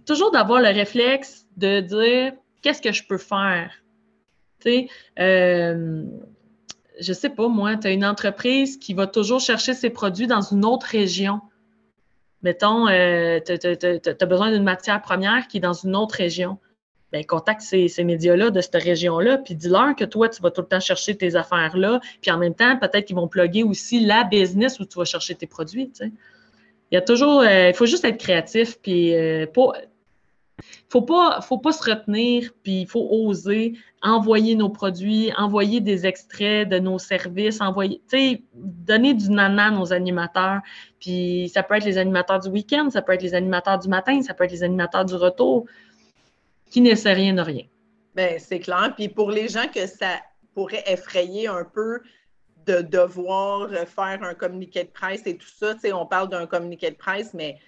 toujours 0.07 0.31
d'avoir 0.31 0.61
le 0.61 0.69
réflexe 0.69 1.47
de 1.57 1.81
dire 1.81 2.33
qu'est-ce 2.63 2.83
que 2.83 2.93
je 2.93 3.05
peux 3.07 3.19
faire? 3.19 3.71
Tu 4.61 4.71
sais, 4.71 4.89
euh, 5.19 6.05
je 7.01 7.13
sais 7.13 7.31
pas, 7.31 7.49
moi, 7.49 7.77
tu 7.77 7.87
as 7.89 7.91
une 7.91 8.05
entreprise 8.05 8.79
qui 8.79 8.95
va 8.95 9.07
toujours 9.07 9.41
chercher 9.41 9.75
ses 9.75 9.91
produits 9.91 10.27
dans 10.27 10.43
une 10.43 10.65
autre 10.65 10.87
région 10.87 11.41
mettons, 12.43 12.89
euh, 12.89 13.41
tu 13.41 13.53
as, 13.53 14.27
besoin 14.27 14.51
d'une 14.51 14.63
matière 14.63 15.01
première 15.01 15.47
qui 15.49 15.59
est 15.59 15.61
dans 15.61 15.73
une 15.73 15.97
autre 15.97 16.17
région. 16.17 16.59
Bien, 17.13 17.23
contacte 17.25 17.61
ces, 17.61 17.93
médias-là 18.05 18.51
de 18.51 18.61
cette 18.63 18.83
région-là, 18.83 19.39
puis 19.39 19.55
dis-leur 19.55 19.95
que 19.95 20.05
toi, 20.05 20.31
tu 20.31 20.41
vas 20.41 20.51
tout 20.51 20.63
le 20.63 20.67
temps 20.67 20.81
chercher 20.81 21.15
tes 21.15 21.37
affaires-là, 21.37 22.01
puis 22.23 22.31
en 22.31 22.39
même 22.39 22.55
temps, 22.55 22.79
peut-être 22.79 23.05
qu'ils 23.05 23.17
vont 23.17 23.29
plugger 23.29 23.65
aussi 23.65 24.01
la 24.01 24.25
business 24.25 24.81
où 24.81 24.87
tu 24.87 24.99
vas 24.99 25.05
chercher 25.05 25.35
tes 25.35 25.47
produits. 25.47 25.93
Il 26.93 26.97
y 26.97 26.99
a 26.99 27.01
toujours, 27.01 27.41
euh, 27.41 27.71
il 27.71 27.75
faut 27.75 27.87
juste 27.87 28.05
être 28.05 28.19
créatif, 28.19 28.79
puis 28.83 29.15
euh, 29.15 29.47
pas, 29.47 29.73
faut 30.91 31.01
pas, 31.01 31.41
faut 31.41 31.57
pas 31.57 31.73
se 31.73 31.91
retenir, 31.91 32.53
puis 32.63 32.83
il 32.83 32.87
faut 32.87 33.09
oser 33.11 33.73
envoyer 34.03 34.57
nos 34.57 34.69
produits, 34.69 35.33
envoyer 35.39 35.81
des 35.81 36.05
extraits 36.05 36.69
de 36.69 36.79
nos 36.79 36.99
services, 36.99 37.63
envoyer, 37.63 38.03
donner 38.53 39.15
du 39.15 39.31
nana 39.31 39.69
à 39.69 39.71
nos 39.71 39.93
animateurs. 39.95 40.61
Puis 41.01 41.51
ça 41.55 41.63
peut 41.63 41.77
être 41.77 41.87
les 41.87 41.97
animateurs 41.97 42.41
du 42.41 42.51
week-end, 42.51 42.91
ça 42.91 43.01
peut 43.01 43.13
être 43.13 43.23
les 43.23 43.35
animateurs 43.35 43.79
du 43.79 43.89
matin, 43.89 44.21
ça 44.21 44.35
peut 44.35 44.45
être 44.45 44.53
les 44.53 44.63
animateurs 44.63 45.07
du 45.07 45.15
retour, 45.15 45.65
qui 46.71 46.83
n'essaient 46.83 47.15
rien 47.15 47.33
de 47.33 47.41
rien. 47.41 47.65
Bien, 48.15 48.37
c'est 48.39 48.61
clair. 48.61 48.93
Puis 48.95 49.09
pour 49.09 49.31
les 49.31 49.49
gens 49.49 49.67
que 49.75 49.87
ça 49.87 50.21
pourrait 50.53 50.85
effrayer 50.87 51.47
un 51.47 51.65
peu 51.65 52.01
de 52.67 52.83
devoir 52.83 53.69
faire 53.71 54.23
un 54.23 54.35
communiqué 54.35 54.85
de 54.85 54.89
presse 54.89 55.23
et 55.27 55.37
tout 55.37 55.49
ça, 55.49 55.75
tu 55.75 55.81
sais, 55.81 55.93
on 55.93 56.07
parle 56.07 56.29
d'un 56.29 56.47
communiqué 56.47 56.91
de 56.91 56.97
presse, 56.97 57.35
mais 57.35 57.59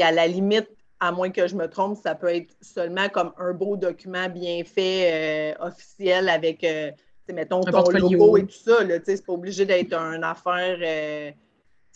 à 0.00 0.12
la 0.12 0.26
limite, 0.26 0.68
à 1.00 1.10
moins 1.12 1.30
que 1.30 1.46
je 1.48 1.56
me 1.56 1.66
trompe, 1.66 1.98
ça 1.98 2.14
peut 2.14 2.34
être 2.34 2.54
seulement 2.60 3.08
comme 3.08 3.32
un 3.36 3.52
beau 3.52 3.76
document 3.76 4.28
bien 4.28 4.62
fait, 4.64 5.54
euh, 5.60 5.66
officiel, 5.66 6.28
avec, 6.28 6.62
euh, 6.62 6.92
mettons, 7.32 7.60
ton 7.60 7.90
logo 7.90 8.36
et 8.36 8.46
tout 8.46 8.52
ça. 8.52 8.78
C'est 9.04 9.26
pas 9.26 9.32
obligé 9.32 9.66
d'être 9.66 9.94
une 9.94 10.24
affaire, 10.24 10.78
euh, 10.80 11.32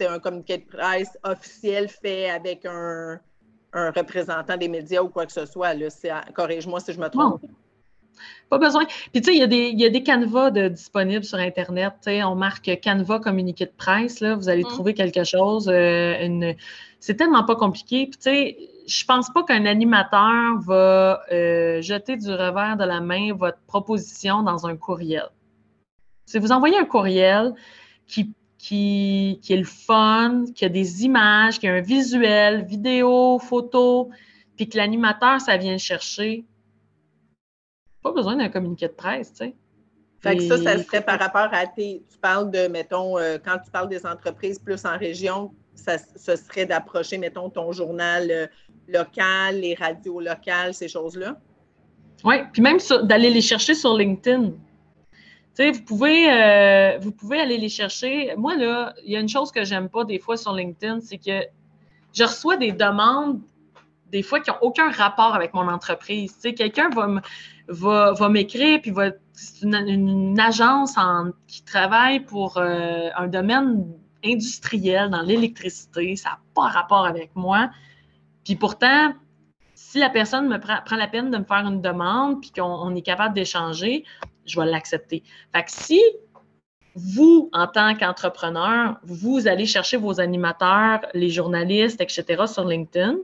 un 0.01 0.19
communiqué 0.19 0.59
de 0.59 0.65
presse 0.65 1.17
officiel 1.23 1.89
fait 1.89 2.31
avec 2.31 2.67
un, 2.67 3.21
représentant 3.73 4.57
des 4.57 4.69
médias 4.69 5.03
ou 5.03 5.09
quoi 5.09 5.27
que 5.27 5.33
ce 5.33 5.47
soit. 5.47 5.75
Corrige-moi 6.35 6.81
si 6.81 6.93
je 6.93 6.99
me 6.99 7.09
trompe. 7.09 7.43
Pas 8.49 8.59
besoin. 8.59 8.85
Puis, 9.13 9.21
tu 9.21 9.25
sais, 9.25 9.35
il 9.35 9.41
y, 9.41 9.85
a 9.85 9.91
des, 9.91 10.03
canevas 10.03 10.51
disponibles 10.51 11.25
sur 11.25 11.39
Internet. 11.39 11.95
on 12.07 12.35
marque 12.35 12.71
Canva 12.83 13.19
communiqué 13.19 13.67
de 13.67 13.73
presse. 13.77 14.21
Là, 14.21 14.35
vous 14.35 14.49
allez 14.49 14.65
mm. 14.65 14.69
trouver 14.69 14.95
quelque 14.95 15.25
chose. 15.25 15.65
C'est 17.01 17.15
tellement 17.15 17.45
pas 17.45 17.57
compliqué. 17.57 18.07
Puis, 18.07 18.19
tu 18.19 18.23
sais, 18.23 18.57
je 18.87 19.05
pense 19.05 19.31
pas 19.31 19.43
qu'un 19.43 19.67
animateur 19.67 20.59
va 20.61 21.23
euh, 21.33 21.83
jeter 21.83 22.17
du 22.17 22.31
revers 22.31 22.77
de 22.77 22.85
la 22.85 23.01
main 23.01 23.33
votre 23.35 23.59
proposition 23.67 24.43
dans 24.43 24.67
un 24.67 24.77
courriel. 24.77 25.29
Si 26.25 26.39
vous 26.39 26.53
envoyez 26.53 26.79
un 26.79 26.85
courriel 26.85 27.55
qui, 28.07 28.33
qui, 28.59 29.39
qui, 29.43 29.53
est 29.53 29.59
le 29.59 29.65
fun, 29.65 30.45
qui 30.55 30.65
a 30.65 30.69
des 30.69 31.05
images, 31.05 31.59
qui 31.59 31.69
a 31.69 31.75
un 31.75 31.81
visuel, 31.81 32.65
vidéo, 32.65 33.39
photo, 33.39 34.11
puis 34.57 34.69
que 34.69 34.77
l'animateur, 34.77 35.41
ça 35.41 35.57
vient 35.57 35.73
le 35.73 35.79
chercher, 35.79 36.45
pas 38.07 38.13
besoin 38.13 38.37
d'un 38.37 38.49
communiqué 38.49 38.87
de 38.87 38.93
presse, 38.93 39.33
tu 39.33 39.47
sais. 39.47 39.55
Fait 40.21 40.37
que 40.37 40.43
ça, 40.43 40.57
ça 40.57 40.83
serait 40.83 41.03
par 41.03 41.19
rapport 41.19 41.49
à 41.53 41.67
tes. 41.67 42.03
Tu 42.11 42.19
parles 42.19 42.51
de, 42.51 42.69
mettons, 42.69 43.19
euh, 43.19 43.39
quand 43.45 43.59
tu 43.65 43.71
parles 43.71 43.89
des 43.89 44.07
entreprises 44.07 44.59
plus 44.59 44.85
en 44.85 44.97
région, 44.97 45.53
ça, 45.75 45.99
ce 45.99 46.37
serait 46.37 46.67
d'approcher, 46.67 47.19
mettons, 47.19 47.51
ton 47.51 47.71
journal 47.73 48.29
euh, 48.31 48.47
local, 48.89 49.61
les 49.61 49.75
radios 49.75 50.21
locales, 50.21 50.73
ces 50.73 50.89
choses-là? 50.89 51.37
Oui, 52.25 52.37
puis 52.53 52.63
même 52.63 52.79
d'aller 53.03 53.31
les 53.31 53.43
chercher 53.43 53.75
sur 53.75 53.95
LinkedIn. 53.95 54.51
Tu 54.51 54.55
sais, 55.53 55.71
vous 55.71 55.83
pouvez, 55.83 56.31
euh, 56.31 56.99
vous 56.99 57.13
pouvez 57.13 57.41
aller 57.41 57.59
les 57.59 57.69
chercher. 57.69 58.35
Moi, 58.37 58.57
là, 58.57 58.95
il 59.05 59.13
y 59.13 59.17
a 59.17 59.21
une 59.21 59.29
chose 59.29 59.53
que 59.53 59.65
j'aime 59.65 59.89
pas 59.89 60.05
des 60.05 60.19
fois 60.19 60.37
sur 60.37 60.55
LinkedIn, 60.55 61.01
c'est 61.01 61.19
que 61.19 61.47
je 62.15 62.25
reçois 62.25 62.57
des 62.57 62.73
demandes 62.73 63.41
des 64.11 64.23
fois 64.23 64.41
qui 64.41 64.51
n'ont 64.51 64.59
aucun 64.61 64.91
rapport 64.91 65.35
avec 65.35 65.55
mon 65.55 65.69
entreprise. 65.69 66.35
Tu 66.35 66.41
sais, 66.41 66.55
quelqu'un 66.55 66.89
va, 66.91 67.21
va, 67.69 68.13
va 68.13 68.29
m'écrire, 68.29 68.81
puis 68.81 68.91
va, 68.91 69.11
c'est 69.33 69.65
une, 69.65 70.39
agence 70.41 70.97
qui 71.47 71.63
travaille 71.65 72.21
pour 72.21 72.59
euh, 72.59 73.09
un 73.17 73.27
domaine 73.27 73.87
industriel 74.25 75.11
dans 75.11 75.23
l'électricité. 75.23 76.17
Ça 76.17 76.31
n'a 76.31 76.39
pas 76.55 76.69
rapport 76.69 77.07
avec 77.07 77.31
moi. 77.35 77.71
Puis 78.45 78.57
pourtant, 78.57 79.13
si 79.75 79.99
la 79.99 80.11
personne 80.11 80.49
me 80.49 80.59
prend, 80.59 80.79
prend, 80.85 80.97
la 80.97 81.09
peine 81.09 81.31
de 81.31 81.39
me 81.39 81.45
faire 81.45 81.67
une 81.67 81.81
demande, 81.81 82.41
puis 82.41 82.51
qu'on 82.51 82.95
est 82.95 83.03
capable 83.03 83.35
d'échanger, 83.35 84.05
je 84.47 84.59
vais 84.59 84.67
l'accepter. 84.67 85.23
Fait 85.55 85.65
que 85.65 85.71
si 85.71 86.01
vous, 86.95 87.51
en 87.53 87.67
tant 87.67 87.95
qu'entrepreneur, 87.95 88.97
vous 89.03 89.47
allez 89.47 89.67
chercher 89.67 89.99
vos 89.99 90.19
animateurs, 90.19 91.01
les 91.13 91.29
journalistes, 91.29 92.01
etc., 92.01 92.45
sur 92.47 92.65
LinkedIn, 92.65 93.17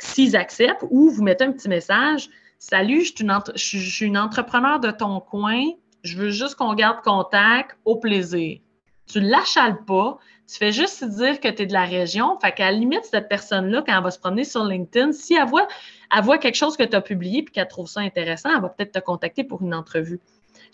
s'ils 0.00 0.36
acceptent, 0.36 0.84
ou 0.90 1.10
vous 1.10 1.22
mettez 1.22 1.44
un 1.44 1.52
petit 1.52 1.68
message 1.68 2.28
Salut, 2.62 3.06
je 3.06 3.12
suis, 3.56 4.04
une, 4.04 4.18
entrepreneur 4.18 4.80
de 4.80 4.90
ton 4.90 5.18
coin, 5.20 5.62
je 6.02 6.18
veux 6.18 6.28
juste 6.28 6.56
qu'on 6.56 6.74
garde 6.74 7.00
contact, 7.02 7.78
au 7.86 7.96
plaisir. 7.96 8.58
Tu 9.06 9.18
l'achales 9.18 9.82
pas, 9.86 10.18
tu 10.46 10.58
fais 10.58 10.70
juste 10.70 11.02
dire 11.02 11.40
que 11.40 11.48
tu 11.48 11.62
es 11.62 11.66
de 11.66 11.72
la 11.72 11.86
région. 11.86 12.38
Fait 12.38 12.52
qu'à 12.52 12.70
la 12.70 12.76
limite, 12.76 13.04
cette 13.04 13.30
personne-là, 13.30 13.82
quand 13.86 13.96
elle 13.96 14.04
va 14.04 14.10
se 14.10 14.18
promener 14.18 14.44
sur 14.44 14.62
LinkedIn, 14.62 15.12
si 15.12 15.34
elle 15.34 15.48
voit, 15.48 15.68
elle 16.14 16.22
voit 16.22 16.36
quelque 16.36 16.56
chose 16.56 16.76
que 16.76 16.82
tu 16.82 16.94
as 16.94 17.00
publié 17.00 17.38
et 17.38 17.44
qu'elle 17.46 17.66
trouve 17.66 17.88
ça 17.88 18.00
intéressant, 18.00 18.50
elle 18.54 18.60
va 18.60 18.68
peut-être 18.68 18.92
te 18.92 18.98
contacter 18.98 19.42
pour 19.42 19.62
une 19.62 19.74
entrevue. 19.74 20.20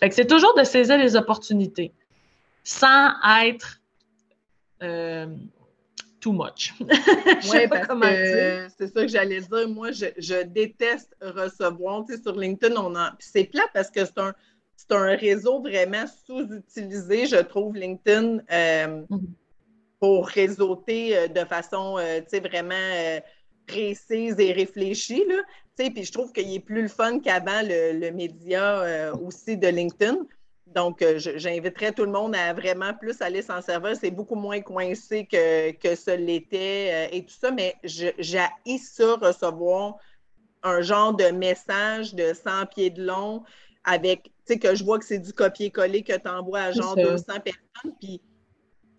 Fait 0.01 0.09
que 0.09 0.15
c'est 0.15 0.27
toujours 0.27 0.55
de 0.55 0.63
saisir 0.65 0.97
les 0.97 1.15
opportunités 1.15 1.93
sans 2.65 3.11
être 3.45 3.79
euh, 4.83 5.27
too 6.19 6.31
much. 6.31 6.73
oui, 6.79 7.67
parce 7.69 7.87
que 7.87 8.67
c'est 8.77 8.87
ça 8.87 9.01
que 9.01 9.07
j'allais 9.07 9.41
dire. 9.41 9.69
Moi, 9.69 9.91
je, 9.91 10.43
déteste 10.43 11.15
recevoir. 11.21 12.05
Tu 12.05 12.15
sais, 12.15 12.21
sur 12.21 12.35
LinkedIn, 12.35 12.75
on 12.75 12.95
a. 12.95 13.15
c'est 13.19 13.45
plat 13.45 13.65
parce 13.73 13.89
que 13.89 14.05
c'est 14.05 14.17
un, 14.19 14.33
un 14.91 15.15
réseau 15.15 15.61
vraiment 15.61 16.05
sous-utilisé, 16.25 17.27
je 17.27 17.37
trouve, 17.37 17.75
LinkedIn, 17.75 18.39
euh, 18.51 19.01
mm-hmm. 19.09 19.19
pour 19.99 20.27
réseauter 20.27 21.17
euh, 21.17 21.27
de 21.27 21.45
façon, 21.45 21.97
tu 21.99 22.23
sais, 22.27 22.39
vraiment 22.39 23.21
précise 23.67 24.39
et 24.39 24.53
réfléchie. 24.53 25.23
Là. 25.27 25.41
Puis 25.75 26.05
je 26.05 26.11
trouve 26.11 26.31
qu'il 26.31 26.51
est 26.53 26.59
plus 26.59 26.83
le 26.83 26.87
fun 26.87 27.19
qu'avant 27.19 27.61
le, 27.61 27.99
le, 27.99 28.11
média 28.11 29.13
aussi 29.21 29.57
de 29.57 29.67
LinkedIn. 29.67 30.17
Donc, 30.75 31.01
euh, 31.01 31.17
j'inviterais 31.17 31.91
tout 31.91 32.03
le 32.03 32.11
monde 32.11 32.35
à 32.35 32.53
vraiment 32.53 32.93
plus 32.93 33.21
aller 33.21 33.41
s'en 33.41 33.61
servir. 33.61 33.95
C'est 33.95 34.11
beaucoup 34.11 34.35
moins 34.35 34.61
coincé 34.61 35.25
que, 35.25 35.71
que 35.71 35.95
ce 35.95 36.11
l'était 36.11 37.09
euh, 37.09 37.15
et 37.15 37.23
tout 37.23 37.33
ça, 37.33 37.51
mais 37.51 37.75
j'ai 37.83 38.13
ça 38.77 39.15
recevoir 39.15 39.97
un 40.63 40.81
genre 40.81 41.13
de 41.13 41.25
message 41.25 42.13
de 42.13 42.33
100 42.33 42.65
pieds 42.67 42.89
de 42.89 43.05
long 43.05 43.43
avec, 43.83 44.23
tu 44.23 44.31
sais, 44.45 44.59
que 44.59 44.75
je 44.75 44.83
vois 44.83 44.99
que 44.99 45.05
c'est 45.05 45.19
du 45.19 45.31
copier-coller 45.31 46.03
que 46.03 46.17
tu 46.17 46.27
envoies 46.27 46.59
à 46.59 46.71
genre 46.71 46.95
200 46.95 47.23
personnes. 47.39 47.95
Puis, 48.01 48.21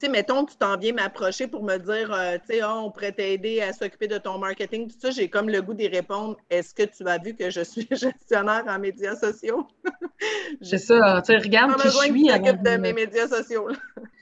sais, 0.00 0.08
mettons, 0.08 0.44
tu 0.44 0.56
t'en 0.56 0.76
viens 0.76 0.92
m'approcher 0.92 1.46
pour 1.46 1.62
me 1.64 1.76
dire, 1.76 2.12
euh, 2.12 2.36
tu 2.38 2.56
sais, 2.56 2.60
oh, 2.62 2.84
on 2.84 2.90
pourrait 2.90 3.12
t'aider 3.12 3.60
à 3.60 3.72
s'occuper 3.72 4.06
de 4.06 4.18
ton 4.18 4.38
marketing, 4.38 4.88
tout 4.88 4.98
ça, 5.00 5.10
j'ai 5.10 5.28
comme 5.28 5.48
le 5.48 5.62
goût 5.62 5.74
d'y 5.74 5.88
répondre. 5.88 6.36
Est-ce 6.50 6.74
que 6.74 6.82
tu 6.82 7.06
as 7.08 7.18
vu 7.18 7.34
que 7.34 7.50
je 7.50 7.62
suis 7.62 7.86
gestionnaire 7.90 8.64
en 8.68 8.78
médias 8.78 9.16
sociaux? 9.16 9.66
C'est 10.62 10.78
ça, 10.78 11.22
tu 11.24 11.32
sais, 11.32 11.38
regarde 11.38 11.76
qui 11.80 11.88
je 11.88 11.96
suis. 11.96 12.24
de 12.24 12.76
mes 12.76 12.92
médias 12.92 13.28
sociaux. 13.28 13.68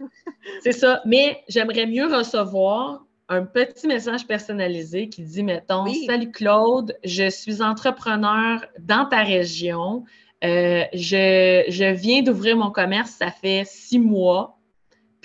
C'est 0.63 0.73
ça, 0.73 1.03
mais 1.05 1.43
j'aimerais 1.49 1.87
mieux 1.87 2.07
recevoir 2.07 3.05
un 3.29 3.45
petit 3.45 3.89
message 3.89 4.27
personnalisé 4.27 5.09
qui 5.09 5.23
dit, 5.23 5.43
mettons, 5.43 5.87
Salut 6.07 6.31
Claude, 6.31 6.97
je 7.05 7.29
suis 7.29 7.61
entrepreneur 7.63 8.65
dans 8.79 9.07
ta 9.07 9.23
région. 9.23 10.05
Euh, 10.45 10.85
je, 10.93 11.65
je 11.69 11.93
viens 11.93 12.23
d'ouvrir 12.23 12.57
mon 12.57 12.71
commerce, 12.71 13.11
ça 13.11 13.31
fait 13.31 13.65
six 13.67 13.99
mois 13.99 14.56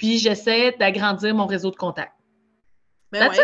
puis 0.02 0.18
j'essaie 0.18 0.72
d'agrandir 0.80 1.36
mon 1.36 1.46
réseau 1.46 1.70
de 1.70 1.76
contacts. 1.76 2.16
Ben 3.12 3.20
That's 3.20 3.38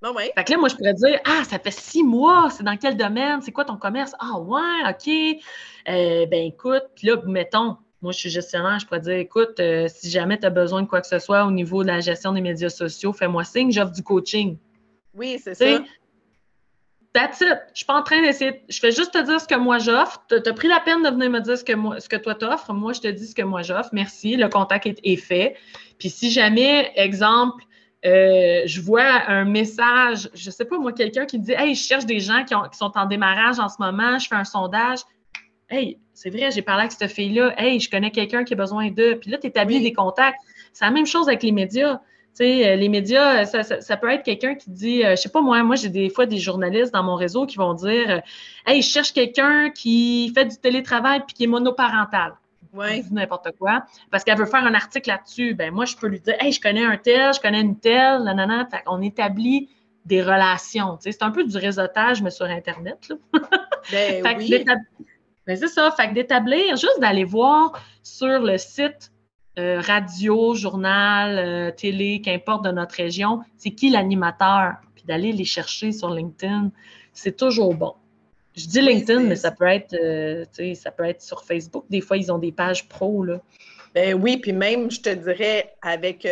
ben 0.00 0.14
Fait 0.34 0.44
que 0.44 0.52
là, 0.52 0.56
moi, 0.56 0.70
je 0.70 0.76
pourrais 0.76 0.94
dire 0.94 1.20
Ah, 1.26 1.44
ça 1.44 1.58
fait 1.58 1.70
six 1.70 2.02
mois, 2.02 2.48
c'est 2.48 2.62
dans 2.62 2.78
quel 2.78 2.96
domaine? 2.96 3.42
C'est 3.42 3.52
quoi 3.52 3.66
ton 3.66 3.76
commerce? 3.76 4.14
Ah, 4.18 4.38
ouais, 4.40 4.88
OK. 4.88 5.08
Euh, 5.88 6.24
ben, 6.24 6.46
écoute, 6.46 6.84
puis 6.96 7.08
là, 7.08 7.16
mettons, 7.26 7.76
moi, 8.00 8.12
je 8.12 8.18
suis 8.18 8.30
gestionnaire, 8.30 8.78
je 8.78 8.86
pourrais 8.86 9.00
dire 9.00 9.16
Écoute, 9.16 9.60
euh, 9.60 9.88
si 9.88 10.08
jamais 10.08 10.38
tu 10.38 10.46
as 10.46 10.50
besoin 10.50 10.80
de 10.80 10.86
quoi 10.86 11.02
que 11.02 11.06
ce 11.06 11.18
soit 11.18 11.44
au 11.44 11.50
niveau 11.50 11.82
de 11.82 11.88
la 11.88 12.00
gestion 12.00 12.32
des 12.32 12.40
médias 12.40 12.70
sociaux, 12.70 13.12
fais-moi 13.12 13.44
signe, 13.44 13.70
j'offre 13.70 13.92
du 13.92 14.02
coaching. 14.02 14.56
Oui, 15.12 15.38
c'est 15.38 15.54
ça. 15.54 15.80
That's 17.18 17.40
it. 17.40 17.58
Je 17.72 17.78
suis 17.78 17.84
pas 17.84 17.98
en 17.98 18.04
train 18.04 18.22
d'essayer. 18.22 18.62
Je 18.68 18.78
fais 18.78 18.92
juste 18.92 19.12
te 19.12 19.18
dire 19.18 19.40
ce 19.40 19.48
que 19.48 19.56
moi 19.56 19.78
j'offre. 19.78 20.24
Tu 20.28 20.36
as 20.36 20.52
pris 20.52 20.68
la 20.68 20.78
peine 20.78 21.02
de 21.02 21.08
venir 21.08 21.28
me 21.30 21.40
dire 21.40 21.58
ce 21.58 21.64
que, 21.64 21.72
moi, 21.72 21.98
ce 21.98 22.08
que 22.08 22.14
toi 22.14 22.36
t'offres. 22.36 22.72
Moi, 22.72 22.92
je 22.92 23.00
te 23.00 23.08
dis 23.08 23.26
ce 23.26 23.34
que 23.34 23.42
moi 23.42 23.62
j'offre. 23.62 23.88
Merci. 23.92 24.36
Le 24.36 24.48
contact 24.48 24.86
est, 24.86 25.16
fait. 25.16 25.56
Puis 25.98 26.10
si 26.10 26.30
jamais, 26.30 26.92
exemple, 26.94 27.64
euh, 28.06 28.62
je 28.66 28.80
vois 28.80 29.24
un 29.26 29.44
message, 29.44 30.30
je 30.32 30.48
sais 30.48 30.64
pas 30.64 30.78
moi, 30.78 30.92
quelqu'un 30.92 31.26
qui 31.26 31.40
me 31.40 31.44
dit 31.44 31.54
Hey, 31.58 31.74
je 31.74 31.82
cherche 31.82 32.06
des 32.06 32.20
gens 32.20 32.44
qui, 32.44 32.54
sont 32.78 32.92
en 32.94 33.06
démarrage 33.06 33.58
en 33.58 33.68
ce 33.68 33.76
moment, 33.80 34.20
je 34.20 34.28
fais 34.28 34.36
un 34.36 34.44
sondage. 34.44 35.00
Hey, 35.68 35.98
c'est 36.14 36.30
vrai, 36.30 36.52
j'ai 36.52 36.62
parlé 36.62 36.82
avec 36.82 36.92
cette 36.92 37.10
fille-là. 37.10 37.52
Hey, 37.60 37.80
je 37.80 37.90
connais 37.90 38.12
quelqu'un 38.12 38.44
qui 38.44 38.52
a 38.52 38.56
besoin 38.56 38.92
d'eux. 38.92 39.18
Puis 39.20 39.32
là, 39.32 39.38
tu 39.38 39.48
établis 39.48 39.80
des 39.80 39.92
contacts. 39.92 40.38
C'est 40.72 40.84
la 40.84 40.92
même 40.92 41.06
chose 41.06 41.26
avec 41.26 41.42
les 41.42 41.50
médias. 41.50 42.00
Euh, 42.40 42.76
les 42.76 42.88
médias, 42.88 43.44
ça, 43.46 43.96
peut 43.96 44.10
être 44.10 44.22
quelqu'un 44.22 44.54
qui 44.54 44.70
dit, 44.70 45.04
euh, 45.04 45.12
je 45.12 45.16
sais 45.16 45.28
pas 45.28 45.40
moi, 45.40 45.62
moi 45.62 45.76
j'ai 45.76 45.88
des 45.88 46.08
fois 46.08 46.26
des 46.26 46.38
journalistes 46.38 46.92
dans 46.92 47.02
mon 47.02 47.16
réseau 47.16 47.46
qui 47.46 47.56
vont 47.56 47.74
dire, 47.74 48.10
euh, 48.10 48.20
hey, 48.66 48.82
je 48.82 48.88
cherche 48.88 49.12
quelqu'un 49.12 49.70
qui 49.70 50.30
fait 50.34 50.44
du 50.44 50.56
télétravail 50.56 51.22
puis 51.26 51.34
qui 51.34 51.44
est 51.44 51.48
monoparental. 51.48 52.34
Oui. 52.74 53.02
n'importe 53.10 53.48
quoi, 53.58 53.84
parce 54.10 54.24
qu'elle 54.24 54.38
veut 54.38 54.46
faire 54.46 54.64
un 54.64 54.74
article 54.74 55.08
là-dessus. 55.08 55.54
Ben 55.54 55.72
moi, 55.72 55.84
je 55.84 55.96
peux 55.96 56.06
lui 56.06 56.20
dire, 56.20 56.34
hey, 56.38 56.52
je 56.52 56.60
connais 56.60 56.84
un 56.84 56.96
tel, 56.96 57.32
je 57.34 57.40
connais 57.40 57.62
une 57.62 57.78
telle, 57.78 58.22
nanana. 58.22 58.68
on 58.86 59.00
établit 59.00 59.70
des 60.04 60.22
relations. 60.22 60.96
c'est 61.00 61.22
un 61.22 61.30
peu 61.30 61.44
du 61.44 61.56
réseautage, 61.56 62.22
mais 62.22 62.30
sur 62.30 62.46
Internet. 62.46 63.12
Ben, 63.90 64.22
oui. 64.36 64.64
Ben, 65.46 65.56
c'est 65.56 65.68
ça. 65.68 65.90
Fait 65.92 66.12
d'établir, 66.12 66.76
juste 66.76 67.00
d'aller 67.00 67.24
voir 67.24 67.72
sur 68.02 68.40
le 68.40 68.58
site 68.58 69.10
euh, 69.58 69.80
radio, 69.80 70.54
journal, 70.54 71.36
euh, 71.38 71.70
télé, 71.72 72.20
qu'importe 72.20 72.64
de 72.64 72.70
notre 72.70 72.94
région, 72.94 73.40
c'est 73.56 73.70
qui 73.70 73.90
l'animateur, 73.90 74.74
puis 74.94 75.02
d'aller 75.04 75.32
les 75.32 75.44
chercher 75.44 75.90
sur 75.90 76.10
LinkedIn, 76.10 76.70
c'est 77.12 77.36
toujours 77.36 77.74
bon. 77.74 77.94
Je 78.54 78.66
dis 78.66 78.80
LinkedIn, 78.80 79.24
mais 79.24 79.34
ça 79.34 79.50
peut 79.50 79.66
être, 79.66 79.94
euh, 79.94 80.44
ça 80.74 80.92
peut 80.92 81.04
être 81.04 81.22
sur 81.22 81.42
Facebook. 81.42 81.84
Des 81.90 82.00
fois, 82.00 82.16
ils 82.16 82.30
ont 82.30 82.38
des 82.38 82.52
pages 82.52 82.88
pro 82.88 83.24
là. 83.24 83.40
Ben 83.94 84.14
oui, 84.14 84.36
puis 84.36 84.52
même, 84.52 84.90
je 84.90 85.00
te 85.00 85.08
dirais, 85.08 85.74
avec 85.82 86.28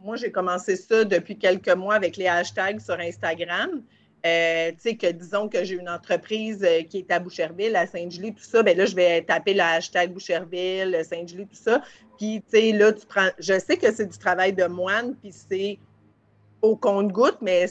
moi, 0.00 0.16
j'ai 0.16 0.32
commencé 0.32 0.76
ça 0.76 1.04
depuis 1.04 1.36
quelques 1.36 1.74
mois 1.74 1.94
avec 1.94 2.16
les 2.16 2.26
hashtags 2.26 2.80
sur 2.80 2.98
Instagram. 2.98 3.82
Euh, 4.26 4.70
tu 4.70 4.76
sais, 4.78 4.96
que 4.96 5.10
disons 5.12 5.50
que 5.50 5.64
j'ai 5.64 5.74
une 5.74 5.88
entreprise 5.88 6.64
euh, 6.64 6.82
qui 6.82 6.98
est 6.98 7.10
à 7.10 7.18
Boucherville, 7.18 7.76
à 7.76 7.86
Saint-Julie, 7.86 8.32
tout 8.32 8.42
ça, 8.42 8.62
ben 8.62 8.74
là, 8.74 8.86
je 8.86 8.96
vais 8.96 9.22
taper 9.22 9.52
le 9.52 9.60
hashtag 9.60 10.14
Boucherville, 10.14 10.98
Saint-Julie, 11.04 11.46
tout 11.46 11.54
ça. 11.54 11.82
Puis, 12.16 12.42
tu 12.50 12.58
sais, 12.58 12.72
là, 12.72 12.92
tu 12.92 13.04
prends. 13.06 13.28
Je 13.38 13.58
sais 13.58 13.76
que 13.76 13.92
c'est 13.92 14.06
du 14.06 14.16
travail 14.16 14.54
de 14.54 14.64
moine, 14.64 15.14
puis 15.16 15.30
c'est 15.30 15.78
au 16.62 16.74
compte-goutte, 16.74 17.36
mais 17.42 17.66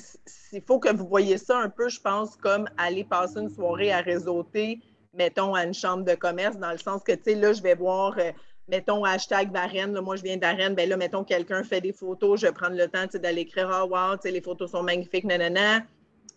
il 0.51 0.61
faut 0.61 0.77
que 0.77 0.93
vous 0.93 1.07
voyez 1.07 1.39
ça 1.39 1.57
un 1.57 1.69
peu, 1.69 1.89
je 1.89 1.99
pense, 1.99 2.35
comme 2.35 2.69
aller 2.77 3.03
passer 3.03 3.39
une 3.39 3.49
soirée 3.49 3.91
à 3.91 4.01
réseauter, 4.01 4.79
mettons, 5.15 5.55
à 5.55 5.63
une 5.63 5.73
chambre 5.73 6.05
de 6.05 6.13
commerce, 6.13 6.57
dans 6.57 6.71
le 6.71 6.77
sens 6.77 7.01
que, 7.03 7.13
tu 7.13 7.23
sais, 7.31 7.35
là, 7.35 7.53
je 7.53 7.63
vais 7.63 7.75
voir. 7.75 8.15
Euh, 8.19 8.31
mettons, 8.67 9.03
hashtag 9.03 9.51
Varennes, 9.51 9.99
moi 9.99 10.15
je 10.15 10.23
viens 10.23 10.37
d'Arène, 10.37 10.75
ben 10.75 10.87
là, 10.87 10.95
mettons, 10.97 11.23
quelqu'un 11.23 11.63
fait 11.63 11.81
des 11.81 11.91
photos, 11.91 12.39
je 12.39 12.45
vais 12.45 12.53
prendre 12.53 12.77
le 12.77 12.87
temps 12.87 13.05
d'aller 13.15 13.41
écrire 13.41 13.69
Ah, 13.71 13.85
oh, 13.85 13.89
wow, 13.89 14.17
les 14.23 14.41
photos 14.41 14.71
sont 14.71 14.83
magnifiques, 14.83 15.25
nanana. 15.25 15.81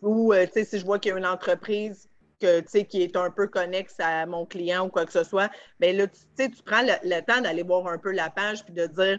Ou, 0.07 0.33
euh, 0.33 0.47
si 0.55 0.79
je 0.79 0.85
vois 0.85 1.01
qu'il 1.01 1.11
y 1.11 1.15
a 1.15 1.19
une 1.19 1.27
entreprise 1.27 2.09
que, 2.41 2.61
qui 2.61 3.03
est 3.03 3.17
un 3.17 3.29
peu 3.29 3.49
connexe 3.49 3.97
à 3.99 4.25
mon 4.25 4.47
client 4.47 4.87
ou 4.87 4.89
quoi 4.89 5.05
que 5.05 5.13
ce 5.13 5.25
soit, 5.25 5.51
bien 5.81 5.93
là, 5.95 6.07
tu, 6.07 6.49
tu 6.49 6.63
prends 6.63 6.83
le, 6.83 7.21
temps 7.23 7.41
d'aller 7.41 7.65
voir 7.65 7.89
un 7.89 7.99
peu 7.99 8.13
la 8.13 8.31
page 8.31 8.65
puis 8.65 8.73
de 8.73 8.87
dire 8.87 9.19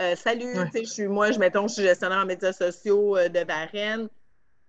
euh, 0.00 0.16
Salut, 0.16 0.54
je 0.74 0.84
suis 0.84 1.06
moi, 1.06 1.32
je 1.32 1.38
mettons, 1.38 1.68
je 1.68 1.74
suis 1.74 1.82
gestionnaire 1.82 2.20
en 2.20 2.24
médias 2.24 2.54
sociaux 2.54 3.18
euh, 3.18 3.28
de 3.28 3.40
Varennes. 3.40 4.08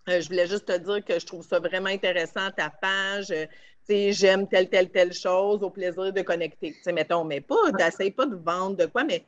je 0.05 0.27
voulais 0.27 0.47
juste 0.47 0.65
te 0.65 0.77
dire 0.77 1.05
que 1.05 1.17
je 1.17 1.25
trouve 1.25 1.47
ça 1.47 1.59
vraiment 1.59 1.89
intéressant, 1.89 2.51
ta 2.51 2.69
page. 2.69 3.33
j'aime 3.87 4.49
telle, 4.49 4.69
telle, 4.69 4.89
telle 4.89 5.13
chose, 5.13 5.63
au 5.63 5.69
plaisir 5.69 6.11
de 6.11 6.21
connecter. 6.23 6.75
sais, 6.83 6.91
mettons, 6.91 7.23
mais 7.23 7.39
pas, 7.39 7.71
n'essayes 7.79 8.11
pas 8.11 8.25
de 8.25 8.35
vendre 8.35 8.75
de 8.75 8.85
quoi, 8.85 9.05
mais 9.05 9.23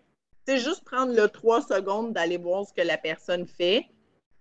juste 0.49 0.83
prendre 0.83 1.15
le 1.15 1.29
trois 1.29 1.61
secondes 1.61 2.11
d'aller 2.11 2.37
voir 2.37 2.67
ce 2.67 2.73
que 2.73 2.85
la 2.85 2.97
personne 2.97 3.47
fait 3.47 3.85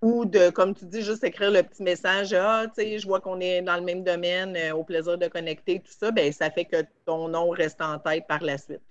ou 0.03 0.25
de, 0.25 0.51
comme 0.51 0.75
tu 0.75 0.85
dis, 0.85 1.03
juste 1.03 1.25
écrire 1.25 1.51
le 1.51 1.63
petit 1.63 1.83
message, 1.83 2.35
ah, 2.35 2.67
tu 2.67 2.83
sais, 2.83 2.99
je 2.99 3.07
vois 3.07 3.21
qu'on 3.21 3.41
est 3.41 3.63
dans 3.63 3.77
le 3.77 3.83
même 3.83 4.05
domaine, 4.05 4.57
euh, 4.57 4.75
au 4.75 4.85
plaisir 4.85 5.17
de 5.17 5.27
connecter, 5.29 5.81
tout 5.81 5.93
ça, 5.99 6.11
bien, 6.11 6.31
ça 6.31 6.51
fait 6.51 6.67
que 6.67 6.83
ton 7.07 7.29
nom 7.29 7.51
reste 7.51 7.81
en 7.81 7.99
tête 7.99 8.27
par 8.27 8.43
la 8.43 8.59
suite. 8.59 8.83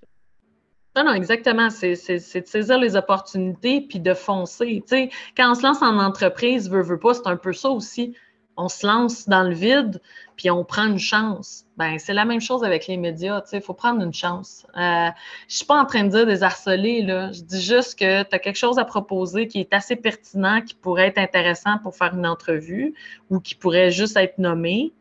Non, 0.96 1.06
non, 1.06 1.13
exactement. 1.13 1.70
C'est 1.72 1.94
de 1.96 2.46
saisir 2.46 2.78
les 2.78 2.96
opportunités 2.96 3.82
puis 3.82 4.00
de 4.00 4.13
foncer. 4.13 4.84
Quand 5.36 5.52
on 5.52 5.56
se 5.56 5.63
lance 5.63 5.82
en 5.82 5.98
entreprise, 5.98 6.70
veut, 6.70 6.84
veut 6.84 7.00
pas, 7.00 7.16
c'est 7.16 7.26
un 7.26 7.36
peu 7.36 7.52
ça 7.52 7.70
aussi. 7.70 8.16
On 8.56 8.70
se 8.70 8.86
lance 8.86 9.28
dans 9.28 9.44
le 9.44 9.54
vide 9.54 10.02
puis 10.36 10.50
on 10.50 10.63
prend 10.63 10.86
une 10.86 11.00
chance. 11.00 11.66
Ben, 11.78 11.98
c'est 12.00 12.13
la 12.13 12.26
même 12.26 12.42
chose 12.42 12.63
avec 12.63 12.88
les 12.88 12.98
médias. 12.98 13.42
Il 13.52 13.62
faut 13.62 13.74
prendre 13.74 14.02
une 14.02 14.13
chance. 14.13 14.66
Euh, 14.78 15.10
je 15.48 15.56
suis 15.58 15.66
pas 15.66 15.80
en 15.80 15.86
train 15.86 16.04
de 16.04 16.10
dire 16.10 16.26
des 16.26 16.44
harcelés. 16.44 17.06
Je 17.08 17.42
dis 17.42 17.62
juste 17.62 17.98
que 17.98 18.24
tu 18.24 18.36
as 18.36 18.39
quelque 18.39 18.58
chose 18.58 18.80
à 18.80 18.86
proposer 18.86 19.48
qui 19.48 19.60
est 19.60 19.74
assez 19.74 19.96
pertinent, 19.96 20.62
qui 20.62 20.76
pourrait 20.76 21.08
être 21.08 21.18
intéressant 21.18 21.78
pour 21.80 21.96
faire 21.96 22.13
une 22.13 22.28
entrevue 22.28 22.94
ou 23.30 23.39
qui 23.39 23.56
pourrait 23.56 23.92
juste 23.92 24.18
être 24.18 24.38
nommé. 24.38 24.94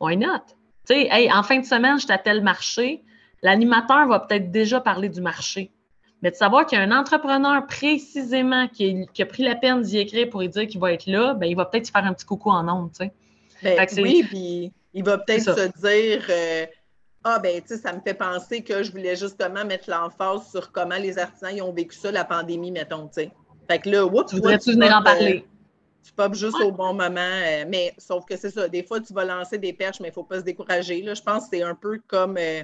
Why 0.00 0.16
not? 0.16 0.44
Tu 0.86 0.94
sais, 0.94 1.08
hey, 1.10 1.32
en 1.32 1.42
fin 1.42 1.60
de 1.60 1.64
semaine, 1.64 1.98
je 1.98 2.10
à 2.12 2.18
tel 2.18 2.42
marché 2.42 3.02
l'animateur 3.44 4.08
va 4.08 4.20
peut-être 4.20 4.50
déjà 4.50 4.80
parler 4.80 5.08
du 5.08 5.20
marché. 5.20 5.70
Mais 6.24 6.30
de 6.30 6.36
savoir 6.36 6.64
qu'il 6.64 6.78
y 6.78 6.80
a 6.80 6.84
un 6.84 6.90
entrepreneur 6.90 7.66
précisément 7.66 8.66
qui, 8.66 9.06
a 9.18 9.26
pris 9.26 9.42
la 9.42 9.56
peine 9.56 9.82
d'y 9.82 9.98
écrire 9.98 10.30
pour 10.30 10.40
lui 10.40 10.48
dire 10.48 10.66
qu'il 10.66 10.80
va 10.80 10.90
être 10.94 11.06
là, 11.06 11.34
ben, 11.34 11.46
il 11.46 11.54
va 11.54 11.66
peut-être 11.66 11.90
faire 11.90 12.02
un 12.02 12.14
petit 12.14 12.24
coucou 12.24 12.48
en 12.48 12.66
ondes, 12.66 12.90
tu 12.92 13.04
sais. 13.04 13.12
Ben, 13.62 13.86
oui, 13.98 14.24
puis 14.26 14.72
il 14.94 15.04
va 15.04 15.18
peut-être 15.18 15.54
se 15.54 15.86
dire 15.86 16.24
euh, 16.30 16.66
Ah, 17.24 17.38
ben, 17.38 17.60
tu 17.60 17.68
sais, 17.68 17.76
ça 17.76 17.92
me 17.92 18.00
fait 18.00 18.14
penser 18.14 18.62
que 18.62 18.82
je 18.82 18.90
voulais 18.90 19.16
justement 19.16 19.66
mettre 19.66 19.90
l'emphase 19.90 20.50
sur 20.50 20.72
comment 20.72 20.96
les 20.96 21.18
artisans 21.18 21.60
ont 21.60 21.72
vécu 21.74 21.94
ça, 21.94 22.10
la 22.10 22.24
pandémie, 22.24 22.70
mettons, 22.70 23.06
tu 23.08 23.24
sais. 23.24 23.30
Fait 23.70 23.78
que 23.78 23.90
là, 23.90 24.08
tu 24.26 24.36
voudrais-tu 24.36 24.72
venir 24.72 24.96
en 24.96 25.02
parler? 25.02 25.44
tu 26.04 26.12
popes 26.12 26.34
juste 26.34 26.60
au 26.60 26.72
bon 26.72 26.94
moment. 26.94 27.20
Euh, 27.20 27.64
mais 27.68 27.94
sauf 27.98 28.24
que 28.24 28.36
c'est 28.36 28.50
ça, 28.50 28.68
des 28.68 28.82
fois, 28.82 29.00
tu 29.00 29.12
vas 29.12 29.24
lancer 29.26 29.58
des 29.58 29.74
perches, 29.74 30.00
mais 30.00 30.08
il 30.08 30.10
ne 30.10 30.14
faut 30.14 30.24
pas 30.24 30.38
se 30.38 30.44
décourager. 30.44 31.02
Là. 31.02 31.12
Je 31.12 31.22
pense 31.22 31.44
que 31.44 31.56
c'est 31.56 31.62
un 31.62 31.74
peu 31.74 32.00
comme. 32.06 32.38
Euh, 32.38 32.62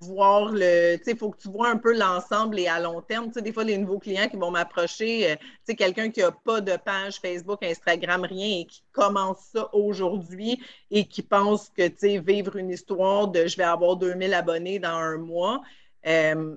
voir 0.00 0.50
le, 0.52 0.96
tu 0.96 1.04
sais, 1.04 1.10
il 1.12 1.16
faut 1.16 1.30
que 1.30 1.40
tu 1.40 1.48
vois 1.48 1.68
un 1.68 1.78
peu 1.78 1.96
l'ensemble 1.96 2.58
et 2.58 2.68
à 2.68 2.78
long 2.80 3.00
terme. 3.00 3.28
Tu 3.28 3.34
sais, 3.34 3.42
des 3.42 3.52
fois, 3.52 3.64
les 3.64 3.78
nouveaux 3.78 3.98
clients 3.98 4.28
qui 4.28 4.36
vont 4.36 4.50
m'approcher, 4.50 5.30
euh, 5.30 5.36
tu 5.36 5.46
sais, 5.64 5.74
quelqu'un 5.74 6.10
qui 6.10 6.20
n'a 6.20 6.32
pas 6.32 6.60
de 6.60 6.76
page 6.76 7.16
Facebook, 7.20 7.64
Instagram, 7.64 8.24
rien 8.24 8.60
et 8.60 8.66
qui 8.66 8.82
commence 8.92 9.38
ça 9.52 9.68
aujourd'hui 9.74 10.60
et 10.90 11.06
qui 11.06 11.22
pense 11.22 11.70
que, 11.70 11.88
tu 11.88 11.96
sais, 11.98 12.18
vivre 12.18 12.56
une 12.56 12.70
histoire 12.70 13.28
de 13.28 13.46
je 13.46 13.56
vais 13.56 13.64
avoir 13.64 13.96
2000 13.96 14.34
abonnés 14.34 14.78
dans 14.78 14.90
un 14.90 15.16
mois. 15.16 15.62
Euh, 16.06 16.56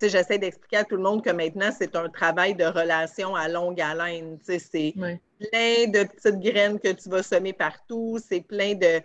tu 0.00 0.08
sais, 0.08 0.08
j'essaie 0.08 0.38
d'expliquer 0.38 0.78
à 0.78 0.84
tout 0.84 0.96
le 0.96 1.02
monde 1.02 1.22
que 1.22 1.30
maintenant, 1.30 1.70
c'est 1.76 1.94
un 1.94 2.08
travail 2.08 2.54
de 2.54 2.64
relation 2.64 3.34
à 3.34 3.48
longue 3.48 3.80
haleine. 3.80 4.38
Tu 4.38 4.58
sais, 4.58 4.58
c'est 4.58 4.94
plein 4.94 5.86
de 5.86 6.04
petites 6.04 6.40
graines 6.40 6.80
que 6.80 6.92
tu 6.92 7.10
vas 7.10 7.22
semer 7.22 7.52
partout, 7.52 8.18
c'est 8.26 8.40
plein 8.40 8.74
de 8.74 9.02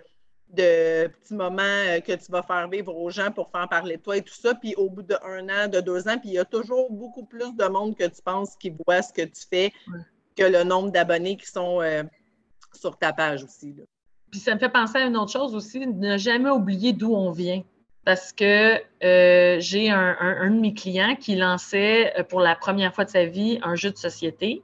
de 0.50 1.08
petits 1.08 1.34
moments 1.34 1.62
euh, 1.62 2.00
que 2.00 2.14
tu 2.14 2.32
vas 2.32 2.44
faire 2.44 2.68
vivre 2.70 2.96
aux 2.96 3.10
gens 3.10 3.32
pour 3.32 3.50
faire 3.50 3.68
parler 3.68 3.98
de 3.98 4.02
toi 4.02 4.18
et 4.18 4.22
tout 4.22 4.34
ça. 4.34 4.56
Puis 4.56 4.76
au 4.76 4.90
bout 4.90 5.02
d'un 5.02 5.50
an, 5.50 5.68
de 5.68 5.82
deux 5.82 6.08
ans, 6.08 6.18
puis 6.18 6.30
il 6.30 6.34
y 6.34 6.40
a 6.40 6.46
toujours 6.46 6.92
beaucoup 6.92 7.26
plus 7.26 7.56
de 7.56 7.66
monde 7.66 7.96
que 7.96 8.06
tu 8.06 8.22
penses 8.22 8.56
qui 8.56 8.74
voit 8.86 9.02
ce 9.02 9.12
que 9.12 9.24
tu 9.24 9.44
fais 9.50 9.72
que 10.38 10.44
le 10.44 10.64
nombre 10.64 10.92
d'abonnés 10.92 11.38
qui 11.38 11.48
sont 11.48 11.82
euh, 11.82 12.04
sur 12.74 12.98
ta 12.98 13.14
page 13.14 13.44
aussi. 13.44 13.74
Puis 14.32 14.40
ça 14.40 14.54
me 14.54 14.60
fait 14.60 14.70
penser 14.70 14.98
à 14.98 15.06
une 15.06 15.18
autre 15.18 15.32
chose 15.32 15.56
aussi, 15.56 15.86
ne 15.88 16.18
jamais 16.18 16.50
oublier 16.50 16.94
d'où 16.94 17.14
on 17.14 17.32
vient. 17.32 17.64
Parce 18.04 18.32
que 18.34 18.80
euh, 19.04 19.60
j'ai 19.60 19.90
un, 19.90 20.16
un, 20.20 20.52
de 20.52 20.60
mes 20.60 20.76
clients 20.76 21.16
qui 21.16 21.36
lançait 21.36 22.14
pour 22.30 22.40
la 22.40 22.56
première 22.56 22.94
fois 22.94 23.06
de 23.06 23.10
sa 23.10 23.26
vie 23.26 23.60
un 23.64 23.74
jeu 23.76 23.90
de 23.90 23.98
société. 23.98 24.62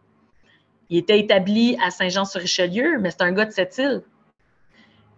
Il 0.92 0.98
était 0.98 1.20
établi 1.20 1.76
à 1.84 1.90
Saint-Jean-sur-Richelieu, 1.90 3.00
mais 3.00 3.10
c'est 3.10 3.24
un 3.24 3.32
gars 3.32 3.46
de 3.46 3.52
cette 3.52 3.78
île. 3.78 4.04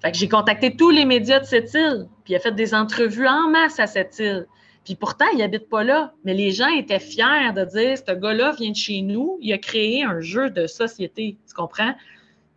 Fait 0.03 0.11
que 0.11 0.17
j'ai 0.17 0.27
contacté 0.27 0.75
tous 0.75 0.89
les 0.89 1.05
médias 1.05 1.39
de 1.39 1.45
cette 1.45 1.73
île, 1.73 2.07
puis 2.23 2.33
il 2.33 2.35
a 2.35 2.39
fait 2.39 2.51
des 2.51 2.75
entrevues 2.75 3.27
en 3.27 3.49
masse 3.49 3.79
à 3.79 3.87
cette 3.87 4.19
île. 4.19 4.47
Puis 4.83 4.95
pourtant, 4.95 5.25
il 5.31 5.39
n'habite 5.39 5.69
pas 5.69 5.83
là. 5.85 6.13
Mais 6.25 6.33
les 6.33 6.51
gens 6.51 6.67
étaient 6.67 6.99
fiers 6.99 7.53
de 7.55 7.63
dire 7.63 7.97
ce 7.97 8.11
gars-là 8.11 8.51
vient 8.51 8.71
de 8.71 8.75
chez 8.75 9.01
nous, 9.01 9.37
il 9.41 9.53
a 9.53 9.57
créé 9.57 10.03
un 10.03 10.19
jeu 10.19 10.49
de 10.49 10.67
société. 10.67 11.37
Tu 11.47 11.53
comprends? 11.53 11.93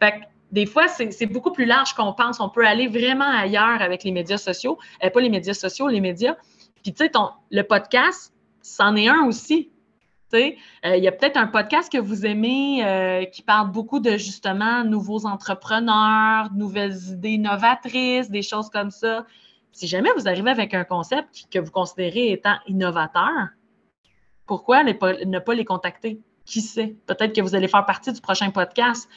Fait 0.01 0.11
que 0.13 0.17
des 0.51 0.67
fois, 0.67 0.89
c'est 0.89 1.27
beaucoup 1.27 1.53
plus 1.53 1.67
large 1.67 1.95
qu'on 1.95 2.13
pense. 2.13 2.41
On 2.41 2.49
peut 2.49 2.67
aller 2.67 2.89
vraiment 2.89 3.31
ailleurs 3.31 3.81
avec 3.81 4.03
les 4.03 4.11
médias 4.11 4.39
sociaux. 4.39 4.79
Euh, 5.05 5.11
pas 5.11 5.21
les 5.21 5.31
médias 5.31 5.55
sociaux, 5.55 5.89
les 5.89 6.01
médias. 6.01 6.37
Puis 6.83 6.93
tu 6.93 7.05
sais, 7.05 7.11
le 7.51 7.63
podcast, 7.63 8.33
c'en 8.63 8.97
est 8.97 9.09
un 9.09 9.25
aussi. 9.27 9.71
Euh, 10.35 10.97
il 10.97 11.03
y 11.03 11.09
a 11.09 11.13
peut-être 11.13 11.37
un 11.37 11.47
podcast 11.47 11.91
que 11.91 11.99
vous 11.99 12.27
aimez 12.27 12.85
euh, 12.85 13.25
qui 13.27 13.43
parle 13.43 13.71
beaucoup 13.71 14.01
de 14.01 14.13
justement 14.13 14.85
nouveaux 14.85 15.25
entrepreneurs, 15.25 16.53
nouvelles 16.55 16.97
idées 17.11 17.39
novatrices, 17.39 18.31
des 18.31 18.43
choses 18.43 18.69
comme 18.71 18.91
ça. 18.91 19.25
Si 19.73 19.87
jamais 19.87 20.11
vous 20.17 20.27
arrivez 20.27 20.51
avec 20.51 20.75
un 20.75 20.85
concept 20.85 21.47
que 21.51 21.59
vous 21.59 21.71
considérez 21.71 22.33
étant 22.33 22.57
innovateur, 22.67 23.49
pourquoi 24.47 24.85
ne 24.85 24.93
pas, 24.93 25.55
les 25.55 25.65
contacter? 25.65 26.21
Qui 26.45 26.61
sait? 26.61 26.97
Peut-être 27.07 27.35
que 27.35 27.41
vous 27.41 27.55
allez 27.55 27.69
faire 27.69 27.85
partie 27.85 28.13
du 28.13 28.21
prochain 28.21 28.51
podcast. 28.51 29.09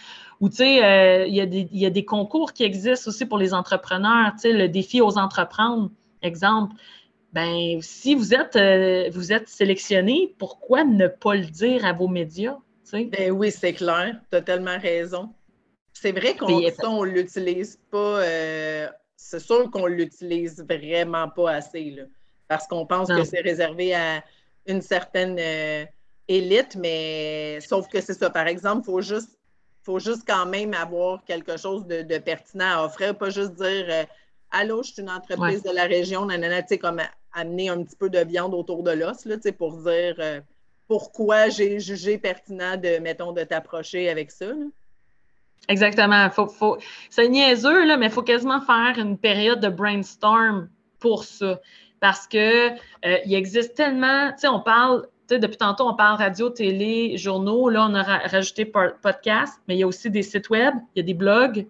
Ou, 0.41 0.49
tu 0.49 0.57
sais, 0.57 0.83
euh, 0.83 1.27
il 1.27 1.35
y, 1.35 1.85
a 1.85 1.89
des 1.89 2.05
concours 2.05 2.53
qui 2.53 2.63
existent 2.63 3.09
aussi 3.09 3.25
pour 3.25 3.37
les 3.37 3.53
entrepreneurs. 3.53 4.31
Tu 4.33 4.39
sais, 4.39 4.53
le 4.53 4.67
défi 4.67 5.01
aux 5.01 5.17
entreprendre, 5.17 5.91
exemple 6.21 6.75
ben 7.31 7.81
si 7.81 8.15
vous 8.15 8.33
êtes, 8.33 8.55
euh, 8.55 9.09
vous 9.11 9.31
êtes 9.31 9.47
sélectionné, 9.49 10.35
pourquoi 10.39 10.83
ne 10.83 11.07
pas 11.07 11.35
le 11.35 11.45
dire 11.45 11.85
à 11.85 11.93
vos 11.93 12.07
médias? 12.07 12.57
Ben 12.91 13.31
oui, 13.31 13.51
c'est 13.51 13.73
clair. 13.73 14.19
Tu 14.31 14.37
as 14.37 14.41
tellement 14.41 14.79
raison. 14.79 15.29
C'est 15.93 16.11
vrai 16.11 16.35
qu'on 16.35 17.05
ne 17.05 17.11
l'utilise 17.11 17.79
pas. 17.91 18.21
Euh, 18.23 18.87
c'est 19.15 19.39
sûr 19.39 19.69
qu'on 19.69 19.85
l'utilise 19.85 20.63
vraiment 20.67 21.29
pas 21.29 21.51
assez. 21.51 21.91
Là, 21.91 22.03
parce 22.47 22.65
qu'on 22.65 22.85
pense 22.85 23.09
que 23.09 23.23
c'est 23.23 23.41
réservé 23.41 23.93
à 23.93 24.23
une 24.65 24.81
certaine 24.81 25.37
euh, 25.39 25.85
élite, 26.27 26.75
mais 26.77 27.59
sauf 27.61 27.87
que 27.89 28.01
c'est 28.01 28.15
ça. 28.15 28.31
Par 28.31 28.47
exemple, 28.47 28.81
il 28.83 28.91
faut 28.91 29.01
juste, 29.01 29.37
faut 29.83 29.99
juste 29.99 30.23
quand 30.25 30.47
même 30.47 30.73
avoir 30.73 31.23
quelque 31.25 31.57
chose 31.57 31.85
de, 31.85 32.17
pertinent 32.17 32.79
à 32.79 32.85
offrir, 32.85 33.15
pas 33.15 33.29
juste 33.29 33.53
dire 33.53 34.07
Allô, 34.51 34.81
je 34.81 34.93
suis 34.93 35.01
une 35.03 35.11
entreprise 35.11 35.61
de 35.61 35.69
la 35.69 35.83
région, 35.83 36.25
nanana, 36.25 36.63
tu 36.63 36.69
sais, 36.69 36.77
comme 36.79 37.01
amener 37.33 37.69
un 37.69 37.83
petit 37.83 37.95
peu 37.95 38.09
de 38.09 38.19
viande 38.19 38.53
autour 38.53 38.83
de 38.83 38.91
l'os, 38.91 39.27
pour 39.57 39.77
dire 39.77 40.15
euh, 40.19 40.41
pourquoi 40.87 41.49
j'ai 41.49 41.79
jugé 41.79 42.17
pertinent 42.17 42.77
de, 42.77 42.99
mettons, 42.99 43.31
de 43.31 43.43
t'approcher 43.43 44.09
avec 44.09 44.31
ça. 44.31 44.47
Exactement. 45.67 46.29
Faut, 46.31 46.47
faut... 46.47 46.77
C'est 47.09 47.27
niaiseux, 47.27 47.85
là, 47.85 47.97
mais 47.97 48.07
il 48.07 48.11
faut 48.11 48.23
quasiment 48.23 48.61
faire 48.61 48.97
une 48.97 49.17
période 49.17 49.59
de 49.59 49.69
brainstorm 49.69 50.69
pour 50.99 51.23
ça. 51.23 51.59
Parce 51.99 52.27
que 52.27 52.69
euh, 52.69 53.17
il 53.25 53.33
existe 53.33 53.75
tellement, 53.75 54.31
tu 54.31 54.39
sais, 54.39 54.47
on 54.47 54.61
parle, 54.61 55.07
depuis 55.29 55.57
tantôt, 55.57 55.87
on 55.87 55.95
parle 55.95 56.17
radio, 56.17 56.49
télé, 56.49 57.17
journaux. 57.17 57.69
Là, 57.69 57.87
on 57.89 57.93
a 57.93 58.03
rajouté 58.03 58.65
podcast, 58.65 59.61
mais 59.67 59.75
il 59.75 59.79
y 59.79 59.83
a 59.83 59.87
aussi 59.87 60.09
des 60.09 60.23
sites 60.23 60.49
web, 60.49 60.73
il 60.95 60.99
y 60.99 61.01
a 61.01 61.05
des 61.05 61.13
blogs. 61.13 61.67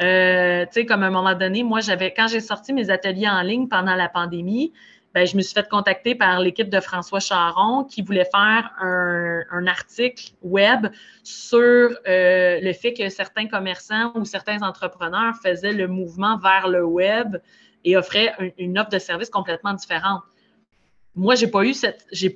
Euh, 0.00 0.64
tu 0.66 0.72
sais, 0.72 0.86
comme 0.86 1.02
à 1.02 1.06
un 1.06 1.10
moment 1.10 1.34
donné, 1.34 1.62
moi, 1.62 1.80
j'avais, 1.80 2.12
quand 2.14 2.28
j'ai 2.28 2.40
sorti 2.40 2.72
mes 2.72 2.88
ateliers 2.88 3.28
en 3.28 3.42
ligne 3.42 3.68
pendant 3.68 3.94
la 3.94 4.08
pandémie, 4.08 4.72
ben, 5.14 5.26
je 5.26 5.36
me 5.36 5.42
suis 5.42 5.54
fait 5.54 5.68
contacter 5.68 6.14
par 6.14 6.40
l'équipe 6.40 6.68
de 6.68 6.80
François 6.80 7.20
Charon 7.20 7.84
qui 7.84 8.02
voulait 8.02 8.28
faire 8.32 8.70
un, 8.80 9.66
article 9.66 10.32
web 10.42 10.86
sur 11.22 11.58
euh, 11.60 12.60
le 12.60 12.72
fait 12.72 12.94
que 12.94 13.08
certains 13.08 13.46
commerçants 13.46 14.12
ou 14.14 14.24
certains 14.24 14.62
entrepreneurs 14.62 15.34
faisaient 15.42 15.72
le 15.72 15.88
mouvement 15.88 16.38
vers 16.38 16.68
le 16.68 16.84
web 16.84 17.36
et 17.84 17.96
offraient 17.96 18.32
une 18.58 18.78
offre 18.78 18.90
de 18.90 18.98
service 18.98 19.30
complètement 19.30 19.74
différente. 19.74 20.22
Moi, 21.16 21.34
j'ai 21.34 21.48
pas 21.48 21.64
eu 21.64 21.74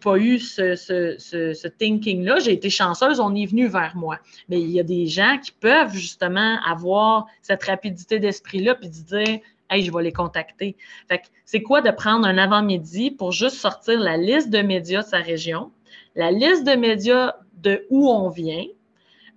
pas 0.02 0.16
eu 0.18 0.38
ce, 0.40 0.74
ce, 0.74 1.16
ce, 1.18 1.68
thinking-là. 1.68 2.40
J'ai 2.40 2.52
été 2.52 2.70
chanceuse, 2.70 3.20
on 3.20 3.34
est 3.34 3.46
venu 3.46 3.68
vers 3.68 3.94
moi. 3.94 4.18
Mais 4.48 4.60
il 4.60 4.70
y 4.70 4.80
a 4.80 4.82
des 4.82 5.06
gens 5.06 5.38
qui 5.38 5.52
peuvent 5.52 5.94
justement 5.94 6.58
avoir 6.66 7.26
cette 7.40 7.62
rapidité 7.62 8.18
d'esprit-là 8.18 8.74
puis 8.74 8.88
de 8.88 8.94
dire 8.94 9.40
Je 9.82 9.92
vais 9.92 10.02
les 10.02 10.12
contacter. 10.12 10.76
Fait 11.08 11.22
c'est 11.44 11.62
quoi 11.62 11.80
de 11.80 11.90
prendre 11.90 12.26
un 12.26 12.38
avant-midi 12.38 13.10
pour 13.10 13.32
juste 13.32 13.56
sortir 13.56 13.98
la 13.98 14.16
liste 14.16 14.50
de 14.50 14.60
médias 14.60 15.02
de 15.02 15.08
sa 15.08 15.18
région, 15.18 15.72
la 16.14 16.30
liste 16.30 16.64
de 16.64 16.74
médias 16.74 17.34
de 17.54 17.86
où 17.90 18.10
on 18.10 18.28
vient, 18.28 18.64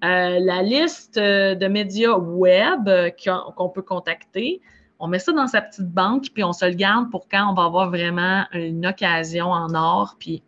euh, 0.04 0.40
la 0.40 0.62
liste 0.62 1.18
euh, 1.18 1.56
de 1.56 1.68
médias 1.68 2.18
web 2.18 2.88
euh, 2.88 3.10
qu'on 3.56 3.70
peut 3.70 3.82
contacter. 3.82 4.62
On 5.00 5.08
met 5.08 5.20
ça 5.20 5.32
dans 5.32 5.48
sa 5.48 5.62
petite 5.62 5.90
banque, 5.90 6.28
puis 6.34 6.44
on 6.44 6.54
se 6.54 6.66
le 6.66 6.74
garde 6.74 7.10
pour 7.10 7.28
quand 7.28 7.50
on 7.52 7.54
va 7.54 7.64
avoir 7.64 7.90
vraiment 7.90 8.46
une 8.54 8.86
occasion 8.86 9.48
en 9.48 9.74
or, 9.74 10.16
puis 10.20 10.44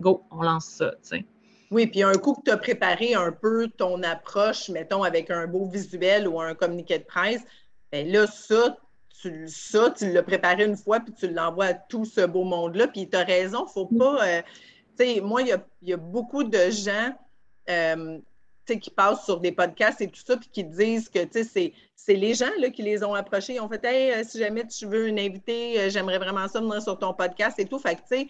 go, 0.00 0.24
on 0.30 0.42
lance 0.42 0.66
ça. 0.66 1.16
Oui, 1.70 1.86
puis 1.86 2.02
un 2.02 2.12
coup 2.14 2.34
que 2.34 2.42
tu 2.44 2.50
as 2.50 2.58
préparé 2.58 3.14
un 3.14 3.32
peu 3.32 3.68
ton 3.68 4.02
approche, 4.02 4.68
mettons, 4.68 5.04
avec 5.04 5.30
un 5.30 5.46
beau 5.46 5.66
visuel 5.66 6.28
ou 6.28 6.38
un 6.38 6.54
communiqué 6.54 6.98
de 6.98 7.04
presse, 7.04 7.42
bien 7.90 8.04
là, 8.04 8.26
ça, 8.26 8.76
tu, 9.22 9.48
ça, 9.48 9.90
tu 9.90 10.10
l'as 10.10 10.22
préparé 10.22 10.64
une 10.64 10.76
fois, 10.76 11.00
puis 11.00 11.14
tu 11.14 11.28
l'envoies 11.28 11.66
à 11.66 11.74
tout 11.74 12.04
ce 12.04 12.26
beau 12.26 12.44
monde-là. 12.44 12.88
Puis 12.88 13.08
tu 13.08 13.16
as 13.16 13.24
raison, 13.24 13.66
faut 13.66 13.86
pas. 13.86 14.26
Euh, 14.26 14.42
tu 14.98 15.04
sais, 15.04 15.20
moi, 15.20 15.42
il 15.42 15.56
y 15.82 15.92
a, 15.92 15.96
beaucoup 15.96 16.44
de 16.44 16.70
gens 16.70 17.14
euh, 17.70 18.18
qui 18.66 18.90
passent 18.90 19.24
sur 19.24 19.40
des 19.40 19.52
podcasts 19.52 20.00
et 20.00 20.08
tout 20.08 20.20
ça, 20.24 20.36
puis 20.36 20.48
qui 20.50 20.64
disent 20.64 21.08
que 21.08 21.20
c'est 21.32 21.72
les 22.08 22.34
gens 22.34 22.50
là, 22.58 22.70
qui 22.70 22.82
les 22.82 23.04
ont 23.04 23.14
approchés. 23.14 23.54
Ils 23.54 23.60
ont 23.60 23.68
fait 23.68 23.84
Hey, 23.84 24.12
euh, 24.12 24.24
si 24.24 24.38
jamais 24.38 24.66
tu 24.66 24.86
veux 24.86 25.08
une 25.08 25.18
invité, 25.18 25.88
j'aimerais 25.90 26.18
vraiment 26.18 26.48
ça 26.48 26.60
venir 26.60 26.82
sur 26.82 26.98
ton 26.98 27.14
podcast 27.14 27.58
et 27.58 27.64
tout. 27.64 27.78
Fait 27.78 27.96
que, 27.96 28.00
tu 28.00 28.28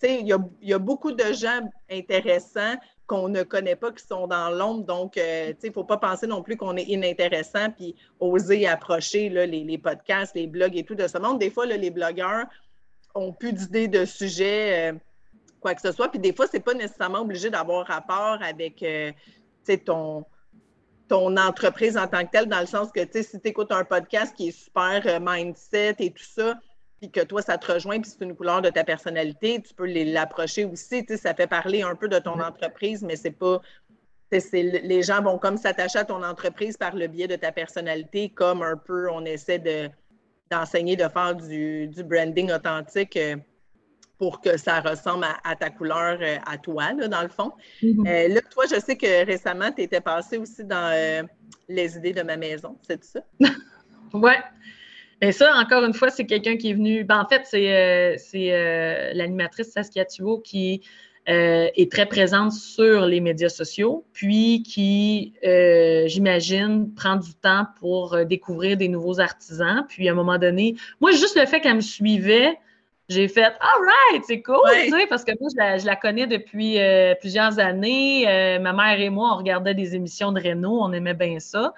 sais, 0.00 0.20
il 0.20 0.26
y, 0.26 0.72
a, 0.72 0.78
beaucoup 0.78 1.12
de 1.12 1.32
gens 1.32 1.60
intéressants 1.90 2.76
qu'on 3.10 3.28
ne 3.28 3.42
connaît 3.42 3.74
pas 3.74 3.90
qui 3.90 4.06
sont 4.06 4.28
dans 4.28 4.50
l'ombre. 4.50 4.84
Donc, 4.84 5.16
il 5.16 5.56
ne 5.62 5.72
faut 5.72 5.82
pas 5.82 5.96
penser 5.96 6.28
non 6.28 6.42
plus 6.42 6.56
qu'on 6.56 6.76
est 6.76 6.84
inintéressant 6.84 7.70
puis 7.76 7.96
oser 8.20 8.68
approcher 8.68 9.28
les, 9.28 9.78
podcasts, 9.78 10.36
les 10.36 10.46
blogs 10.46 10.76
et 10.76 10.84
tout 10.84 10.94
de 10.94 11.08
ce 11.08 11.18
monde. 11.18 11.40
Des 11.40 11.50
fois, 11.50 11.66
les 11.66 11.90
blogueurs 11.90 12.46
ont 13.16 13.32
plus 13.32 13.52
d'idées 13.52 13.88
de 13.88 14.04
sujets 14.04 14.94
quoi 15.60 15.74
que 15.74 15.80
ce 15.80 15.92
soit. 15.92 16.08
Puis 16.08 16.18
des 16.18 16.32
fois, 16.32 16.46
ce 16.46 16.56
n'est 16.56 16.62
pas 16.62 16.74
nécessairement 16.74 17.20
obligé 17.20 17.50
d'avoir 17.50 17.86
rapport 17.86 18.38
avec 18.42 18.82
euh, 18.82 19.12
ton, 19.84 20.24
ton 21.08 21.36
entreprise 21.36 21.96
en 21.96 22.06
tant 22.06 22.24
que 22.24 22.30
telle, 22.30 22.46
dans 22.46 22.60
le 22.60 22.66
sens 22.66 22.90
que 22.90 23.00
si 23.12 23.40
tu 23.40 23.48
écoutes 23.48 23.72
un 23.72 23.84
podcast 23.84 24.34
qui 24.36 24.48
est 24.48 24.52
super 24.52 25.02
euh, 25.06 25.18
mindset 25.20 25.96
et 25.98 26.10
tout 26.10 26.24
ça, 26.24 26.54
puis 27.00 27.10
que 27.10 27.20
toi, 27.20 27.42
ça 27.42 27.58
te 27.58 27.72
rejoint, 27.72 28.00
puis 28.00 28.10
c'est 28.10 28.24
une 28.24 28.36
couleur 28.36 28.62
de 28.62 28.68
ta 28.68 28.84
personnalité, 28.84 29.62
tu 29.62 29.74
peux 29.74 29.86
l'approcher 29.86 30.64
aussi. 30.64 31.04
Ça 31.16 31.34
fait 31.34 31.46
parler 31.46 31.82
un 31.82 31.94
peu 31.94 32.08
de 32.08 32.18
ton 32.18 32.40
entreprise, 32.40 33.02
mais 33.02 33.16
c'est 33.16 33.30
pas. 33.30 33.60
Les 34.52 35.02
gens 35.02 35.22
vont 35.22 35.38
comme 35.38 35.56
s'attacher 35.56 35.98
à 35.98 36.04
ton 36.04 36.22
entreprise 36.22 36.76
par 36.76 36.94
le 36.94 37.08
biais 37.08 37.26
de 37.26 37.34
ta 37.34 37.50
personnalité, 37.50 38.28
comme 38.28 38.62
un 38.62 38.76
peu 38.76 39.10
on 39.10 39.24
essaie 39.24 39.58
d'enseigner 40.50 40.94
de, 40.94 41.08
faire 41.08 41.34
du, 41.34 41.88
du 41.88 42.04
branding 42.04 42.52
authentique. 42.52 43.16
Euh, 43.16 43.36
pour 44.20 44.42
que 44.42 44.58
ça 44.58 44.80
ressemble 44.82 45.26
à, 45.44 45.56
ta 45.56 45.70
couleur, 45.70 46.18
euh, 46.20 46.36
à 46.46 46.58
toi, 46.58 46.92
là, 46.92 47.08
dans 47.08 47.22
le 47.22 47.30
fond. 47.30 47.52
Mm-hmm. 47.82 48.06
Euh, 48.06 48.34
là, 48.34 48.40
toi, 48.50 48.64
je 48.70 48.78
sais 48.78 48.94
que 48.94 49.24
récemment, 49.24 49.72
tu 49.72 49.80
étais 49.80 50.02
passé 50.02 50.36
aussi 50.36 50.62
dans 50.62 50.92
euh, 50.92 51.22
les 51.70 51.96
idées 51.96 52.12
de 52.12 52.20
ma 52.20 52.36
maison, 52.36 52.76
c'est 52.86 53.02
ça? 53.02 53.20
oui. 54.12 54.32
Et 55.20 55.32
ça, 55.32 55.54
encore 55.56 55.84
une 55.84 55.94
fois, 55.94 56.10
c'est 56.10 56.26
quelqu'un 56.26 56.56
qui 56.56 56.70
est 56.70 56.74
venu. 56.74 57.04
Ben, 57.04 57.20
en 57.20 57.28
fait, 57.28 57.42
c'est 57.44 59.12
l'animatrice 59.14 59.68
Saskia 59.68 60.04
Thuot 60.04 60.40
qui 60.40 60.82
est 61.26 61.92
très 61.92 62.06
présente 62.06 62.52
sur 62.52 63.06
les 63.06 63.20
médias 63.20 63.50
sociaux, 63.50 64.04
puis 64.12 64.62
qui, 64.62 65.34
j'imagine, 66.06 66.92
prend 66.94 67.16
du 67.16 67.34
temps 67.34 67.66
pour 67.78 68.24
découvrir 68.24 68.76
des 68.76 68.88
nouveaux 68.88 69.20
artisans. 69.20 69.84
Puis 69.88 70.08
à 70.08 70.12
un 70.12 70.14
moment 70.14 70.38
donné, 70.38 70.76
moi, 71.00 71.10
juste 71.12 71.38
le 71.38 71.46
fait 71.46 71.60
qu'elle 71.60 71.76
me 71.76 71.80
suivait, 71.80 72.58
j'ai 73.10 73.26
fait 73.26 73.42
All 73.42 73.84
right, 74.12 74.24
c'est 74.24 74.40
cool, 74.40 74.56
tu 74.84 74.90
sais, 74.90 75.06
parce 75.08 75.24
que 75.24 75.32
moi, 75.40 75.50
je 75.78 75.84
la, 75.84 75.96
connais 75.96 76.28
depuis 76.28 76.78
euh, 76.78 77.14
plusieurs 77.16 77.58
années. 77.58 78.26
Euh, 78.28 78.60
ma 78.60 78.72
mère 78.72 79.00
et 79.00 79.10
moi, 79.10 79.32
on 79.34 79.36
regardait 79.36 79.74
des 79.74 79.96
émissions 79.96 80.30
de 80.30 80.40
Renault, 80.40 80.78
on 80.80 80.92
aimait 80.92 81.14
bien 81.14 81.40
ça. 81.40 81.74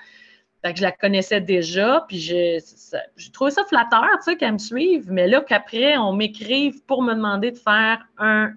Je 0.64 0.82
la 0.82 0.92
connaissais 0.92 1.40
déjà, 1.40 2.04
puis 2.06 2.18
j'ai 2.18 2.60
trouvé 3.32 3.50
ça 3.50 3.64
flatteur, 3.64 4.08
tu 4.18 4.24
sais, 4.24 4.36
qu'elle 4.36 4.52
me 4.52 4.58
suive. 4.58 5.10
Mais 5.10 5.26
là, 5.26 5.40
qu'après, 5.40 5.96
on 5.98 6.12
m'écrive 6.12 6.84
pour 6.84 7.02
me 7.02 7.14
demander 7.14 7.50
de 7.50 7.58
faire 7.58 8.06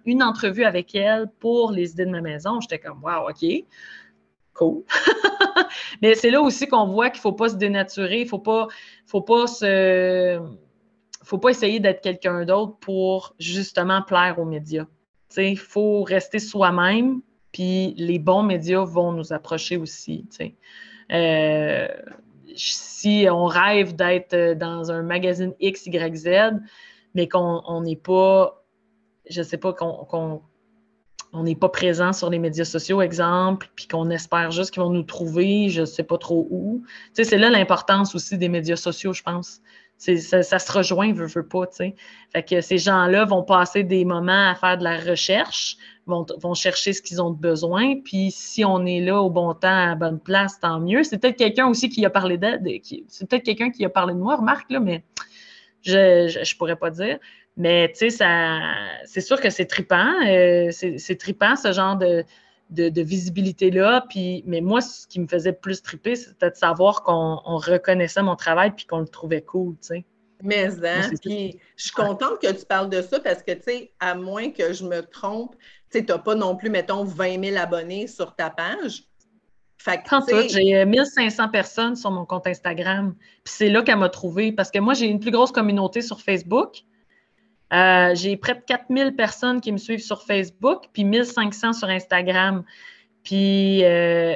une 0.05 0.21
entrevue 0.21 0.65
avec 0.65 0.93
elle 0.93 1.27
pour 1.39 1.71
les 1.71 1.91
idées 1.91 2.05
de 2.05 2.11
ma 2.11 2.21
maison, 2.21 2.59
j'étais 2.61 2.79
comme 2.79 3.03
Wow, 3.03 3.29
OK. 3.29 3.65
Cool. 4.53 4.83
Mais 6.01 6.15
c'est 6.15 6.29
là 6.29 6.41
aussi 6.41 6.67
qu'on 6.67 6.87
voit 6.87 7.09
qu'il 7.09 7.19
ne 7.19 7.23
faut 7.23 7.33
pas 7.33 7.49
se 7.49 7.55
dénaturer, 7.55 8.21
il 8.21 8.23
ne 8.23 8.29
faut 8.29 8.39
pas, 8.39 8.67
faut 9.05 9.21
pas 9.21 9.47
faut 11.25 11.39
pas 11.39 11.49
essayer 11.49 11.79
d'être 11.79 12.01
quelqu'un 12.01 12.45
d'autre 12.45 12.77
pour 12.79 13.33
justement 13.39 14.03
plaire 14.03 14.37
aux 14.37 14.45
médias. 14.45 14.85
Il 15.37 15.57
faut 15.57 16.03
rester 16.03 16.39
soi-même, 16.39 17.21
puis 17.51 17.93
les 17.97 18.19
bons 18.19 18.43
médias 18.43 18.85
vont 18.85 19.11
nous 19.11 19.33
approcher 19.33 19.75
aussi. 19.75 20.27
Euh, 21.11 21.87
si 22.55 23.27
on 23.29 23.45
rêve 23.45 23.95
d'être 23.95 24.57
dans 24.57 24.91
un 24.91 25.03
magazine 25.03 25.53
X, 25.59 25.85
Y, 25.87 26.15
Z, 26.15 26.29
mais 27.13 27.27
qu'on 27.27 27.81
n'est 27.81 27.95
pas, 27.95 28.63
je 29.29 29.41
sais 29.41 29.57
pas, 29.57 29.73
qu'on 29.73 30.41
on 31.35 31.43
n'est 31.43 31.55
pas 31.55 31.69
présent 31.69 32.13
sur 32.13 32.29
les 32.29 32.39
médias 32.39 32.65
sociaux, 32.65 33.01
exemple, 33.01 33.69
puis 33.75 33.87
qu'on 33.87 34.09
espère 34.09 34.51
juste 34.51 34.71
qu'ils 34.71 34.81
vont 34.81 34.89
nous 34.89 35.03
trouver, 35.03 35.67
je 35.69 35.81
ne 35.81 35.85
sais 35.85 36.03
pas 36.03 36.17
trop 36.17 36.47
où. 36.49 36.83
c'est 37.13 37.37
là 37.37 37.49
l'importance 37.49 38.15
aussi 38.15 38.37
des 38.37 38.47
médias 38.47 38.77
sociaux, 38.77 39.11
je 39.11 39.21
pense. 39.21 39.61
Ça, 39.97 40.43
ça, 40.43 40.59
se 40.59 40.71
rejoint, 40.71 41.13
veut, 41.13 41.25
veut 41.25 41.47
pas, 41.47 41.67
tu 41.67 41.77
sais. 41.77 41.95
Fait 42.33 42.43
que 42.43 42.61
ces 42.61 42.77
gens-là 42.77 43.25
vont 43.25 43.43
passer 43.43 43.83
des 43.83 44.03
moments 44.03 44.49
à 44.49 44.55
faire 44.55 44.77
de 44.77 44.83
la 44.83 44.97
recherche, 44.97 45.77
vont, 46.05 46.25
vont 46.41 46.53
chercher 46.53 46.93
ce 46.93 47.01
qu'ils 47.01 47.21
ont 47.21 47.31
besoin, 47.31 48.01
puis 48.01 48.29
si 48.29 48.65
on 48.65 48.85
est 48.85 48.99
là 48.99 49.21
au 49.21 49.29
bon 49.29 49.53
temps, 49.53 49.67
à 49.67 49.87
la 49.87 49.95
bonne 49.95 50.19
place, 50.19 50.59
tant 50.59 50.79
mieux. 50.79 51.03
C'est 51.03 51.17
peut-être 51.17 51.37
quelqu'un 51.37 51.67
aussi 51.67 51.89
qui 51.89 52.05
a 52.05 52.09
parlé 52.09 52.37
d'aide, 52.37 52.67
c'est 53.07 53.29
peut-être 53.29 53.43
quelqu'un 53.43 53.71
qui 53.71 53.85
a 53.85 53.89
parlé 53.89 54.13
de 54.13 54.19
moi, 54.19 54.35
remarque, 54.35 54.69
là, 54.69 54.79
mais 54.79 55.03
je, 55.81 56.27
je, 56.43 56.57
pourrais 56.57 56.75
pas 56.75 56.89
dire. 56.89 57.17
Mais, 57.57 57.89
tu 57.97 58.09
sais, 58.09 58.25
c'est 59.05 59.21
sûr 59.21 59.39
que 59.39 59.49
c'est 59.49 59.65
tripant, 59.65 60.11
euh, 60.27 60.71
c'est 60.71 61.17
tripant, 61.17 61.55
ce 61.55 61.71
genre 61.71 61.95
de, 61.95 62.25
de, 62.69 63.01
visibilité-là. 63.01 64.05
Puis, 64.09 64.43
mais 64.45 64.61
moi, 64.61 64.81
ce 64.81 65.07
qui 65.07 65.19
me 65.19 65.27
faisait 65.27 65.53
plus 65.53 65.81
triper, 65.81 66.15
c'était 66.15 66.51
de 66.51 66.55
savoir 66.55 67.03
qu'on 67.03 67.57
reconnaissait 67.57 68.23
mon 68.23 68.35
travail 68.35 68.71
puis 68.71 68.85
qu'on 68.85 68.99
le 68.99 69.07
trouvait 69.07 69.41
cool, 69.41 69.75
tu 69.75 69.87
sais. 69.87 70.05
Mais, 70.43 70.67
hein, 70.85 71.09
puis 71.23 71.59
je 71.77 71.83
suis 71.83 71.93
contente 71.93 72.41
que 72.41 72.51
tu 72.51 72.65
parles 72.65 72.89
de 72.89 73.01
ça 73.01 73.19
parce 73.19 73.41
que, 73.41 73.53
tu 73.53 73.61
sais, 73.63 73.91
à 73.99 74.15
moins 74.15 74.51
que 74.51 74.73
je 74.73 74.83
me 74.83 75.01
trompe, 75.01 75.55
tu 75.89 75.99
sais, 75.99 76.05
n'as 76.07 76.17
pas 76.17 76.35
non 76.35 76.55
plus, 76.55 76.69
mettons, 76.69 77.03
20 77.03 77.43
000 77.43 77.57
abonnés 77.57 78.07
sur 78.07 78.35
ta 78.35 78.49
page. 78.49 79.05
Fait 79.77 80.01
que, 80.03 80.47
j'ai 80.49 80.83
1500 80.83 81.43
euh, 81.43 81.47
personnes 81.47 81.95
sur 81.95 82.09
mon 82.09 82.25
compte 82.25 82.47
Instagram. 82.47 83.15
Puis 83.43 83.53
c'est 83.55 83.69
là 83.69 83.83
qu'elle 83.83 83.99
m'a 83.99 84.09
trouvé 84.09 84.51
parce 84.51 84.71
que 84.71 84.79
moi, 84.79 84.95
j'ai 84.95 85.05
une 85.05 85.19
plus 85.19 85.31
grosse 85.31 85.51
communauté 85.51 86.01
sur 86.01 86.21
Facebook. 86.21 86.83
Euh, 87.73 88.13
j'ai 88.13 88.37
près 88.37 88.55
de 88.55 88.61
4000 88.61 89.15
personnes 89.15 89.59
qui 89.59 89.71
me 89.71 89.77
suivent 89.77 90.03
sur 90.03 90.21
Facebook, 90.21 90.85
puis 90.93 91.03
1500 91.03 91.73
sur 91.73 91.89
Instagram. 91.89 92.63
Puis, 93.23 93.83
euh, 93.83 94.35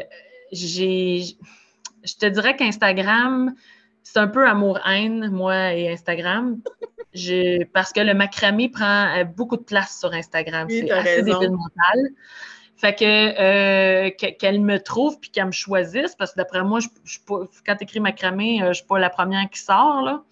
j'ai, 0.51 1.23
je 2.03 2.13
te 2.15 2.25
dirais 2.25 2.55
qu'Instagram, 2.55 3.53
c'est 4.03 4.17
un 4.17 4.27
peu 4.27 4.47
amour-haine, 4.47 5.29
moi 5.29 5.73
et 5.73 5.91
Instagram. 5.91 6.59
parce 7.73 7.93
que 7.93 8.01
le 8.01 8.13
macramé 8.13 8.69
prend 8.69 9.15
euh, 9.15 9.23
beaucoup 9.23 9.57
de 9.57 9.63
place 9.63 9.99
sur 9.99 10.11
Instagram. 10.13 10.67
c'est 10.69 10.89
assez 10.89 11.21
débile 11.21 11.51
mental. 11.51 12.09
Fait 12.77 12.95
que 12.95 14.29
qu'elle 14.37 14.61
me 14.61 14.79
trouve 14.79 15.19
puis 15.19 15.29
qu'elle 15.29 15.47
me 15.47 15.51
choisisse, 15.51 16.15
parce 16.15 16.31
que 16.31 16.37
d'après 16.37 16.63
moi, 16.63 16.79
je, 16.79 17.17
quand 17.27 17.75
tu 17.75 17.83
écris 17.83 17.99
macramé, 17.99 18.59
je 18.61 18.65
ne 18.67 18.73
suis 18.73 18.85
pas 18.85 18.99
la 18.99 19.09
première 19.09 19.49
qui 19.49 19.59
sort. 19.59 20.01
Là. 20.01 20.23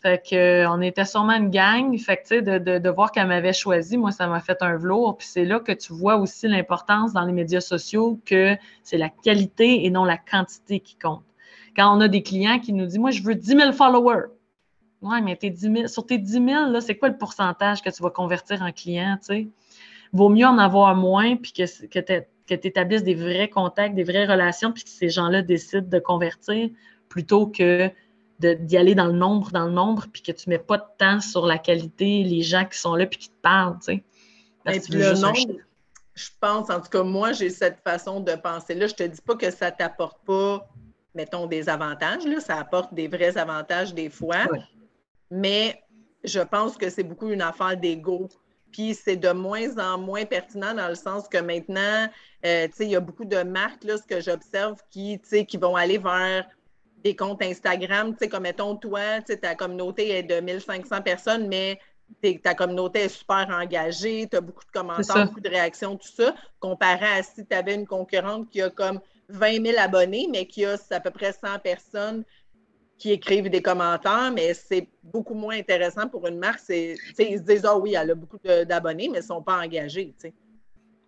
Fait 0.00 0.22
que, 0.26 0.34
euh, 0.34 0.70
on 0.70 0.80
était 0.80 1.04
sûrement 1.04 1.34
une 1.34 1.50
gang. 1.50 1.96
Fait 1.98 2.16
que, 2.16 2.40
de, 2.40 2.58
de, 2.58 2.78
de 2.78 2.90
voir 2.90 3.12
qu'elle 3.12 3.26
m'avait 3.26 3.52
choisi, 3.52 3.98
moi, 3.98 4.12
ça 4.12 4.26
m'a 4.28 4.40
fait 4.40 4.62
un 4.62 4.76
velours. 4.76 5.18
Puis 5.18 5.28
c'est 5.28 5.44
là 5.44 5.60
que 5.60 5.72
tu 5.72 5.92
vois 5.92 6.16
aussi 6.16 6.48
l'importance 6.48 7.12
dans 7.12 7.24
les 7.24 7.32
médias 7.32 7.60
sociaux 7.60 8.18
que 8.24 8.56
c'est 8.82 8.96
la 8.96 9.10
qualité 9.10 9.84
et 9.84 9.90
non 9.90 10.04
la 10.04 10.16
quantité 10.16 10.80
qui 10.80 10.96
compte. 10.96 11.22
Quand 11.76 11.94
on 11.94 12.00
a 12.00 12.08
des 12.08 12.22
clients 12.22 12.58
qui 12.58 12.72
nous 12.72 12.86
disent, 12.86 12.98
moi, 12.98 13.10
je 13.10 13.22
veux 13.22 13.34
10 13.34 13.46
000 13.46 13.72
followers. 13.72 14.28
Ouais, 15.02 15.20
mais 15.20 15.36
tes 15.36 15.50
10 15.50 15.60
000, 15.60 15.86
sur 15.86 16.06
tes 16.06 16.18
10 16.18 16.32
000, 16.32 16.80
c'est 16.80 16.96
quoi 16.96 17.08
le 17.08 17.16
pourcentage 17.16 17.82
que 17.82 17.90
tu 17.90 18.02
vas 18.02 18.10
convertir 18.10 18.62
en 18.62 18.72
client, 18.72 19.16
tu 19.20 19.26
sais? 19.26 19.48
Vaut 20.12 20.28
mieux 20.28 20.46
en 20.46 20.58
avoir 20.58 20.96
moins, 20.96 21.36
puis 21.36 21.52
que, 21.52 21.86
que 21.86 21.98
tu 22.54 22.66
établisses 22.66 23.04
des 23.04 23.14
vrais 23.14 23.48
contacts, 23.48 23.94
des 23.94 24.02
vraies 24.02 24.26
relations, 24.26 24.72
puis 24.72 24.84
que 24.84 24.90
ces 24.90 25.08
gens-là 25.08 25.42
décident 25.42 25.86
de 25.86 25.98
convertir 25.98 26.68
plutôt 27.08 27.46
que 27.46 27.90
d'y 28.40 28.76
aller 28.76 28.94
dans 28.94 29.06
le 29.06 29.12
nombre, 29.12 29.50
dans 29.50 29.66
le 29.66 29.72
nombre, 29.72 30.06
puis 30.12 30.22
que 30.22 30.32
tu 30.32 30.48
ne 30.48 30.54
mets 30.54 30.58
pas 30.58 30.78
de 30.78 30.84
temps 30.98 31.20
sur 31.20 31.46
la 31.46 31.58
qualité, 31.58 32.22
les 32.22 32.42
gens 32.42 32.64
qui 32.64 32.78
sont 32.78 32.94
là, 32.94 33.06
puis 33.06 33.18
qui 33.18 33.28
te 33.28 33.40
parlent, 33.42 33.78
tu 33.84 34.02
sais. 34.66 34.82
le 34.90 35.20
nombre, 35.20 35.60
je 36.14 36.28
pense, 36.40 36.70
en 36.70 36.80
tout 36.80 36.90
cas, 36.90 37.02
moi, 37.02 37.32
j'ai 37.32 37.50
cette 37.50 37.80
façon 37.80 38.20
de 38.20 38.32
penser. 38.32 38.74
Là, 38.74 38.86
je 38.86 38.92
ne 38.92 38.96
te 38.96 39.02
dis 39.14 39.20
pas 39.20 39.36
que 39.36 39.50
ça 39.50 39.70
ne 39.70 39.76
t'apporte 39.76 40.18
pas, 40.24 40.68
mettons, 41.14 41.46
des 41.46 41.68
avantages, 41.68 42.24
là, 42.24 42.40
ça 42.40 42.58
apporte 42.58 42.92
des 42.94 43.08
vrais 43.08 43.36
avantages 43.38 43.94
des 43.94 44.10
fois, 44.10 44.46
mais 45.30 45.82
je 46.24 46.40
pense 46.40 46.76
que 46.76 46.90
c'est 46.90 47.02
beaucoup 47.02 47.30
une 47.30 47.42
affaire 47.42 47.76
d'ego. 47.76 48.28
Puis 48.72 48.94
c'est 48.94 49.16
de 49.16 49.30
moins 49.30 49.78
en 49.78 49.98
moins 49.98 50.24
pertinent 50.24 50.74
dans 50.74 50.88
le 50.88 50.94
sens 50.94 51.26
que 51.28 51.38
maintenant, 51.38 52.08
euh, 52.46 52.68
tu 52.68 52.72
sais, 52.74 52.84
il 52.84 52.90
y 52.90 52.96
a 52.96 53.00
beaucoup 53.00 53.24
de 53.24 53.42
marques, 53.42 53.82
là, 53.82 53.96
ce 53.96 54.04
que 54.04 54.20
j'observe, 54.20 54.80
qui, 54.90 55.20
qui 55.20 55.56
vont 55.56 55.74
aller 55.74 55.98
vers 55.98 56.46
des 57.02 57.16
comptes 57.16 57.42
Instagram, 57.42 58.12
tu 58.12 58.18
sais, 58.20 58.28
comme 58.28 58.42
mettons, 58.42 58.76
toi, 58.76 59.20
tu 59.20 59.32
sais, 59.32 59.38
ta 59.38 59.54
communauté 59.54 60.10
est 60.10 60.22
de 60.22 60.40
1500 60.40 61.02
personnes, 61.02 61.48
mais 61.48 61.78
ta 62.42 62.54
communauté 62.54 63.00
est 63.00 63.08
super 63.08 63.48
engagée, 63.50 64.26
tu 64.30 64.36
as 64.36 64.40
beaucoup 64.40 64.64
de 64.64 64.70
commentaires, 64.70 65.26
beaucoup 65.26 65.40
de 65.40 65.48
réactions, 65.48 65.96
tout 65.96 66.08
ça, 66.08 66.34
comparé 66.58 67.06
à 67.06 67.22
si 67.22 67.46
tu 67.46 67.54
avais 67.54 67.74
une 67.74 67.86
concurrente 67.86 68.50
qui 68.50 68.60
a 68.60 68.70
comme 68.70 69.00
20 69.28 69.64
000 69.64 69.78
abonnés, 69.78 70.28
mais 70.30 70.46
qui 70.46 70.64
a 70.64 70.76
à 70.90 71.00
peu 71.00 71.10
près 71.10 71.32
100 71.32 71.60
personnes 71.60 72.24
qui 72.98 73.12
écrivent 73.12 73.48
des 73.48 73.62
commentaires, 73.62 74.30
mais 74.34 74.52
c'est 74.52 74.86
beaucoup 75.02 75.34
moins 75.34 75.56
intéressant 75.56 76.06
pour 76.06 76.26
une 76.26 76.38
marque. 76.38 76.60
ils 76.68 76.98
se 77.16 77.42
disent, 77.42 77.64
ah 77.64 77.78
oui, 77.78 77.94
elle 77.94 78.10
a 78.10 78.14
beaucoup 78.14 78.38
d'abonnés, 78.44 79.08
mais 79.08 79.18
ils 79.18 79.22
ne 79.22 79.26
sont 79.26 79.42
pas 79.42 79.58
engagés. 79.58 80.12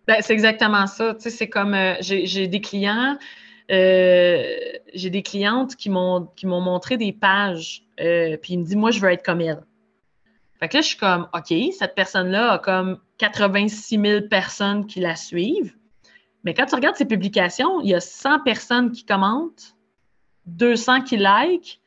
Ben, 0.07 0.17
c'est 0.21 0.33
exactement 0.33 0.87
ça. 0.87 1.15
C'est 1.19 1.49
comme 1.49 1.75
euh, 1.75 1.93
j'ai 2.01 2.47
des 2.47 2.61
clients 2.61 3.17
euh, 3.71 4.43
j'ai 4.93 5.09
des 5.09 5.23
clientes 5.23 5.75
qui 5.75 5.89
m'ont 5.89 6.29
montré 6.43 6.97
des 6.97 7.13
pages, 7.13 7.83
euh, 7.99 8.37
puis 8.37 8.53
ils 8.53 8.59
me 8.59 8.65
disent 8.65 8.75
Moi, 8.75 8.91
je 8.91 8.99
veux 8.99 9.11
être 9.11 9.23
comme 9.23 9.41
elle. 9.41 9.63
Fait 10.59 10.69
que 10.69 10.77
là, 10.77 10.81
je 10.81 10.87
suis 10.87 10.97
comme, 10.97 11.27
OK, 11.33 11.53
cette 11.77 11.95
personne-là 11.95 12.53
a 12.53 12.59
comme 12.59 12.99
86 13.17 13.99
000 13.99 14.21
personnes 14.29 14.85
qui 14.85 14.99
la 14.99 15.15
suivent. 15.15 15.75
Mais 16.43 16.53
quand 16.53 16.65
tu 16.65 16.75
regardes 16.75 16.95
ses 16.95 17.05
publications, 17.05 17.81
il 17.81 17.89
y 17.89 17.93
a 17.93 17.99
100 17.99 18.41
personnes 18.41 18.91
qui 18.91 19.05
commentent, 19.05 19.75
200 20.45 21.01
qui 21.01 21.17
like. 21.17 21.81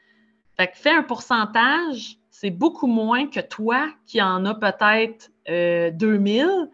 Fait 0.57 0.68
que 0.68 0.77
fais 0.77 0.91
un 0.91 1.03
pourcentage, 1.03 2.18
c'est 2.31 2.51
beaucoup 2.51 2.87
moins 2.87 3.27
que 3.29 3.41
toi 3.41 3.89
qui 4.07 4.20
en 4.20 4.45
as 4.45 4.55
peut-être 4.55 5.31
2000, 5.49 6.43
euh, 6.43 6.66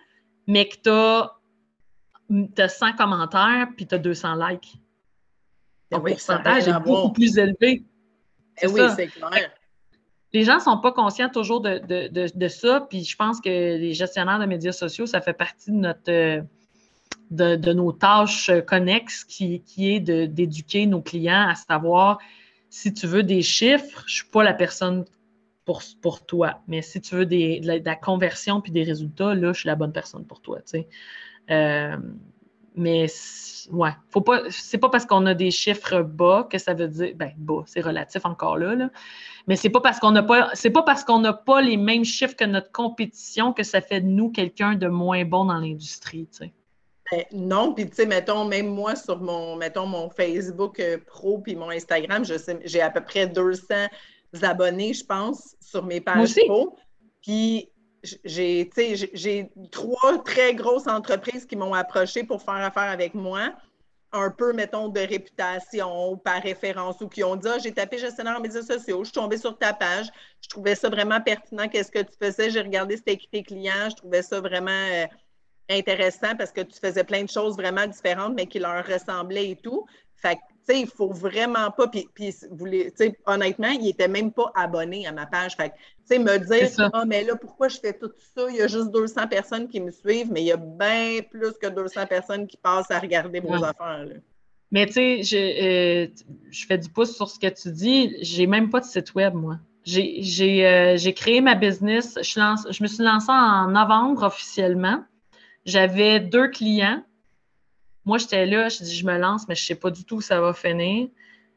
mais 0.46 0.68
que 0.68 0.76
tu 0.82 0.90
as, 0.90 2.68
100 2.68 2.92
commentaires 2.94 3.68
puis 3.76 3.86
tu 3.86 3.94
as 3.94 3.98
200 3.98 4.34
likes. 4.34 4.74
Le 5.92 5.98
ben 6.02 6.12
pourcentage 6.12 6.68
est 6.68 6.80
beaucoup 6.80 7.12
plus 7.12 7.38
élevé. 7.38 7.84
Eh 8.60 8.66
oui, 8.66 8.80
c'est 8.96 9.08
clair. 9.08 9.50
Les 10.34 10.44
gens 10.44 10.56
ne 10.56 10.60
sont 10.60 10.78
pas 10.78 10.92
conscients 10.92 11.28
toujours 11.28 11.60
de, 11.60 12.48
ça, 12.48 12.86
puis 12.88 13.04
je 13.04 13.16
pense 13.16 13.40
que 13.40 13.48
les 13.48 13.92
gestionnaires 13.92 14.38
de 14.38 14.46
médias 14.46 14.72
sociaux, 14.72 15.06
ça 15.06 15.20
fait 15.20 15.34
partie 15.34 15.70
de 15.70 15.76
notre 15.76 16.10
euh, 16.10 16.42
de, 17.30 17.72
nos 17.72 17.92
tâches 17.92 18.50
connexes 18.66 19.24
qui, 19.24 19.60
qui 19.60 19.94
est 19.94 20.00
d'éduquer 20.00 20.86
nos 20.86 21.00
clients 21.00 21.48
à 21.48 21.54
savoir 21.54 22.18
si 22.72 22.94
tu 22.94 23.06
veux 23.06 23.22
des 23.22 23.42
chiffres, 23.42 24.04
je 24.06 24.12
ne 24.12 24.16
suis 24.16 24.30
pas 24.30 24.42
la 24.42 24.54
personne 24.54 25.04
pour, 25.66 25.82
pour 26.00 26.24
toi. 26.24 26.62
Mais 26.68 26.80
si 26.80 27.02
tu 27.02 27.14
veux 27.14 27.26
des, 27.26 27.60
de, 27.60 27.82
la, 27.84 27.96
conversion 27.96 28.62
puis 28.62 28.72
des 28.72 28.82
résultats, 28.82 29.34
là, 29.34 29.52
je 29.52 29.60
suis 29.60 29.66
la 29.66 29.74
bonne 29.74 29.92
personne 29.92 30.24
pour 30.24 30.40
toi. 30.40 30.60
Euh, 31.50 31.96
mais 32.74 33.06
ouais, 33.70 33.90
faut 34.10 34.20
pas, 34.20 34.42
c'est 34.50 34.78
pas 34.78 34.88
parce 34.88 35.06
qu'on 35.06 35.26
a 35.26 35.34
des 35.34 35.50
chiffres 35.50 36.02
bas 36.02 36.46
que 36.50 36.58
ça 36.58 36.74
veut 36.74 36.88
dire, 36.88 37.12
ben 37.14 37.32
bas, 37.36 37.62
c'est 37.66 37.80
relatif 37.80 38.24
encore 38.24 38.56
là, 38.56 38.74
là. 38.74 38.90
mais 39.46 39.56
c'est 39.56 39.70
pas 39.70 39.80
parce 39.80 39.98
qu'on 39.98 40.10
n'a 40.10 40.22
pas, 40.22 40.50
c'est 40.54 40.70
pas 40.70 40.82
parce 40.82 41.04
qu'on 41.04 41.18
n'a 41.18 41.32
pas 41.32 41.60
les 41.60 41.76
mêmes 41.76 42.04
chiffres 42.04 42.36
que 42.36 42.44
notre 42.44 42.72
compétition 42.72 43.52
que 43.52 43.62
ça 43.62 43.80
fait 43.80 44.00
de 44.00 44.06
nous 44.06 44.30
quelqu'un 44.30 44.74
de 44.74 44.88
moins 44.88 45.24
bon 45.24 45.44
dans 45.44 45.58
l'industrie, 45.58 46.28
tu 46.30 46.38
sais. 46.38 46.52
Ben, 47.10 47.24
non, 47.32 47.74
puis 47.74 47.86
tu 47.90 47.96
sais, 47.96 48.06
mettons, 48.06 48.46
même 48.46 48.68
moi 48.68 48.96
sur 48.96 49.20
mon, 49.20 49.56
mettons, 49.56 49.84
mon 49.84 50.08
Facebook 50.08 50.80
euh, 50.80 50.96
pro 51.06 51.38
puis 51.38 51.54
mon 51.54 51.68
Instagram, 51.68 52.24
j'ai 52.64 52.80
à 52.80 52.88
peu 52.88 53.02
près 53.02 53.26
200 53.26 53.74
abonnés, 54.40 54.94
je 54.94 55.04
pense, 55.04 55.54
sur 55.60 55.84
mes 55.84 56.00
pages 56.00 56.34
pro. 56.46 56.74
Puis 57.20 57.70
j'ai, 58.02 58.70
j'ai 59.14 59.50
trois 59.70 60.22
très 60.24 60.54
grosses 60.54 60.86
entreprises 60.86 61.46
qui 61.46 61.56
m'ont 61.56 61.74
approché 61.74 62.24
pour 62.24 62.42
faire 62.42 62.54
affaire 62.54 62.90
avec 62.90 63.14
moi 63.14 63.52
un 64.12 64.30
peu, 64.30 64.52
mettons, 64.52 64.88
de 64.88 65.00
réputation 65.00 66.18
par 66.18 66.42
référence 66.42 67.00
ou 67.00 67.08
qui 67.08 67.24
ont 67.24 67.36
dit 67.36 67.48
ah, 67.48 67.58
j'ai 67.58 67.72
tapé 67.72 67.98
gestionnaire 67.98 68.36
en 68.36 68.40
médias 68.40 68.62
sociaux, 68.62 68.98
je 69.00 69.04
suis 69.04 69.14
tombée 69.14 69.38
sur 69.38 69.56
ta 69.56 69.72
page, 69.72 70.08
je 70.42 70.48
trouvais 70.48 70.74
ça 70.74 70.90
vraiment 70.90 71.20
pertinent, 71.20 71.68
qu'est-ce 71.68 71.90
que 71.90 72.00
tu 72.00 72.12
faisais, 72.20 72.50
j'ai 72.50 72.60
regardé 72.60 72.96
c'était 72.96 73.16
qui 73.16 73.28
tes 73.28 73.42
clients, 73.42 73.88
je 73.88 73.96
trouvais 73.96 74.22
ça 74.22 74.40
vraiment 74.40 74.70
euh, 74.70 75.06
intéressant 75.70 76.36
parce 76.36 76.52
que 76.52 76.60
tu 76.60 76.78
faisais 76.78 77.04
plein 77.04 77.24
de 77.24 77.30
choses 77.30 77.56
vraiment 77.56 77.86
différentes, 77.86 78.34
mais 78.34 78.46
qui 78.46 78.58
leur 78.58 78.86
ressemblaient 78.86 79.50
et 79.50 79.56
tout. 79.56 79.86
Fait 80.16 80.36
que, 80.36 80.40
sais, 80.64 80.80
il 80.80 80.86
faut 80.86 81.12
vraiment 81.12 81.70
pas. 81.70 81.88
Puis, 81.88 82.08
puis 82.14 82.34
honnêtement, 83.26 83.68
il 83.68 83.82
n'était 83.82 84.08
même 84.08 84.32
pas 84.32 84.52
abonné 84.54 85.06
à 85.06 85.12
ma 85.12 85.26
page. 85.26 85.56
Fait 85.56 85.70
tu 85.70 86.16
sais, 86.16 86.18
me 86.18 86.38
dire, 86.38 86.90
ah, 86.92 87.04
mais 87.06 87.24
là, 87.24 87.36
pourquoi 87.36 87.68
je 87.68 87.78
fais 87.78 87.92
tout 87.92 88.10
ça? 88.34 88.46
Il 88.50 88.56
y 88.56 88.62
a 88.62 88.68
juste 88.68 88.90
200 88.90 89.28
personnes 89.28 89.68
qui 89.68 89.80
me 89.80 89.90
suivent, 89.90 90.30
mais 90.30 90.42
il 90.42 90.46
y 90.46 90.52
a 90.52 90.56
bien 90.56 91.20
plus 91.30 91.52
que 91.60 91.68
200 91.68 92.06
personnes 92.06 92.46
qui 92.46 92.56
passent 92.56 92.90
à 92.90 92.98
regarder 92.98 93.40
vos 93.40 93.54
affaires. 93.54 94.06
Mais 94.70 94.86
tu 94.86 94.92
sais, 94.94 95.22
je, 95.22 95.36
euh, 95.36 96.08
je 96.50 96.66
fais 96.66 96.78
du 96.78 96.88
pouce 96.88 97.14
sur 97.14 97.28
ce 97.28 97.38
que 97.38 97.48
tu 97.48 97.70
dis. 97.70 98.16
J'ai 98.20 98.46
même 98.46 98.70
pas 98.70 98.80
de 98.80 98.86
site 98.86 99.14
web, 99.14 99.34
moi. 99.34 99.58
J'ai 99.84 100.66
euh, 100.66 101.12
créé 101.12 101.40
ma 101.40 101.54
business. 101.54 102.18
Je, 102.22 102.38
lance, 102.38 102.66
je 102.70 102.82
me 102.82 102.88
suis 102.88 103.02
lancée 103.02 103.30
en 103.30 103.68
novembre 103.68 104.22
officiellement. 104.22 105.04
J'avais 105.64 106.20
deux 106.20 106.48
clients. 106.48 107.02
Moi, 108.04 108.18
j'étais 108.18 108.46
là, 108.46 108.68
je 108.68 108.82
dis, 108.82 108.96
je 108.96 109.06
me 109.06 109.16
lance, 109.18 109.46
mais 109.48 109.54
je 109.54 109.62
ne 109.62 109.66
sais 109.66 109.74
pas 109.74 109.90
du 109.90 110.04
tout 110.04 110.16
où 110.16 110.20
ça 110.20 110.40
va 110.40 110.52
finir. 110.52 111.08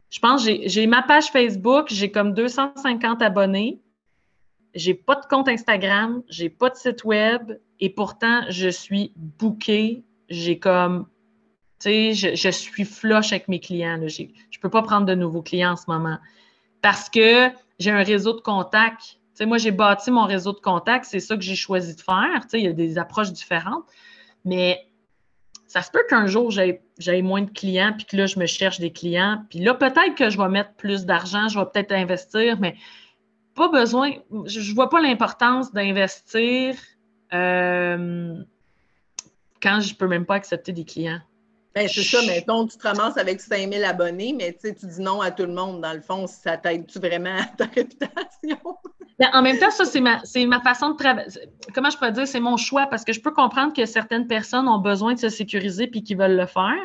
Je 0.09 0.19
pense 0.19 0.45
que 0.45 0.51
j'ai 0.65 0.87
ma 0.87 1.01
page 1.01 1.25
Facebook, 1.27 1.87
j'ai 1.89 2.11
comme 2.11 2.33
250 2.33 3.21
abonnés. 3.21 3.81
J'ai 4.73 4.93
pas 4.93 5.15
de 5.15 5.25
compte 5.25 5.47
Instagram, 5.47 6.21
j'ai 6.29 6.49
pas 6.49 6.69
de 6.69 6.75
site 6.75 7.03
web 7.03 7.57
et 7.79 7.89
pourtant, 7.89 8.41
je 8.49 8.69
suis 8.69 9.13
bookée. 9.15 10.03
J'ai 10.29 10.59
comme, 10.59 11.07
tu 11.79 12.13
sais, 12.13 12.35
je, 12.35 12.49
suis 12.49 12.85
flush 12.85 13.31
avec 13.31 13.47
mes 13.47 13.59
clients. 13.59 13.99
Je 14.07 14.23
ne 14.23 14.61
peux 14.61 14.69
pas 14.69 14.81
prendre 14.81 15.05
de 15.05 15.15
nouveaux 15.15 15.41
clients 15.41 15.73
en 15.73 15.77
ce 15.77 15.85
moment 15.87 16.17
parce 16.81 17.09
que 17.09 17.49
j'ai 17.79 17.91
un 17.91 18.03
réseau 18.03 18.33
de 18.33 18.41
contacts 18.41 19.19
moi, 19.43 19.57
j'ai 19.57 19.71
bâti 19.71 20.11
mon 20.11 20.25
réseau 20.25 20.53
de 20.53 20.59
contacts, 20.59 21.05
c'est 21.05 21.19
ça 21.19 21.35
que 21.35 21.41
j'ai 21.41 21.55
choisi 21.55 21.95
de 21.95 22.01
faire. 22.01 22.45
il 22.53 22.61
y 22.61 22.67
a 22.67 22.73
des 22.73 22.97
approches 22.97 23.33
différentes, 23.33 23.83
mais 24.45 24.87
ça 25.67 25.81
se 25.81 25.91
peut 25.91 26.03
qu'un 26.09 26.27
jour, 26.27 26.51
j'aie 26.51 27.21
moins 27.21 27.41
de 27.41 27.49
clients, 27.49 27.93
puis 27.95 28.05
que 28.05 28.17
là, 28.17 28.25
je 28.25 28.39
me 28.39 28.45
cherche 28.45 28.79
des 28.79 28.91
clients. 28.91 29.43
Puis 29.49 29.59
là, 29.59 29.73
peut-être 29.73 30.15
que 30.15 30.29
je 30.29 30.37
vais 30.37 30.49
mettre 30.49 30.73
plus 30.73 31.05
d'argent, 31.05 31.47
je 31.47 31.59
vais 31.59 31.65
peut-être 31.65 31.91
investir, 31.91 32.59
mais 32.59 32.75
pas 33.55 33.69
besoin, 33.69 34.11
je 34.45 34.59
ne 34.59 34.75
vois 34.75 34.89
pas 34.89 35.01
l'importance 35.01 35.73
d'investir 35.73 36.75
euh, 37.33 38.35
quand 39.61 39.79
je 39.79 39.93
ne 39.93 39.97
peux 39.97 40.07
même 40.07 40.25
pas 40.25 40.35
accepter 40.35 40.71
des 40.71 40.85
clients. 40.85 41.21
Ben, 41.75 41.89
c'est 41.89 42.03
ça, 42.03 42.21
mettons, 42.25 42.65
tu 42.67 42.77
te 42.77 42.87
ramasses 42.87 43.17
avec 43.17 43.41
5000 43.41 43.83
abonnés, 43.83 44.33
mais 44.33 44.57
tu 44.61 44.71
dis 44.71 45.01
non 45.01 45.19
à 45.19 45.31
tout 45.31 45.43
le 45.43 45.51
monde, 45.51 45.81
dans 45.81 45.91
le 45.91 45.99
fond, 45.99 46.25
ça 46.25 46.55
t'aide-tu 46.55 46.99
vraiment 46.99 47.35
à 47.35 47.45
ta 47.45 47.65
réputation? 47.75 48.57
Ben, 49.19 49.29
en 49.33 49.41
même 49.41 49.59
temps, 49.59 49.71
ça, 49.71 49.83
c'est 49.83 49.99
ma, 49.99 50.21
ma 50.47 50.61
façon 50.61 50.91
de 50.91 50.97
travailler. 50.97 51.27
Comment 51.73 51.89
je 51.89 51.97
pourrais 51.97 52.13
dire? 52.13 52.27
C'est 52.27 52.39
mon 52.39 52.55
choix 52.55 52.87
parce 52.87 53.03
que 53.03 53.11
je 53.11 53.19
peux 53.19 53.31
comprendre 53.31 53.73
que 53.73 53.85
certaines 53.85 54.27
personnes 54.27 54.67
ont 54.69 54.79
besoin 54.79 55.13
de 55.13 55.19
se 55.19 55.29
sécuriser 55.29 55.87
puis 55.87 56.01
qu'ils 56.01 56.17
veulent 56.17 56.37
le 56.37 56.45
faire. 56.45 56.75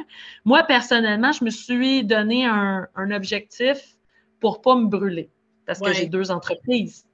Moi, 0.44 0.62
personnellement, 0.64 1.30
je 1.32 1.44
me 1.44 1.50
suis 1.50 2.04
donné 2.04 2.46
un, 2.46 2.88
objectif 2.96 3.96
pour 4.40 4.58
ne 4.58 4.62
pas 4.62 4.74
me 4.74 4.86
brûler 4.86 5.30
parce 5.66 5.80
que 5.80 5.92
j'ai 5.92 6.06
deux 6.06 6.30
entreprises. 6.30 7.04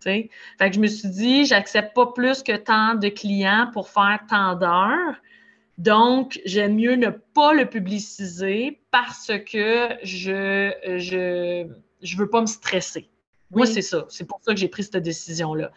Fait 0.00 0.30
que 0.60 0.72
je 0.72 0.80
me 0.80 0.86
suis 0.86 1.08
dit, 1.08 1.46
j'accepte 1.46 1.94
pas 1.94 2.06
plus 2.06 2.42
que 2.42 2.56
tant 2.56 2.94
de 2.94 3.08
clients 3.08 3.70
pour 3.72 3.88
faire 3.88 4.20
tant 4.28 4.54
d'heures. 4.54 5.16
Donc, 5.78 6.40
j'aime 6.44 6.76
mieux 6.76 6.94
ne 6.94 7.10
pas 7.10 7.52
le 7.52 7.66
publiciser 7.68 8.80
parce 8.90 9.32
que 9.50 9.88
je 10.02 10.72
je, 10.96 11.66
je 12.02 12.16
veux 12.16 12.30
pas 12.30 12.40
me 12.40 12.46
stresser. 12.46 13.10
Moi, 13.50 13.66
c'est 13.66 13.82
ça. 13.82 14.06
C'est 14.08 14.26
pour 14.26 14.40
ça 14.42 14.52
que 14.54 14.58
j'ai 14.58 14.68
pris 14.68 14.84
cette 14.84 14.96
décision-là. 14.96 15.70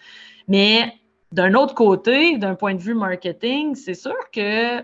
Mais 0.47 0.93
d'un 1.31 1.53
autre 1.53 1.75
côté, 1.75 2.37
d'un 2.37 2.55
point 2.55 2.73
de 2.73 2.81
vue 2.81 2.95
marketing, 2.95 3.75
c'est 3.75 3.93
sûr 3.93 4.15
que 4.31 4.83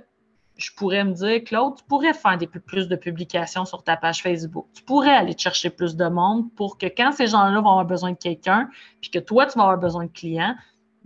je 0.57 0.71
pourrais 0.71 1.03
me 1.03 1.11
dire, 1.11 1.43
Claude, 1.43 1.75
tu 1.77 1.83
pourrais 1.85 2.13
faire 2.13 2.37
des 2.37 2.47
plus 2.47 2.87
de 2.87 2.95
publications 2.95 3.65
sur 3.65 3.83
ta 3.83 3.97
page 3.97 4.21
Facebook. 4.21 4.67
Tu 4.73 4.83
pourrais 4.83 5.13
aller 5.13 5.35
chercher 5.37 5.69
plus 5.69 5.95
de 5.95 6.07
monde 6.07 6.53
pour 6.55 6.77
que 6.77 6.85
quand 6.85 7.11
ces 7.11 7.27
gens-là 7.27 7.59
vont 7.59 7.71
avoir 7.71 7.85
besoin 7.85 8.11
de 8.11 8.17
quelqu'un, 8.17 8.69
puis 9.01 9.09
que 9.09 9.19
toi, 9.19 9.45
tu 9.47 9.57
vas 9.57 9.63
avoir 9.63 9.79
besoin 9.79 10.05
de 10.05 10.11
clients, 10.11 10.55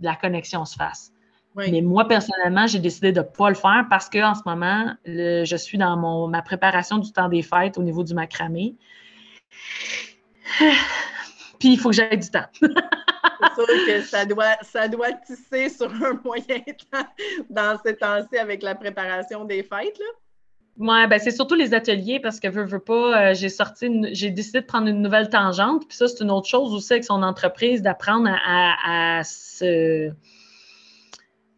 la 0.00 0.14
connexion 0.14 0.64
se 0.64 0.76
fasse. 0.76 1.12
Mais 1.56 1.80
moi, 1.80 2.06
personnellement, 2.06 2.66
j'ai 2.66 2.78
décidé 2.78 3.12
de 3.12 3.20
ne 3.20 3.24
pas 3.24 3.48
le 3.48 3.54
faire 3.54 3.86
parce 3.90 4.08
qu'en 4.08 4.34
ce 4.34 4.42
moment, 4.46 4.94
je 5.04 5.56
suis 5.56 5.78
dans 5.78 5.96
mon, 5.96 6.28
ma 6.28 6.42
préparation 6.42 6.98
du 6.98 7.12
temps 7.12 7.28
des 7.28 7.42
fêtes 7.42 7.76
au 7.76 7.82
niveau 7.82 8.04
du 8.04 8.14
macramé. 8.14 8.76
Puis 11.58 11.74
il 11.74 11.78
faut 11.78 11.90
que 11.90 11.96
j'aille 11.96 12.18
du 12.18 12.30
temps. 12.30 12.46
c'est 12.54 12.68
sûr 13.54 13.66
que 13.86 14.00
ça 14.02 14.24
doit, 14.24 14.56
ça 14.62 14.88
doit 14.88 15.12
tisser 15.12 15.68
sur 15.68 15.92
un 15.92 16.18
moyen 16.24 16.62
temps 16.90 17.06
dans 17.50 17.78
ces 17.84 17.96
temps-ci 17.96 18.38
avec 18.38 18.62
la 18.62 18.74
préparation 18.74 19.44
des 19.44 19.62
fêtes. 19.62 19.98
Là. 19.98 20.06
Oui, 20.78 21.06
ben 21.08 21.18
c'est 21.18 21.32
surtout 21.32 21.56
les 21.56 21.74
ateliers 21.74 22.20
parce 22.20 22.40
que 22.40 22.48
veux, 22.48 22.64
veux 22.64 22.78
pas, 22.78 23.32
euh, 23.32 23.34
j'ai 23.34 23.50
sorti, 23.50 23.90
j'ai 24.12 24.30
décidé 24.30 24.62
de 24.62 24.66
prendre 24.66 24.86
une 24.88 25.02
nouvelle 25.02 25.28
tangente. 25.28 25.86
Puis 25.86 25.96
ça, 25.98 26.08
c'est 26.08 26.22
une 26.24 26.30
autre 26.30 26.48
chose 26.48 26.72
aussi 26.72 26.94
avec 26.94 27.04
son 27.04 27.22
entreprise, 27.22 27.82
d'apprendre 27.82 28.30
à 28.30 29.22
se 29.24 30.10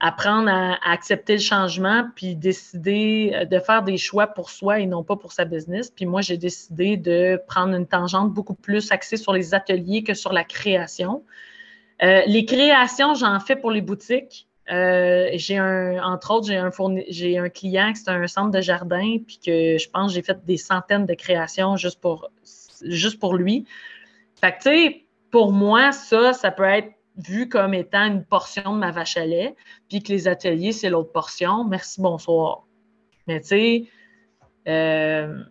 apprendre 0.02 0.50
à, 0.50 0.78
accepter 0.90 1.34
le 1.34 1.40
changement, 1.40 2.08
puis 2.16 2.34
décider 2.34 3.32
euh, 3.34 3.44
de 3.44 3.58
faire 3.60 3.84
des 3.84 3.96
choix 3.96 4.26
pour 4.26 4.50
soi 4.50 4.80
et 4.80 4.86
non 4.86 5.04
pas 5.04 5.14
pour 5.14 5.32
sa 5.32 5.44
business. 5.44 5.90
Puis 5.90 6.06
moi, 6.06 6.20
j'ai 6.20 6.36
décidé 6.36 6.96
de 6.96 7.40
prendre 7.46 7.74
une 7.74 7.86
tangente 7.86 8.32
beaucoup 8.34 8.54
plus 8.54 8.90
axée 8.90 9.16
sur 9.16 9.32
les 9.32 9.54
ateliers 9.54 10.02
que 10.02 10.12
sur 10.12 10.32
la 10.32 10.42
création. 10.42 11.22
Euh, 12.02 12.22
les 12.26 12.44
créations, 12.44 13.14
j'en 13.14 13.38
fais 13.38 13.54
pour 13.54 13.70
les 13.70 13.80
boutiques. 13.80 14.48
Euh, 14.72 15.30
j'ai 15.34 15.56
un, 15.58 16.02
entre 16.02 16.32
autres, 16.32 16.48
j'ai 16.48 17.38
un, 17.38 17.48
client 17.48 17.92
qui 17.92 18.00
c'est 18.00 18.10
un 18.10 18.26
centre 18.26 18.50
de 18.50 18.60
jardin, 18.60 19.18
puis 19.24 19.38
que 19.38 19.78
je 19.78 19.88
pense 19.88 20.10
que 20.10 20.14
j'ai 20.16 20.22
fait 20.22 20.44
des 20.44 20.56
centaines 20.56 21.06
de 21.06 21.14
créations 21.14 21.76
juste 21.76 22.00
pour, 22.00 22.28
juste 22.82 23.20
pour 23.20 23.34
lui. 23.34 23.66
Fait 24.40 24.50
que, 24.50 24.56
tu 24.56 24.62
sais, 24.62 25.04
pour 25.30 25.52
moi, 25.52 25.92
ça, 25.92 26.32
ça 26.32 26.50
peut 26.50 26.64
être 26.64 26.92
vu 27.16 27.48
comme 27.48 27.74
étant 27.74 28.04
une 28.04 28.24
portion 28.24 28.74
de 28.74 28.78
ma 28.78 28.90
vache 28.90 29.16
à 29.16 29.26
lait, 29.26 29.54
puis 29.88 30.02
que 30.02 30.12
les 30.12 30.28
ateliers, 30.28 30.72
c'est 30.72 30.90
l'autre 30.90 31.12
portion. 31.12 31.64
Merci, 31.64 32.00
bonsoir. 32.00 32.64
Mais 33.26 33.40
tu 33.40 33.48
sais, 33.48 33.84
euh, 34.68 35.42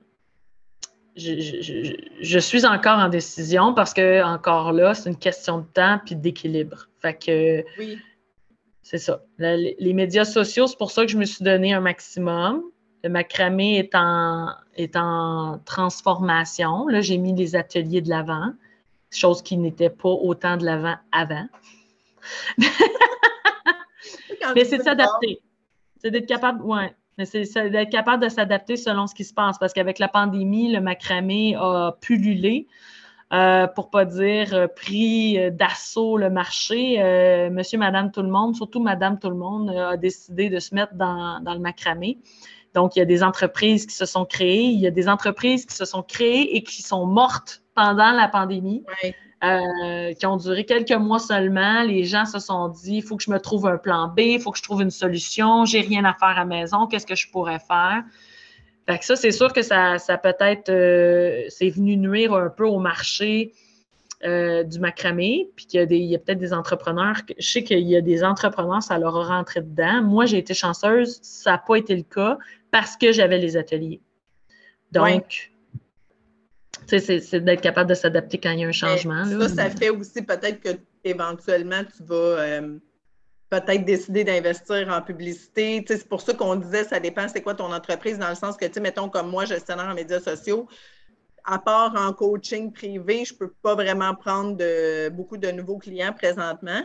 je, 1.15 2.39
suis 2.39 2.65
encore 2.65 2.99
en 2.99 3.09
décision 3.09 3.73
parce 3.73 3.93
que, 3.93 4.23
encore 4.23 4.71
là, 4.71 4.93
c'est 4.93 5.09
une 5.09 5.17
question 5.17 5.59
de 5.59 5.65
temps 5.65 5.99
puis 6.05 6.15
d'équilibre. 6.15 6.87
Fait 7.01 7.13
que. 7.13 7.63
Oui. 7.77 7.99
C'est 8.83 8.97
ça. 8.97 9.21
les 9.37 9.93
médias 9.93 10.25
sociaux, 10.25 10.67
c'est 10.67 10.77
pour 10.77 10.91
ça 10.91 11.05
que 11.05 11.11
je 11.11 11.17
me 11.17 11.23
suis 11.23 11.45
donné 11.45 11.73
un 11.73 11.79
maximum. 11.79 12.63
Le 13.03 13.09
macramé 13.09 13.77
est 13.77 13.95
en, 13.95 14.49
est 14.75 14.95
en 14.95 15.59
transformation. 15.65 16.87
Là, 16.87 16.99
j'ai 16.99 17.17
mis 17.17 17.33
des 17.33 17.55
ateliers 17.55 18.01
de 18.01 18.09
l'avant, 18.09 18.53
chose 19.11 19.41
qui 19.41 19.57
n'était 19.57 19.89
pas 19.89 20.09
autant 20.09 20.57
de 20.57 20.65
l'avant 20.65 20.95
avant. 21.11 21.47
Mais 24.55 24.65
c'est 24.65 24.77
de 24.79 24.83
s'adapter. 24.83 25.41
C'est 25.97 26.11
d'être 26.11 26.27
capable, 26.27 26.63
ouais. 26.63 26.95
Mais 27.17 27.25
c'est 27.25 27.69
d'être 27.69 27.91
capable 27.91 28.23
de 28.23 28.29
s'adapter 28.29 28.77
selon 28.77 29.07
ce 29.07 29.13
qui 29.13 29.23
se 29.23 29.33
passe. 29.33 29.57
Parce 29.59 29.73
qu'avec 29.73 29.99
la 29.99 30.07
pandémie, 30.07 30.71
le 30.71 30.81
macramé 30.81 31.55
a 31.55 31.95
pullulé. 32.01 32.67
Euh, 33.33 33.65
pour 33.65 33.89
pas 33.89 34.03
dire 34.03 34.53
euh, 34.53 34.67
pris 34.67 35.39
euh, 35.39 35.51
d'assaut 35.51 36.17
le 36.17 36.29
marché. 36.29 36.97
monsieur, 37.49 37.77
madame, 37.77 38.11
tout 38.11 38.21
le 38.21 38.29
monde, 38.29 38.55
surtout 38.55 38.81
madame, 38.81 39.19
tout 39.19 39.29
le 39.29 39.37
monde, 39.37 39.69
a 39.69 39.95
décidé 39.95 40.49
de 40.49 40.59
se 40.59 40.75
mettre 40.75 40.95
dans, 40.95 41.39
dans, 41.41 41.53
le 41.53 41.59
macramé. 41.59 42.17
Donc, 42.73 42.95
il 42.95 42.99
y 42.99 43.01
a 43.01 43.05
des 43.05 43.23
entreprises 43.23 43.85
qui 43.85 43.95
se 43.95 44.05
sont 44.05 44.25
créées, 44.25 44.63
il 44.63 44.79
y 44.79 44.87
a 44.87 44.91
des 44.91 45.07
entreprises 45.07 45.65
qui 45.65 45.75
se 45.75 45.85
sont 45.85 46.03
créées 46.03 46.57
et 46.57 46.63
qui 46.63 46.81
sont 46.81 47.05
mortes 47.05 47.61
pendant 47.73 48.11
la 48.11 48.27
pandémie. 48.27 48.83
Euh, 49.43 50.13
qui 50.13 50.27
ont 50.27 50.37
duré 50.37 50.65
quelques 50.65 50.91
mois 50.91 51.17
seulement. 51.17 51.81
Les 51.81 52.03
gens 52.03 52.25
se 52.25 52.37
sont 52.37 52.67
dit, 52.67 52.97
il 52.97 53.01
faut 53.01 53.17
que 53.17 53.23
je 53.23 53.31
me 53.31 53.39
trouve 53.39 53.65
un 53.65 53.77
plan 53.77 54.07
B, 54.07 54.19
il 54.19 54.39
faut 54.39 54.51
que 54.51 54.57
je 54.59 54.61
trouve 54.61 54.83
une 54.83 54.91
solution, 54.91 55.65
j'ai 55.65 55.81
rien 55.81 56.05
à 56.05 56.13
faire 56.13 56.27
à 56.27 56.35
la 56.35 56.45
maison, 56.45 56.85
qu'est-ce 56.85 57.07
que 57.07 57.15
je 57.15 57.27
pourrais 57.31 57.57
faire? 57.57 58.03
Fait 58.91 58.99
que 58.99 59.05
ça, 59.05 59.15
c'est 59.15 59.31
sûr 59.31 59.53
que 59.53 59.61
ça, 59.61 59.97
ça 59.99 60.17
peut-être, 60.17 60.67
euh, 60.67 61.45
c'est 61.47 61.69
venu 61.69 61.95
nuire 61.95 62.33
un 62.33 62.49
peu 62.49 62.65
au 62.65 62.77
marché 62.77 63.53
euh, 64.25 64.63
du 64.63 64.79
macramé, 64.79 65.49
puis 65.55 65.65
qu'il 65.65 65.79
a, 65.79 65.83
y 65.85 66.13
a 66.13 66.19
peut-être 66.19 66.39
des 66.39 66.51
entrepreneurs, 66.51 67.21
je 67.39 67.49
sais 67.49 67.63
qu'il 67.63 67.87
y 67.87 67.95
a 67.95 68.01
des 68.01 68.21
entrepreneurs, 68.21 68.83
ça 68.83 68.97
leur 68.97 69.15
a 69.15 69.23
rentré 69.37 69.61
dedans. 69.61 70.01
Moi, 70.03 70.25
j'ai 70.25 70.39
été 70.39 70.53
chanceuse, 70.53 71.19
ça 71.21 71.51
n'a 71.51 71.57
pas 71.59 71.75
été 71.75 71.95
le 71.95 72.03
cas 72.03 72.37
parce 72.69 72.97
que 72.97 73.13
j'avais 73.13 73.37
les 73.37 73.55
ateliers. 73.55 74.01
Donc, 74.91 75.53
c'est 76.87 77.35
d'être 77.35 77.61
capable 77.61 77.89
de 77.89 77.95
s'adapter 77.95 78.39
quand 78.39 78.51
il 78.51 78.59
y 78.59 78.63
a 78.65 78.67
un 78.67 78.73
changement. 78.73 79.23
ça, 79.23 79.47
ça 79.47 79.69
fait 79.69 79.89
aussi 79.89 80.21
peut-être 80.21 80.59
que 80.59 80.77
éventuellement 81.05 81.81
tu 81.95 82.03
vas 82.03 82.15
euh, 82.15 82.77
peut-être 83.51 83.83
décider 83.83 84.23
d'investir 84.23 84.87
en 84.89 85.01
publicité. 85.01 85.83
c'est 85.85 86.07
pour 86.07 86.21
ça 86.21 86.33
qu'on 86.33 86.55
disait 86.55 86.85
ça 86.85 87.01
dépend 87.01 87.27
c'est 87.27 87.41
quoi 87.41 87.53
ton 87.53 87.71
entreprise, 87.73 88.17
dans 88.17 88.29
le 88.29 88.35
sens 88.35 88.55
que, 88.55 88.79
mettons 88.79 89.09
comme 89.09 89.29
moi, 89.29 89.43
gestionnaire 89.43 89.89
en 89.89 89.93
médias 89.93 90.21
sociaux, 90.21 90.67
à 91.43 91.59
part 91.59 91.93
en 91.95 92.13
coaching 92.13 92.71
privé, 92.71 93.25
je 93.25 93.33
ne 93.33 93.39
peux 93.39 93.49
pas 93.61 93.75
vraiment 93.75 94.15
prendre 94.15 94.55
de, 94.55 95.09
beaucoup 95.09 95.37
de 95.37 95.51
nouveaux 95.51 95.77
clients 95.77 96.13
présentement. 96.13 96.81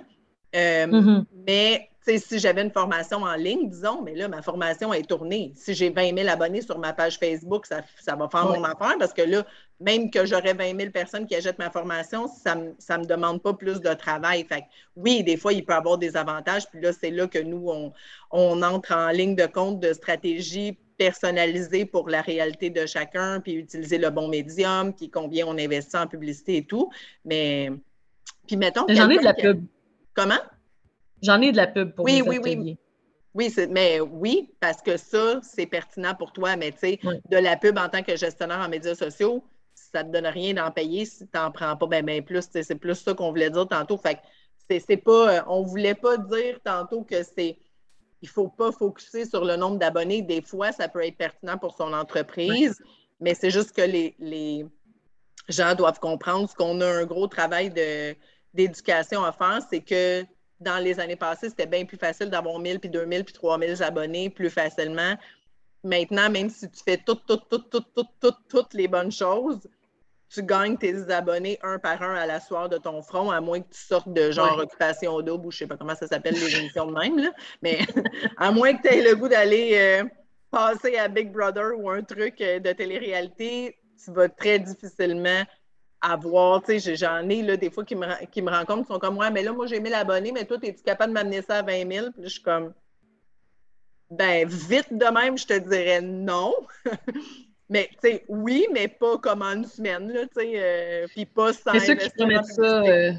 Euh, 0.56 0.86
mm-hmm. 0.86 1.24
Mais 1.46 1.90
si 2.16 2.38
j'avais 2.38 2.62
une 2.62 2.70
formation 2.70 3.18
en 3.18 3.34
ligne, 3.34 3.68
disons, 3.68 4.02
mais 4.02 4.14
là, 4.14 4.28
ma 4.28 4.40
formation 4.40 4.92
est 4.92 5.08
tournée. 5.08 5.52
Si 5.56 5.74
j'ai 5.74 5.90
20 5.90 6.16
000 6.16 6.28
abonnés 6.28 6.62
sur 6.62 6.78
ma 6.78 6.92
page 6.92 7.18
Facebook, 7.18 7.66
ça, 7.66 7.82
va 8.14 8.28
faire 8.28 8.46
mon 8.46 8.62
affaire 8.62 8.94
parce 8.98 9.12
que 9.12 9.22
là, 9.22 9.44
même 9.80 10.10
que 10.10 10.24
j'aurais 10.24 10.54
20 10.54 10.78
000 10.78 10.90
personnes 10.90 11.26
qui 11.26 11.34
achètent 11.34 11.58
ma 11.58 11.70
formation, 11.70 12.28
ça 12.28 12.54
ne 12.54 12.68
me, 12.70 13.06
demande 13.06 13.42
pas 13.42 13.54
plus 13.54 13.80
de 13.80 13.92
travail. 13.94 14.44
Fait 14.48 14.64
oui, 14.94 15.24
des 15.24 15.36
fois, 15.36 15.52
il 15.52 15.64
peut 15.64 15.72
y 15.72 15.76
avoir 15.76 15.98
des 15.98 16.16
avantages. 16.16 16.68
Puis 16.70 16.80
là, 16.80 16.92
c'est 16.92 17.10
là 17.10 17.26
que 17.26 17.40
nous, 17.40 17.68
on, 17.68 17.92
on, 18.30 18.62
entre 18.62 18.94
en 18.94 19.08
ligne 19.08 19.34
de 19.34 19.46
compte 19.46 19.80
de 19.80 19.92
stratégie 19.92 20.78
personnalisée 20.96 21.84
pour 21.84 22.08
la 22.08 22.22
réalité 22.22 22.70
de 22.70 22.86
chacun, 22.86 23.40
puis 23.40 23.54
utiliser 23.54 23.98
le 23.98 24.08
bon 24.10 24.28
médium, 24.28 24.94
puis 24.94 25.10
combien 25.10 25.46
on 25.46 25.58
investit 25.58 25.96
en 25.96 26.06
publicité 26.06 26.58
et 26.58 26.64
tout. 26.64 26.90
Mais, 27.24 27.70
puis 28.46 28.56
mettons. 28.56 28.86
J'en 28.88 29.10
ai 29.10 29.18
de 29.18 29.24
la 29.24 29.34
pub. 29.34 29.66
Comment? 30.16 30.40
J'en 31.22 31.40
ai 31.42 31.52
de 31.52 31.56
la 31.56 31.66
pub 31.66 31.94
pour 31.94 32.04
oui, 32.06 32.22
oui, 32.26 32.38
Oui, 32.42 32.78
oui, 33.34 33.54
mais 33.70 34.00
oui, 34.00 34.54
parce 34.60 34.80
que 34.80 34.96
ça, 34.96 35.40
c'est 35.42 35.66
pertinent 35.66 36.14
pour 36.14 36.32
toi, 36.32 36.56
mais 36.56 36.72
tu 36.72 36.78
sais, 36.78 37.00
de 37.30 37.36
la 37.36 37.56
pub 37.56 37.78
en 37.78 37.88
tant 37.88 38.02
que 38.02 38.16
gestionnaire 38.16 38.58
en 38.58 38.68
médias 38.68 38.94
sociaux, 38.94 39.44
ça 39.74 40.02
ne 40.02 40.08
te 40.08 40.14
donne 40.14 40.26
rien 40.26 40.54
d'en 40.54 40.70
payer 40.70 41.04
si 41.04 41.26
tu 41.26 41.38
n'en 41.38 41.50
prends 41.50 41.76
pas 41.76 41.86
bien 41.86 42.02
ben 42.02 42.24
plus. 42.24 42.48
C'est 42.50 42.74
plus 42.76 42.94
ça 42.94 43.12
qu'on 43.12 43.28
voulait 43.30 43.50
dire 43.50 43.68
tantôt. 43.68 43.98
Fait 43.98 44.18
c'est 44.68 44.96
pas, 44.96 45.36
euh, 45.36 45.42
on 45.46 45.62
ne 45.62 45.66
voulait 45.68 45.94
pas 45.94 46.16
dire 46.16 46.58
tantôt 46.64 47.02
que 47.04 47.22
c'est 47.22 47.58
il 48.22 48.26
ne 48.26 48.32
faut 48.32 48.48
pas 48.48 48.72
focuser 48.72 49.26
sur 49.26 49.44
le 49.44 49.56
nombre 49.56 49.78
d'abonnés. 49.78 50.22
Des 50.22 50.40
fois, 50.40 50.72
ça 50.72 50.88
peut 50.88 51.04
être 51.04 51.18
pertinent 51.18 51.58
pour 51.58 51.76
son 51.76 51.92
entreprise, 51.92 52.80
mais 53.20 53.34
c'est 53.34 53.50
juste 53.50 53.72
que 53.72 53.82
les, 53.82 54.16
les, 54.18 54.64
gens 55.48 55.74
doivent 55.74 56.00
comprendre 56.00 56.52
qu'on 56.54 56.80
a 56.80 56.86
un 56.86 57.04
gros 57.04 57.28
travail 57.28 57.70
d'éducation 58.56 59.24
à 59.24 59.32
faire, 59.32 59.60
c'est 59.68 59.80
que 59.80 60.24
dans 60.60 60.82
les 60.82 60.98
années 60.98 61.16
passées, 61.16 61.50
c'était 61.50 61.66
bien 61.66 61.84
plus 61.84 61.98
facile 61.98 62.30
d'avoir 62.30 62.58
1000 62.58 62.80
puis 62.80 62.88
2000 62.88 63.24
puis 63.24 63.34
3000 63.34 63.82
abonnés 63.82 64.30
plus 64.30 64.50
facilement. 64.50 65.14
Maintenant, 65.84 66.30
même 66.30 66.50
si 66.50 66.68
tu 66.70 66.82
fais 66.82 66.96
toutes, 66.96 67.26
toutes, 67.26 67.48
toutes, 67.48 67.70
toutes, 67.70 67.92
toutes, 67.94 68.08
toutes, 68.20 68.48
toutes 68.48 68.74
les 68.74 68.88
bonnes 68.88 69.12
choses, 69.12 69.60
tu 70.28 70.42
gagnes 70.42 70.76
tes 70.76 71.10
abonnés 71.12 71.58
un 71.62 71.78
par 71.78 72.02
un 72.02 72.16
à 72.16 72.26
la 72.26 72.40
soirée 72.40 72.68
de 72.68 72.78
ton 72.78 73.00
front, 73.02 73.30
à 73.30 73.40
moins 73.40 73.60
que 73.60 73.72
tu 73.72 73.80
sortes 73.80 74.12
de 74.12 74.30
genre 74.32 74.58
occupation 74.58 75.20
double 75.20 75.46
ou 75.46 75.50
je 75.50 75.58
sais 75.58 75.66
pas 75.66 75.76
comment 75.76 75.94
ça 75.94 76.08
s'appelle 76.08 76.34
les 76.34 76.56
émissions 76.56 76.86
de 76.86 76.98
même, 76.98 77.18
là. 77.18 77.30
mais 77.62 77.78
à 78.36 78.50
moins 78.50 78.74
que 78.74 78.88
tu 78.88 78.94
aies 78.94 79.02
le 79.02 79.14
goût 79.14 79.28
d'aller 79.28 79.72
euh, 79.74 80.04
passer 80.50 80.96
à 80.96 81.06
Big 81.08 81.30
Brother 81.30 81.78
ou 81.78 81.90
un 81.90 82.02
truc 82.02 82.40
euh, 82.40 82.58
de 82.58 82.72
télé-réalité, 82.72 83.78
tu 84.04 84.12
vas 84.12 84.28
très 84.28 84.58
difficilement 84.58 85.42
à 86.00 86.16
voir. 86.16 86.62
Tu 86.62 86.80
sais, 86.80 86.96
j'en 86.96 87.28
ai 87.28 87.42
là, 87.42 87.56
des 87.56 87.70
fois 87.70 87.84
qui 87.84 87.94
me, 87.94 88.06
qui 88.26 88.42
me 88.42 88.50
rencontrent, 88.50 88.86
qui 88.86 88.92
sont 88.92 88.98
comme 88.98 89.18
Ouais, 89.18 89.30
mais 89.30 89.42
là, 89.42 89.52
moi, 89.52 89.66
j'ai 89.66 89.80
1000 89.80 89.94
abonnés, 89.94 90.32
mais 90.32 90.44
toi, 90.44 90.58
es-tu 90.62 90.82
capable 90.82 91.12
de 91.12 91.18
m'amener 91.18 91.42
ça 91.42 91.58
à 91.58 91.62
20 91.62 91.92
000? 91.92 92.06
Puis 92.12 92.24
je 92.24 92.28
suis 92.28 92.42
comme 92.42 92.72
Ben, 94.10 94.46
vite 94.48 94.92
de 94.92 95.06
même, 95.06 95.38
je 95.38 95.46
te 95.46 95.58
dirais 95.58 96.00
non. 96.00 96.54
mais, 97.68 97.88
tu 98.02 98.10
sais, 98.10 98.24
oui, 98.28 98.66
mais 98.72 98.88
pas 98.88 99.18
comme 99.18 99.42
en 99.42 99.52
une 99.52 99.64
semaine, 99.64 100.12
là, 100.12 100.22
tu 100.22 100.40
sais, 100.40 100.52
euh, 100.54 101.06
puis 101.08 101.26
pas 101.26 101.52
sans. 101.52 101.72
C'est 101.72 101.80
ceux 101.80 101.94
qui 101.94 102.10
promettent 102.10 102.44
ça. 102.46 102.82
Euh, 102.82 103.12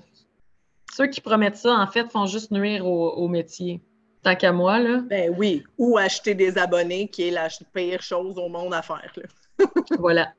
ceux 0.93 1.07
qui 1.07 1.21
promettent 1.21 1.57
ça, 1.57 1.73
en 1.75 1.87
fait, 1.87 2.09
font 2.11 2.25
juste 2.25 2.51
nuire 2.51 2.85
au, 2.85 3.27
métier. 3.27 3.81
Tant 4.23 4.35
qu'à 4.35 4.51
moi, 4.51 4.79
là. 4.79 4.97
Ben 5.05 5.33
oui. 5.37 5.63
Ou 5.77 5.97
acheter 5.97 6.33
des 6.33 6.57
abonnés, 6.57 7.07
qui 7.07 7.27
est 7.27 7.31
la 7.31 7.49
pire 7.73 8.01
chose 8.01 8.37
au 8.37 8.49
monde 8.49 8.73
à 8.73 8.81
faire, 8.81 9.13
là. 9.15 9.23
voilà. 9.99 10.33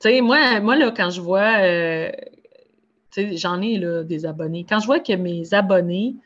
Tu 0.00 0.08
sais, 0.08 0.20
moi, 0.22 0.60
moi, 0.60 0.76
là, 0.76 0.90
quand 0.90 1.10
je 1.10 1.20
vois, 1.20 1.60
euh, 1.60 2.10
tu 3.10 3.20
sais, 3.20 3.36
j'en 3.36 3.60
ai 3.60 3.76
là, 3.76 4.02
des 4.02 4.24
abonnés. 4.24 4.64
Quand 4.66 4.80
je 4.80 4.86
vois 4.86 5.00
que 5.00 5.12
mes 5.12 5.52
abonnés, 5.52 6.16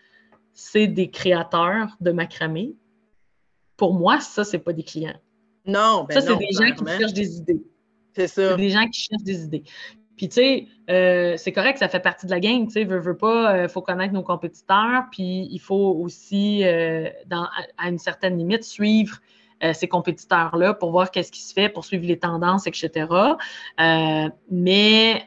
c'est 0.53 0.87
des 0.87 1.11
créateurs 1.11 1.97
de 2.01 2.13
macramé, 2.13 2.75
pour 3.77 3.95
moi, 3.95 4.21
ça, 4.21 4.45
c'est 4.45 4.61
pas 4.61 4.73
des 4.73 4.85
clients. 4.85 5.19
Non, 5.67 6.07
ben 6.09 6.15
Ça, 6.15 6.21
c'est 6.21 6.37
des 6.37 6.53
gens 6.53 6.73
qui 6.73 6.99
cherchent 6.99 7.15
des 7.15 7.37
idées. 7.37 7.63
C'est 8.15 8.29
ça. 8.29 8.51
C'est 8.51 8.57
des 8.57 8.71
gens 8.71 8.87
qui 8.89 9.01
cherchent 9.01 9.25
des 9.25 9.43
idées. 9.43 9.65
Puis, 10.17 10.29
tu 10.29 10.35
sais, 10.35 10.67
euh, 10.89 11.37
c'est 11.37 11.51
correct, 11.51 11.79
ça 11.79 11.89
fait 11.89 11.99
partie 11.99 12.27
de 12.27 12.31
la 12.31 12.39
game, 12.39 12.67
tu 12.67 12.75
sais, 12.75 12.85
veut, 12.85 13.01
veut 13.01 13.17
pas, 13.17 13.57
il 13.57 13.65
euh, 13.65 13.69
faut 13.69 13.83
connaître 13.83 14.15
nos 14.15 14.23
compétiteurs, 14.23 15.07
puis 15.11 15.49
il 15.51 15.59
faut 15.59 15.99
aussi, 16.01 16.63
dans, 17.27 17.49
à 17.77 17.89
une 17.89 17.99
certaine 17.99 18.39
limite, 18.39 18.63
suivre 18.63 19.19
ces 19.73 19.89
compétiteurs-là 19.89 20.75
pour 20.75 20.91
voir 20.91 21.11
qu'est-ce 21.11 21.33
qui 21.33 21.43
se 21.43 21.53
fait, 21.53 21.69
pour 21.69 21.85
suivre 21.85 22.07
les 22.07 22.19
tendances, 22.19 22.67
etc. 22.67 23.07
Euh, 23.81 24.29
mais 24.51 25.25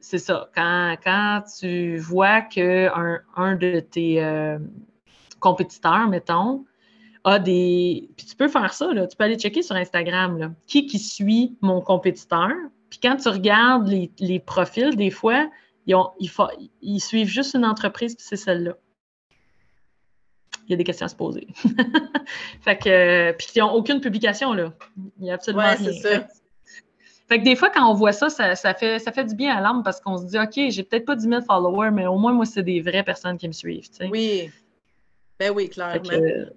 c'est 0.00 0.18
ça, 0.18 0.48
quand, 0.54 1.42
tu 1.58 1.96
vois 1.98 2.40
qu'un 2.40 3.20
un 3.36 3.54
de 3.56 3.80
tes 3.80 4.22
euh, 4.24 4.58
compétiteurs, 5.40 6.08
mettons, 6.08 6.64
a 7.24 7.38
des. 7.38 8.08
Puis 8.16 8.26
tu 8.26 8.36
peux 8.36 8.48
faire 8.48 8.72
ça, 8.72 8.92
là. 8.92 9.06
tu 9.06 9.16
peux 9.16 9.24
aller 9.24 9.38
checker 9.38 9.62
sur 9.62 9.76
Instagram, 9.76 10.54
qui 10.66 10.86
qui 10.86 10.98
suit 10.98 11.56
mon 11.60 11.80
compétiteur? 11.80 12.50
Puis 12.90 13.00
quand 13.02 13.16
tu 13.16 13.28
regardes 13.28 13.88
les, 13.88 14.40
profils, 14.40 14.96
des 14.96 15.10
fois, 15.10 15.48
ils, 15.86 15.94
ont, 15.94 16.10
ils 16.80 17.00
suivent 17.00 17.28
juste 17.28 17.54
une 17.54 17.66
entreprise, 17.66 18.14
puis 18.14 18.24
c'est 18.26 18.36
celle-là 18.36 18.76
il 20.68 20.72
y 20.72 20.74
a 20.74 20.76
des 20.76 20.84
questions 20.84 21.06
à 21.06 21.08
se 21.08 21.16
poser. 21.16 21.46
fait 22.60 22.76
que, 22.76 23.32
puis 23.32 23.48
ils 23.56 23.60
n'ont 23.60 23.72
aucune 23.72 24.00
publication, 24.00 24.52
là. 24.52 24.72
Il 25.18 25.24
n'y 25.24 25.30
a 25.30 25.34
absolument 25.34 25.64
ouais, 25.64 25.74
rien. 25.74 25.92
Ça. 25.92 26.28
Fait 27.28 27.38
que 27.38 27.44
des 27.44 27.56
fois, 27.56 27.70
quand 27.70 27.90
on 27.90 27.94
voit 27.94 28.12
ça, 28.12 28.28
ça, 28.30 28.74
fait, 28.74 28.98
ça 28.98 29.12
fait 29.12 29.24
du 29.24 29.34
bien 29.34 29.54
à 29.54 29.60
l'âme 29.60 29.82
parce 29.82 30.00
qu'on 30.00 30.16
se 30.16 30.24
dit, 30.24 30.38
OK, 30.38 30.70
j'ai 30.70 30.82
peut-être 30.82 31.04
pas 31.04 31.16
10 31.16 31.28
000 31.28 31.42
followers, 31.42 31.90
mais 31.90 32.06
au 32.06 32.16
moins, 32.16 32.32
moi, 32.32 32.46
c'est 32.46 32.62
des 32.62 32.80
vraies 32.80 33.02
personnes 33.02 33.36
qui 33.36 33.48
me 33.48 33.52
suivent. 33.52 33.88
Oui. 34.10 34.50
Ben 35.38 35.52
oui, 35.54 35.68
clairement. 35.68 36.02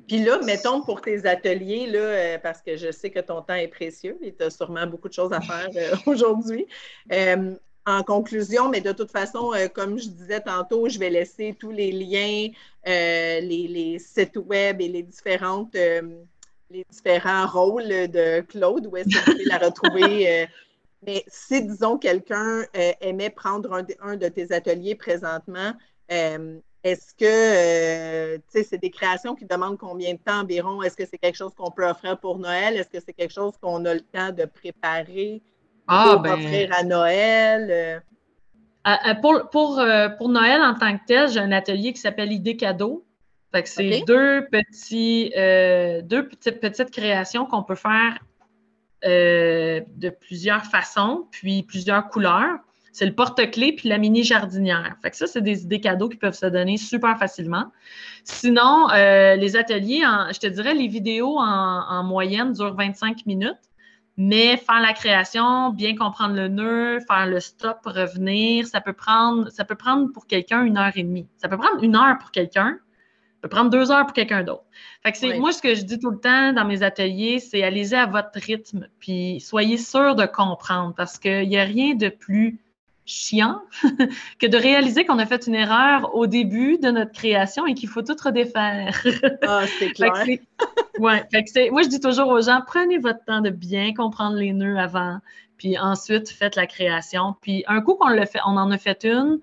Puis 0.08 0.24
là, 0.24 0.40
mettons 0.44 0.82
pour 0.82 1.02
tes 1.02 1.26
ateliers, 1.28 1.88
là, 1.88 2.00
euh, 2.00 2.38
parce 2.42 2.62
que 2.62 2.78
je 2.78 2.92
sais 2.92 3.12
que 3.12 3.20
ton 3.20 3.42
temps 3.42 3.54
est 3.54 3.68
précieux 3.68 4.18
et 4.22 4.34
tu 4.34 4.44
as 4.44 4.50
sûrement 4.50 4.88
beaucoup 4.88 5.08
de 5.08 5.14
choses 5.14 5.32
à 5.34 5.42
faire 5.42 5.70
euh, 5.76 5.96
aujourd'hui. 6.08 6.66
Euh, 7.12 7.54
en 7.86 8.04
conclusion, 8.04 8.70
mais 8.70 8.82
de 8.82 8.92
toute 8.92 9.12
façon, 9.12 9.54
euh, 9.54 9.68
comme 9.68 9.98
je 9.98 10.08
disais 10.08 10.42
tantôt, 10.42 10.88
je 10.88 11.00
vais 11.00 11.10
laisser 11.10 11.56
tous 11.60 11.72
les 11.72 11.92
liens, 11.92 12.50
euh, 12.88 13.40
les, 13.40 13.98
sites 14.00 14.38
web 14.38 14.82
et 14.82 14.88
les 14.88 15.04
différentes 15.04 15.76
euh, 15.76 16.02
les 16.70 16.86
différents 16.90 17.48
rôles 17.48 17.88
de 17.88 18.42
Claude, 18.42 18.88
où 18.88 18.96
est-ce 18.96 19.10
que 19.10 19.26
vous 19.26 19.32
pouvez 19.32 19.46
la 19.46 19.58
retrouver 19.58 20.48
Mais 21.06 21.26
si, 21.28 21.64
disons, 21.64 21.98
quelqu'un 21.98 22.64
aimait 23.02 23.30
prendre 23.32 23.74
un, 23.74 24.16
de 24.16 24.28
tes 24.30 24.54
ateliers 24.54 24.96
présentement, 24.96 25.74
est-ce 26.08 27.14
que 27.16 28.42
c'est 28.54 28.78
des 28.78 28.90
créations 28.90 29.36
qui 29.36 29.44
demandent 29.44 29.78
combien 29.78 30.14
de 30.14 30.20
temps 30.20 30.40
environ? 30.44 30.82
Est-ce 30.82 30.96
que 30.96 31.06
c'est 31.06 31.18
quelque 31.18 31.36
chose 31.36 31.54
qu'on 31.56 31.72
peut 31.72 31.86
offrir 31.86 32.18
pour 32.18 32.38
Noël? 32.40 32.78
Est-ce 32.78 32.90
que 32.90 33.04
c'est 33.06 33.14
quelque 33.14 33.34
chose 33.34 33.58
qu'on 33.62 33.84
a 33.84 33.94
le 33.94 34.00
temps 34.00 34.32
de 34.32 34.46
préparer? 34.46 35.42
Ah, 35.88 36.12
pour 36.12 36.22
ben 36.22 36.34
offrir 36.34 36.70
à 36.74 36.84
Noël? 36.84 38.04
pour, 39.22 39.50
pour, 39.52 39.82
pour, 40.18 40.30
Noël 40.30 40.62
en 40.62 40.74
tant 40.74 40.98
que 40.98 41.04
tel, 41.06 41.30
j'ai 41.30 41.40
un 41.40 41.52
atelier 41.52 41.94
qui 41.94 42.00
s'appelle 42.00 42.32
Idée 42.32 42.58
cadeau. 42.58 43.06
Fait 43.52 43.64
que 43.64 43.70
c'est 43.70 44.04
deux, 44.08 44.48
petits, 44.50 45.34
euh, 45.36 46.02
deux 46.02 46.28
petites, 46.28 46.62
petites 46.62 46.92
créations 46.92 47.46
qu'on 47.46 47.64
peut 47.64 47.76
faire 47.76 48.18
euh, 49.04 49.82
de 49.98 50.10
plusieurs 50.10 50.64
façons, 50.66 51.28
puis 51.32 51.64
plusieurs 51.64 52.08
couleurs. 52.08 52.60
C'est 52.94 53.06
le 53.06 53.14
porte-clés 53.14 53.74
puis 53.74 53.90
la 53.90 53.98
mini 53.98 54.24
jardinière. 54.24 54.96
Fait 55.02 55.12
que 55.12 55.18
ça, 55.18 55.28
c'est 55.28 55.42
des 55.42 55.64
idées 55.64 55.80
cadeaux 55.80 56.10
qui 56.10 56.18
peuvent 56.18 56.36
se 56.36 56.46
donner 56.46 56.78
super 56.78 57.18
facilement. 57.18 57.66
Sinon, 58.24 58.90
euh, 58.92 59.36
les 59.36 59.56
ateliers, 59.56 60.04
je 60.34 60.40
te 60.40 60.48
dirais, 60.48 60.74
les 60.74 60.88
vidéos 60.88 61.38
en, 61.38 61.44
en, 61.90 62.04
moyenne 62.04 62.54
durent 62.54 62.76
25 62.76 63.26
minutes, 63.26 63.60
mais 64.24 64.56
faire 64.58 64.80
la 64.80 64.94
création, 64.94 65.72
bien 65.72 65.96
comprendre 65.96 66.36
le 66.36 66.48
nœud, 66.48 67.00
faire 67.08 67.26
le 67.26 67.40
stop, 67.40 67.80
revenir, 67.86 68.68
ça 68.68 68.80
peut 68.80 68.94
prendre, 68.94 69.50
ça 69.50 69.66
peut 69.66 69.76
prendre 69.76 70.12
pour 70.14 70.28
quelqu'un 70.28 70.64
une 70.64 70.78
heure 70.78 70.92
et 70.96 71.02
demie. 71.02 71.28
Ça 71.38 71.50
peut 71.50 71.58
prendre 71.58 71.84
une 71.84 71.96
heure 71.96 72.20
pour 72.20 72.30
quelqu'un, 72.30 72.78
peut 73.42 73.50
prendre 73.50 73.72
deux 73.72 73.90
heures 73.90 74.06
pour 74.06 74.14
quelqu'un 74.14 74.44
d'autre. 74.44 74.66
Fait 75.02 75.12
que 75.12 75.18
c'est, 75.18 75.40
Moi, 75.40 75.52
ce 75.52 75.64
que 75.64 75.74
je 75.74 75.82
dis 75.82 75.98
tout 75.98 76.12
le 76.12 76.20
temps 76.20 76.54
dans 76.54 76.66
mes 76.66 76.84
ateliers, 76.84 77.40
c'est 77.40 77.64
allez-y 77.64 77.96
à 77.96 78.06
votre 78.06 78.40
rythme, 78.40 78.88
puis 79.00 79.40
soyez 79.40 79.78
sûr 79.78 80.14
de 80.14 80.28
comprendre, 80.28 80.94
parce 80.96 81.18
qu'il 81.18 81.50
n'y 81.50 81.58
a 81.58 81.64
rien 81.64 81.96
de 81.96 82.10
plus 82.10 82.60
chiant 83.06 83.62
que 84.40 84.48
de 84.48 84.58
réaliser 84.58 85.06
qu'on 85.06 85.20
a 85.20 85.26
fait 85.26 85.48
une 85.48 85.56
erreur 85.56 86.16
au 86.16 86.28
début 86.28 86.78
de 86.78 86.92
notre 86.92 87.12
création 87.12 87.66
et 87.66 87.74
qu'il 87.74 87.90
faut 87.90 88.02
tout 88.02 88.16
redéfaire. 88.24 89.04
Ah, 89.44 89.64
c'est 89.80 89.92
clair. 89.92 90.14
ouais, 91.00 91.24
moi, 91.72 91.82
je 91.82 91.88
dis 91.88 92.00
toujours 92.00 92.28
aux 92.28 92.42
gens, 92.42 92.62
prenez 92.66 92.98
votre 92.98 93.24
temps 93.26 93.42
de 93.42 93.50
bien 93.50 93.94
comprendre 93.94 94.38
les 94.38 94.54
nœuds 94.54 94.78
avant, 94.78 95.20
puis 95.58 95.78
ensuite, 95.78 96.30
faites 96.30 96.56
la 96.56 96.68
création. 96.68 97.36
Puis 97.42 97.64
un 97.68 97.82
coup 97.82 97.96
qu'on 97.96 98.10
le 98.10 98.26
fait, 98.26 98.40
on 98.46 98.58
en 98.58 98.72
a 98.72 98.78
fait 98.78 99.06
une, 99.06 99.40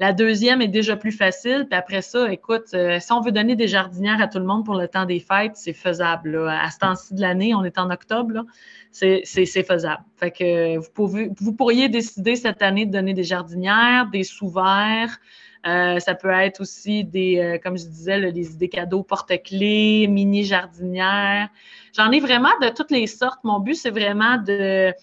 la 0.00 0.14
deuxième 0.14 0.62
est 0.62 0.68
déjà 0.68 0.96
plus 0.96 1.12
facile. 1.12 1.66
Puis 1.68 1.78
après 1.78 2.00
ça, 2.00 2.32
écoute, 2.32 2.72
euh, 2.72 2.98
si 3.00 3.12
on 3.12 3.20
veut 3.20 3.32
donner 3.32 3.54
des 3.54 3.68
jardinières 3.68 4.20
à 4.22 4.28
tout 4.28 4.38
le 4.38 4.46
monde 4.46 4.64
pour 4.64 4.74
le 4.74 4.88
temps 4.88 5.04
des 5.04 5.20
fêtes, 5.20 5.56
c'est 5.56 5.74
faisable. 5.74 6.48
À 6.48 6.70
ce 6.70 6.78
temps-ci 6.78 7.14
de 7.14 7.20
l'année, 7.20 7.54
on 7.54 7.64
est 7.64 7.76
en 7.76 7.90
octobre, 7.90 8.46
c'est 8.92 9.24
faisable. 9.24 10.02
Fait 10.16 10.30
que 10.30 10.78
vous, 10.78 11.52
pourriez 11.52 11.90
décider 11.90 12.34
cette 12.34 12.62
année 12.62 12.86
de 12.86 12.92
donner 12.92 13.12
des 13.12 13.24
jardinières, 13.24 14.08
des 14.10 14.24
sous-verts. 14.24 15.18
Euh, 15.66 15.98
ça 15.98 16.14
peut 16.14 16.30
être 16.30 16.62
aussi 16.62 17.04
des, 17.04 17.38
euh, 17.38 17.58
comme 17.62 17.76
je 17.76 17.84
disais, 17.84 18.32
des 18.32 18.52
idées 18.52 18.70
cadeaux 18.70 19.02
porte-clés, 19.02 20.06
mini 20.08 20.44
jardinières. 20.44 21.50
J'en 21.94 22.10
ai 22.10 22.20
vraiment 22.20 22.48
de 22.62 22.70
toutes 22.70 22.90
les 22.90 23.06
sortes. 23.06 23.40
Mon 23.44 23.60
but, 23.60 23.74
c'est 23.74 23.90
vraiment 23.90 24.38
de, 24.38 24.94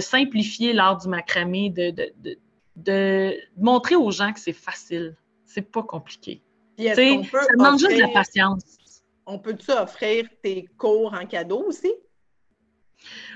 simplifier 0.00 0.72
l'art 0.72 0.96
du 0.96 1.06
macramé, 1.06 1.70
de 1.70 1.92
montrer 3.56 3.96
aux 3.96 4.10
gens 4.10 4.32
que 4.32 4.40
c'est 4.40 4.52
facile. 4.52 5.16
C'est 5.44 5.70
pas 5.70 5.82
compliqué. 5.82 6.42
ça 6.78 6.94
demande 6.94 7.78
juste 7.78 7.96
de 7.96 8.02
la 8.02 8.08
patience. 8.08 8.62
On 9.26 9.38
peut-tu 9.38 9.72
offrir 9.72 10.28
tes 10.42 10.66
cours 10.78 11.12
en 11.14 11.26
cadeau 11.26 11.64
aussi? 11.66 11.92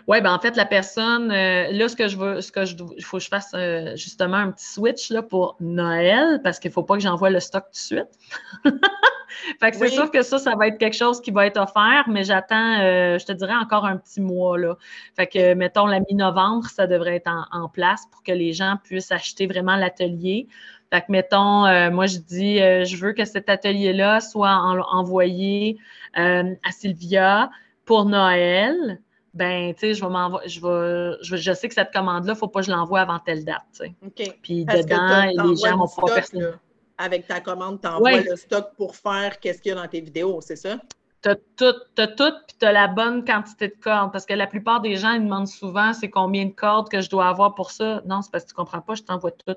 Oui, 0.06 0.20
ben 0.20 0.32
en 0.32 0.38
fait, 0.38 0.56
la 0.56 0.64
personne, 0.64 1.30
euh, 1.30 1.70
là, 1.70 1.88
ce 1.88 1.96
que 1.96 2.08
je 2.08 2.16
veux, 2.16 2.40
ce 2.40 2.50
que 2.50 2.64
je 2.64 2.74
il 2.96 3.04
faut 3.04 3.18
que 3.18 3.24
je 3.24 3.28
fasse 3.28 3.52
euh, 3.54 3.94
justement 3.96 4.38
un 4.38 4.50
petit 4.50 4.64
switch 4.64 5.10
là, 5.10 5.22
pour 5.22 5.56
Noël, 5.60 6.40
parce 6.42 6.58
qu'il 6.58 6.70
ne 6.70 6.72
faut 6.72 6.82
pas 6.82 6.94
que 6.94 7.02
j'envoie 7.02 7.30
le 7.30 7.40
stock 7.40 7.64
tout 7.64 7.70
de 7.72 7.76
suite. 7.76 8.18
fait 9.60 9.70
que 9.70 9.76
c'est 9.76 9.88
sûr 9.88 10.10
que 10.10 10.22
ça, 10.22 10.38
ça 10.38 10.54
va 10.56 10.68
être 10.68 10.78
quelque 10.78 10.96
chose 10.96 11.20
qui 11.20 11.30
va 11.30 11.46
être 11.46 11.58
offert, 11.58 12.04
mais 12.08 12.24
j'attends, 12.24 12.80
euh, 12.80 13.18
je 13.18 13.26
te 13.26 13.32
dirais, 13.32 13.54
encore 13.54 13.84
un 13.84 13.96
petit 13.96 14.20
mois. 14.20 14.58
Là. 14.58 14.76
Fait 15.16 15.26
que, 15.26 15.54
mettons, 15.54 15.86
la 15.86 16.00
mi-novembre, 16.00 16.68
ça 16.68 16.86
devrait 16.86 17.16
être 17.16 17.30
en, 17.52 17.68
place 17.68 18.06
pour 18.10 18.22
que 18.22 18.32
les 18.32 18.52
gens 18.52 18.76
puissent 18.82 19.12
acheter 19.12 19.46
vraiment 19.46 19.76
l'atelier. 19.76 20.48
Fait 20.92 21.02
que, 21.02 21.06
mettons, 21.10 21.90
moi, 21.90 22.06
je 22.06 22.18
dis, 22.18 22.58
je 22.58 22.96
veux 22.96 23.12
que 23.12 23.24
cet 23.24 23.48
atelier-là 23.48 24.20
soit 24.20 24.54
envoyé 24.90 25.78
à 26.14 26.72
Sylvia 26.72 27.50
pour 27.84 28.06
Noël 28.06 29.00
ben, 29.34 29.72
tu 29.74 29.80
sais, 29.80 29.94
je 29.94 30.04
vais 30.04 30.48
je 30.48 30.60
vais, 30.60 31.16
je, 31.22 31.36
je, 31.36 31.52
sais 31.52 31.68
que 31.68 31.74
cette 31.74 31.92
commande-là, 31.92 32.32
il 32.32 32.34
ne 32.34 32.38
faut 32.38 32.48
pas 32.48 32.60
que 32.60 32.66
je 32.66 32.72
l'envoie 32.72 33.00
avant 33.00 33.18
telle 33.20 33.44
date, 33.44 33.62
tu 33.72 33.84
sais. 33.84 33.94
OK. 34.04 34.38
Puis 34.42 34.64
dedans, 34.64 35.24
les 35.24 35.56
gens 35.56 35.76
vont 35.76 35.86
pouvoir 35.86 36.14
personne. 36.14 36.58
Avec 37.02 37.26
ta 37.26 37.40
commande, 37.40 37.80
tu 37.80 37.88
envoies 37.88 38.20
le 38.20 38.36
stock 38.36 38.76
pour 38.76 38.94
faire 38.94 39.40
qu'est-ce 39.40 39.62
qu'il 39.62 39.70
y 39.70 39.72
a 39.72 39.80
dans 39.80 39.88
tes 39.88 40.02
vidéos, 40.02 40.40
c'est 40.42 40.56
ça? 40.56 40.76
Tu 41.22 41.30
as 41.30 41.36
tout, 41.56 41.74
as 41.96 42.06
tout, 42.08 42.32
puis 42.46 42.56
tu 42.58 42.66
as 42.66 42.72
la 42.72 42.88
bonne 42.88 43.24
quantité 43.24 43.68
de 43.68 43.74
cordes. 43.80 44.12
Parce 44.12 44.26
que 44.26 44.34
la 44.34 44.46
plupart 44.46 44.82
des 44.82 44.96
gens, 44.96 45.12
ils 45.12 45.22
demandent 45.22 45.48
souvent 45.48 45.94
c'est 45.94 46.10
combien 46.10 46.44
de 46.44 46.52
cordes 46.52 46.90
que 46.90 47.00
je 47.00 47.08
dois 47.08 47.28
avoir 47.28 47.54
pour 47.54 47.70
ça? 47.70 48.02
Non, 48.04 48.20
c'est 48.20 48.30
parce 48.30 48.44
que 48.44 48.50
tu 48.50 48.54
ne 48.54 48.56
comprends 48.56 48.82
pas, 48.82 48.94
je 48.94 49.02
t'envoie 49.02 49.30
tout. 49.30 49.54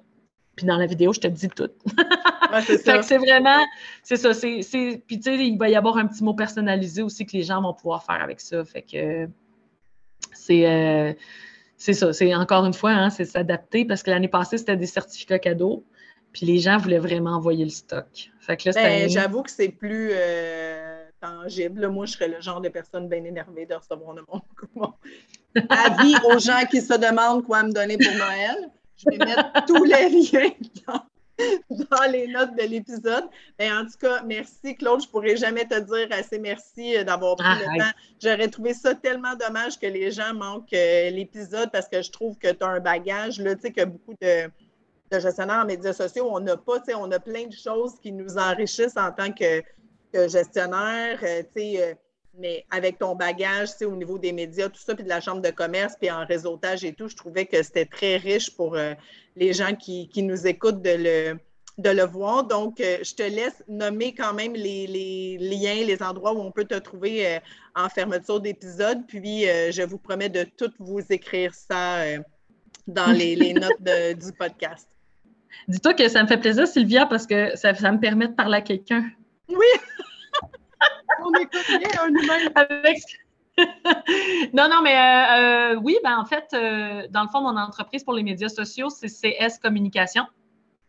Puis 0.56 0.66
dans 0.66 0.78
la 0.78 0.86
vidéo, 0.86 1.12
je 1.14 1.20
te 1.20 1.28
dis 1.28 1.50
tout. 1.50 1.70
c'est 2.66 2.78
ça. 2.78 3.02
c'est 3.02 3.18
vraiment, 3.18 3.66
c'est 4.04 4.18
ça. 4.18 4.34
C'est, 4.34 4.62
puis 5.06 5.18
tu 5.20 5.24
sais, 5.24 5.48
il 5.48 5.58
va 5.58 5.68
y 5.68 5.76
avoir 5.76 5.98
un 5.98 6.08
petit 6.08 6.24
mot 6.24 6.34
personnalisé 6.34 7.02
aussi 7.02 7.26
que 7.26 7.36
les 7.36 7.44
gens 7.44 7.62
vont 7.62 7.74
pouvoir 7.74 8.04
faire 8.06 8.22
avec 8.22 8.40
ça. 8.40 8.64
Fait 8.64 8.84
que 8.84 9.28
euh, 10.50 11.14
c'est 11.78 11.94
ça. 11.94 12.14
C'est 12.14 12.34
encore 12.36 12.66
une 12.66 12.74
fois, 12.74 12.92
hein, 12.92 13.10
c'est 13.10 13.26
s'adapter 13.26 13.86
parce 13.86 14.04
que 14.04 14.12
l'année 14.12 14.28
passée, 14.28 14.58
c'était 14.58 14.78
des 14.78 14.86
certificats 14.86 15.40
cadeaux. 15.40 15.84
Puis 16.34 16.46
les 16.46 16.60
gens 16.60 16.78
voulaient 16.78 17.00
vraiment 17.00 17.32
envoyer 17.32 17.64
le 17.64 17.70
stock. 17.70 18.32
Fait 18.40 18.58
que 18.58 18.74
ben, 18.74 19.10
J'avoue 19.10 19.44
que 19.44 19.52
c'est 19.52 19.70
plus 19.70 20.10
euh, 20.12 21.06
tangible. 21.22 21.88
Moi, 21.88 22.06
je 22.08 22.14
serais 22.14 22.28
le 22.28 22.42
genre 22.42 22.60
de 22.60 22.70
personne 22.70 23.08
bien 23.08 23.24
énervée 23.24 23.66
de 23.66 23.76
recevoir 23.76 24.16
de 24.16 24.24
mon 24.76 24.94
avis 25.70 26.16
aux 26.26 26.40
gens 26.40 26.66
qui 26.70 26.82
se 26.82 26.96
demandent 26.96 27.46
quoi 27.46 27.64
me 27.64 27.72
donner 27.72 27.98
pour 27.98 28.14
Noël. 28.14 28.72
Je 28.98 29.10
vais 29.10 29.26
mettre 29.26 29.66
tous 29.66 29.84
les 29.84 30.10
liens 30.10 30.52
dans 30.88 31.04
dans 31.70 32.12
les 32.12 32.28
notes 32.28 32.56
de 32.56 32.64
l'épisode. 32.64 33.26
Mais 33.60 33.72
en 33.72 33.86
tout 33.86 33.98
cas, 34.00 34.22
merci 34.24 34.76
Claude. 34.76 35.02
Je 35.02 35.08
ne 35.08 35.12
pourrais 35.12 35.36
jamais 35.36 35.66
te 35.66 35.80
dire 35.80 36.08
assez 36.12 36.40
merci 36.40 36.96
euh, 36.96 37.04
d'avoir 37.04 37.36
pris 37.36 37.48
le 37.60 37.80
temps. 37.80 37.92
J'aurais 38.22 38.48
trouvé 38.48 38.74
ça 38.74 38.94
tellement 38.96 39.36
dommage 39.36 39.80
que 39.80 39.88
les 39.88 40.12
gens 40.12 40.34
manquent 40.34 40.74
euh, 40.74 41.10
l'épisode 41.10 41.72
parce 41.72 41.88
que 41.88 42.02
je 42.02 42.12
trouve 42.12 42.38
que 42.38 42.52
tu 42.52 42.64
as 42.64 42.68
un 42.68 42.80
bagage, 42.80 43.40
là, 43.40 43.56
tu 43.56 43.62
sais, 43.62 43.72
que 43.72 43.86
beaucoup 43.86 44.16
de, 44.22 44.50
gestionnaires 45.20 45.62
en 45.64 45.66
médias 45.66 45.94
sociaux, 45.94 46.28
on 46.32 46.40
n'a 46.40 46.58
pas, 46.58 46.80
tu 46.80 46.86
sais, 46.88 46.94
on 46.96 47.12
a 47.12 47.20
plein 47.20 47.48
de 47.48 47.54
choses 47.54 47.94
qui 48.02 48.12
nous 48.12 48.38
enrichissent 48.38 48.98
en 48.98 49.12
tant 49.12 49.32
que, 49.32 49.62
gestionnaire, 50.28 51.20
euh, 51.24 51.44
sais 51.56 51.98
mais 52.36 52.66
avec 52.72 52.98
ton 52.98 53.16
bagage, 53.16 53.70
au 53.86 53.96
niveau 53.96 54.18
des 54.18 54.32
médias, 54.32 54.68
tout 54.68 54.82
ça, 54.82 54.96
puis 54.96 55.04
de 55.04 55.10
la 55.10 55.22
chambre 55.22 55.44
de 55.44 55.52
commerce, 55.52 55.94
puis 56.00 56.10
en 56.10 56.26
réseautage 56.26 56.84
et 56.84 56.94
tout, 56.94 57.08
je 57.08 57.16
trouvais 57.16 57.46
que 57.46 57.62
c'était 57.62 57.86
très 57.86 58.18
riche 58.18 58.56
pour 58.56 58.76
les 59.36 59.54
gens 59.54 59.76
qui, 59.76 60.10
nous 60.18 60.48
écoutent 60.48 60.82
de 60.82 60.96
le, 60.98 61.40
de 61.78 61.90
le 61.90 62.04
voir. 62.04 62.46
Donc, 62.46 62.80
euh, 62.80 62.98
je 63.04 63.16
te 63.16 63.24
laisse 63.24 63.64
nommer 63.68 64.14
quand 64.14 64.34
même 64.34 64.54
les, 64.54 65.38
liens, 65.40 65.86
les 65.86 66.02
endroits 66.02 66.34
où 66.34 66.40
on 66.40 66.52
peut 66.52 66.66
te 66.66 66.76
trouver 66.76 67.28
euh, 67.28 67.40
en 67.76 67.90
fermeture 67.90 68.40
d'épisode. 68.40 69.06
Puis, 69.08 69.50
euh, 69.50 69.72
je 69.72 69.82
vous 69.82 69.98
promets 69.98 70.30
de 70.30 70.44
tout 70.44 70.72
vous 70.80 71.02
écrire 71.10 71.54
ça 71.54 72.04
dans 72.88 73.12
les, 73.12 73.54
notes 73.54 73.82
du 74.20 74.32
podcast. 74.34 74.88
Dis-toi 75.68 75.94
que 75.94 76.08
ça 76.10 76.22
me 76.24 76.28
fait 76.28 76.38
plaisir, 76.38 76.68
Sylvia, 76.68 77.06
parce 77.06 77.26
que 77.26 77.56
ça, 77.56 77.74
me 77.74 78.00
permet 78.00 78.28
de 78.28 78.34
parler 78.34 78.58
à 78.58 78.62
quelqu'un. 78.62 79.06
Oui! 79.50 79.58
on 81.24 81.32
écoute 81.40 81.66
bien 81.68 81.90
un 82.02 82.10
humain. 82.10 82.52
Avec 82.56 83.00
non, 84.54 84.68
non, 84.68 84.82
mais 84.82 84.96
euh, 84.98 85.74
euh, 85.74 85.76
oui, 85.76 85.98
ben 86.04 86.18
en 86.18 86.26
fait, 86.26 86.48
euh, 86.54 87.08
dans 87.12 87.24
le 87.24 87.30
fond, 87.30 87.42
mon 87.42 87.56
entreprise 87.58 88.04
pour 88.04 88.14
les 88.14 88.24
médias 88.24 88.50
sociaux, 88.50 88.90
c'est 88.90 89.08
CS 89.08 89.60
Communication. 89.62 90.26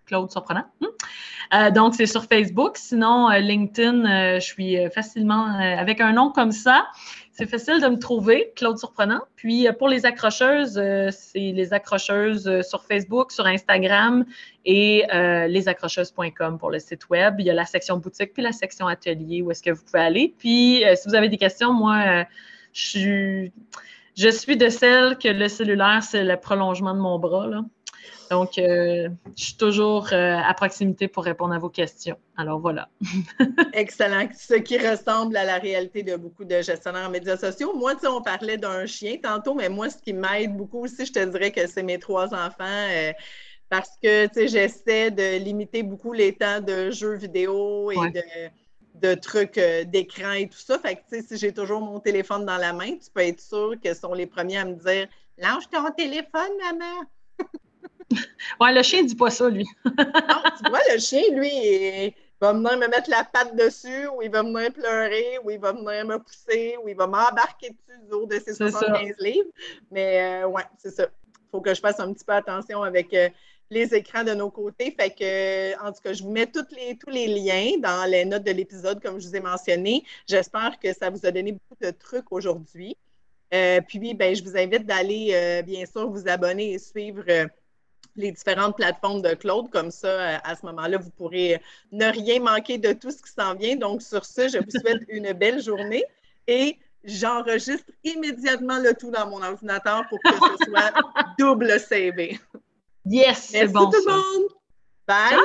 Claude 0.06 0.30
Surprenant. 0.30 0.64
Hmm. 0.80 1.70
donc, 1.70 1.94
c'est 1.94 2.06
sur 2.06 2.24
Facebook. 2.24 2.76
Sinon, 2.76 3.28
LinkedIn, 3.30 4.38
je 4.38 4.44
suis 4.44 4.76
facilement 4.90 5.46
avec 5.46 6.00
un 6.00 6.12
nom 6.12 6.30
comme 6.30 6.52
ça. 6.52 6.86
C'est 7.32 7.46
facile 7.46 7.80
de 7.80 7.88
me 7.88 7.98
trouver, 7.98 8.52
Claude 8.54 8.78
Surprenant. 8.78 9.22
Puis, 9.34 9.66
pour 9.78 9.88
les 9.88 10.06
accrocheuses, 10.06 10.80
c'est 11.10 11.52
les 11.52 11.72
accrocheuses 11.72 12.62
sur 12.62 12.84
Facebook, 12.84 13.32
sur 13.32 13.46
Instagram 13.46 14.24
et 14.64 15.04
lesaccrocheuses.com 15.12 16.58
pour 16.58 16.70
le 16.70 16.78
site 16.78 17.08
web. 17.10 17.36
Il 17.40 17.46
y 17.46 17.50
a 17.50 17.54
la 17.54 17.64
section 17.64 17.96
boutique 17.98 18.32
puis 18.32 18.42
la 18.42 18.52
section 18.52 18.86
atelier 18.86 19.42
où 19.42 19.50
est-ce 19.50 19.62
que 19.62 19.70
vous 19.70 19.82
pouvez 19.84 20.02
aller. 20.02 20.34
Puis, 20.38 20.84
si 20.94 21.08
vous 21.08 21.14
avez 21.14 21.28
des 21.28 21.38
questions, 21.38 21.72
moi, 21.72 22.24
je 22.74 23.50
suis, 24.30 24.56
de 24.56 24.68
celle 24.68 25.16
que 25.16 25.28
le 25.28 25.48
cellulaire, 25.48 26.02
c'est 26.02 26.24
le 26.24 26.36
prolongement 26.36 26.94
de 26.94 27.00
mon 27.00 27.18
bras. 27.18 27.48
Donc, 28.30 28.58
euh, 28.58 29.08
je 29.36 29.44
suis 29.44 29.56
toujours 29.56 30.08
euh, 30.12 30.36
à 30.36 30.54
proximité 30.54 31.08
pour 31.08 31.24
répondre 31.24 31.54
à 31.54 31.58
vos 31.58 31.68
questions. 31.68 32.16
Alors 32.36 32.58
voilà. 32.58 32.88
Excellent. 33.72 34.28
Ce 34.36 34.54
qui 34.54 34.78
ressemble 34.78 35.36
à 35.36 35.44
la 35.44 35.58
réalité 35.58 36.02
de 36.02 36.16
beaucoup 36.16 36.44
de 36.44 36.60
gestionnaires 36.62 37.06
en 37.06 37.10
médias 37.10 37.36
sociaux. 37.36 37.74
Moi, 37.76 37.94
tu 37.94 38.02
sais, 38.02 38.06
on 38.08 38.22
parlait 38.22 38.56
d'un 38.56 38.86
chien 38.86 39.16
tantôt, 39.22 39.54
mais 39.54 39.68
moi, 39.68 39.90
ce 39.90 39.98
qui 39.98 40.12
m'aide 40.12 40.56
beaucoup 40.56 40.84
aussi, 40.84 41.06
je 41.06 41.12
te 41.12 41.24
dirais 41.24 41.52
que 41.52 41.66
c'est 41.66 41.82
mes 41.82 41.98
trois 41.98 42.34
enfants. 42.34 42.88
Euh, 42.90 43.12
parce 43.68 43.90
que, 44.02 44.26
tu 44.26 44.34
sais, 44.34 44.48
j'essaie 44.48 45.10
de 45.10 45.38
limiter 45.38 45.82
beaucoup 45.82 46.12
les 46.12 46.34
temps 46.34 46.60
de 46.60 46.90
jeux 46.90 47.16
vidéo 47.16 47.90
et 47.90 47.96
de, 48.94 49.14
trucs 49.14 49.60
d'écran 49.86 50.32
et 50.32 50.48
tout 50.48 50.58
ça. 50.58 50.78
Fait 50.78 50.96
que, 50.96 51.00
tu 51.10 51.20
sais, 51.20 51.22
si 51.22 51.36
j'ai 51.36 51.52
toujours 51.52 51.80
mon 51.80 52.00
téléphone 52.00 52.46
dans 52.46 52.56
la 52.56 52.72
main, 52.72 52.92
tu 52.92 53.10
peux 53.12 53.20
être 53.20 53.40
sûr 53.40 53.74
qu'ils 53.82 53.94
sont 53.94 54.14
les 54.14 54.26
premiers 54.26 54.58
à 54.58 54.64
me 54.64 54.74
dire 54.74 55.08
Lâche 55.38 55.68
ton 55.68 55.90
téléphone, 55.90 56.52
maman. 56.62 57.02
ouais, 58.60 58.72
le 58.72 58.82
chien 58.82 59.02
ne 59.02 59.08
dit 59.08 59.14
pas 59.14 59.30
ça, 59.30 59.48
lui. 59.48 59.66
non, 59.84 59.92
tu 59.94 60.70
vois, 60.70 60.80
le 60.92 60.98
chien, 60.98 61.22
lui, 61.32 61.50
il 61.50 62.14
va 62.40 62.52
venir 62.52 62.78
me 62.78 62.88
mettre 62.88 63.10
la 63.10 63.24
patte 63.24 63.56
dessus, 63.56 64.06
ou 64.08 64.22
il 64.22 64.30
va 64.30 64.42
venir 64.42 64.72
pleurer, 64.72 65.38
ou 65.44 65.50
il 65.50 65.58
va 65.58 65.72
venir 65.72 66.04
me 66.04 66.18
pousser, 66.18 66.76
ou 66.82 66.88
il 66.88 66.96
va 66.96 67.06
m'embarquer 67.06 67.70
dessus 67.70 68.00
du 68.06 68.12
haut 68.12 68.26
de 68.26 68.38
ses 68.38 68.54
75 68.54 69.16
livres. 69.20 69.48
Mais 69.90 70.42
euh, 70.42 70.48
ouais, 70.48 70.64
c'est 70.78 70.90
ça. 70.90 71.04
Il 71.04 71.50
faut 71.50 71.60
que 71.60 71.74
je 71.74 71.80
fasse 71.80 72.00
un 72.00 72.12
petit 72.12 72.24
peu 72.24 72.32
attention 72.32 72.82
avec 72.82 73.14
euh, 73.14 73.28
les 73.70 73.94
écrans 73.94 74.24
de 74.24 74.34
nos 74.34 74.50
côtés. 74.50 74.94
Fait 74.98 75.10
que, 75.10 75.80
en 75.86 75.92
tout 75.92 76.00
cas, 76.02 76.12
je 76.12 76.22
vous 76.22 76.30
mets 76.30 76.46
toutes 76.46 76.72
les, 76.72 76.96
tous 76.98 77.10
les 77.10 77.28
liens 77.28 77.78
dans 77.78 78.10
les 78.10 78.24
notes 78.24 78.44
de 78.44 78.52
l'épisode, 78.52 79.00
comme 79.00 79.20
je 79.20 79.28
vous 79.28 79.36
ai 79.36 79.40
mentionné. 79.40 80.04
J'espère 80.26 80.78
que 80.80 80.92
ça 80.92 81.10
vous 81.10 81.24
a 81.24 81.30
donné 81.30 81.52
beaucoup 81.52 81.76
de 81.80 81.90
trucs 81.90 82.30
aujourd'hui. 82.32 82.96
Euh, 83.52 83.80
puis, 83.86 84.14
ben, 84.14 84.34
je 84.34 84.42
vous 84.42 84.56
invite 84.56 84.84
d'aller, 84.84 85.62
bien 85.64 85.86
sûr, 85.86 86.10
vous 86.10 86.28
abonner 86.28 86.72
et 86.72 86.78
suivre 86.78 87.24
les 88.16 88.32
différentes 88.32 88.76
plateformes 88.76 89.22
de 89.22 89.34
Claude. 89.34 89.70
Comme 89.70 89.90
ça, 89.90 90.08
euh, 90.08 90.36
à 90.44 90.56
ce 90.56 90.66
moment-là, 90.66 90.98
vous 90.98 91.10
pourrez 91.10 91.60
ne 91.92 92.06
rien 92.06 92.40
manquer 92.40 92.78
de 92.78 92.92
tout 92.92 93.10
ce 93.10 93.22
qui 93.22 93.32
s'en 93.32 93.54
vient. 93.54 93.76
Donc, 93.76 94.02
sur 94.02 94.24
ce, 94.24 94.48
je 94.48 94.58
vous 94.58 94.70
souhaite 94.70 95.02
une 95.08 95.32
belle 95.32 95.62
journée 95.62 96.04
et 96.46 96.78
j'enregistre 97.04 97.90
immédiatement 98.02 98.78
le 98.78 98.94
tout 98.94 99.10
dans 99.10 99.28
mon 99.28 99.42
ordinateur 99.42 100.04
pour 100.08 100.18
que 100.20 100.30
ce 100.30 100.70
soit 100.70 100.92
double 101.38 101.78
CV. 101.78 102.38
Yes, 103.06 103.48
c'est 103.50 103.68
bon. 103.68 103.90
tout 103.90 103.98
le 104.06 104.12
monde. 104.12 104.48
Bye. 105.06 105.38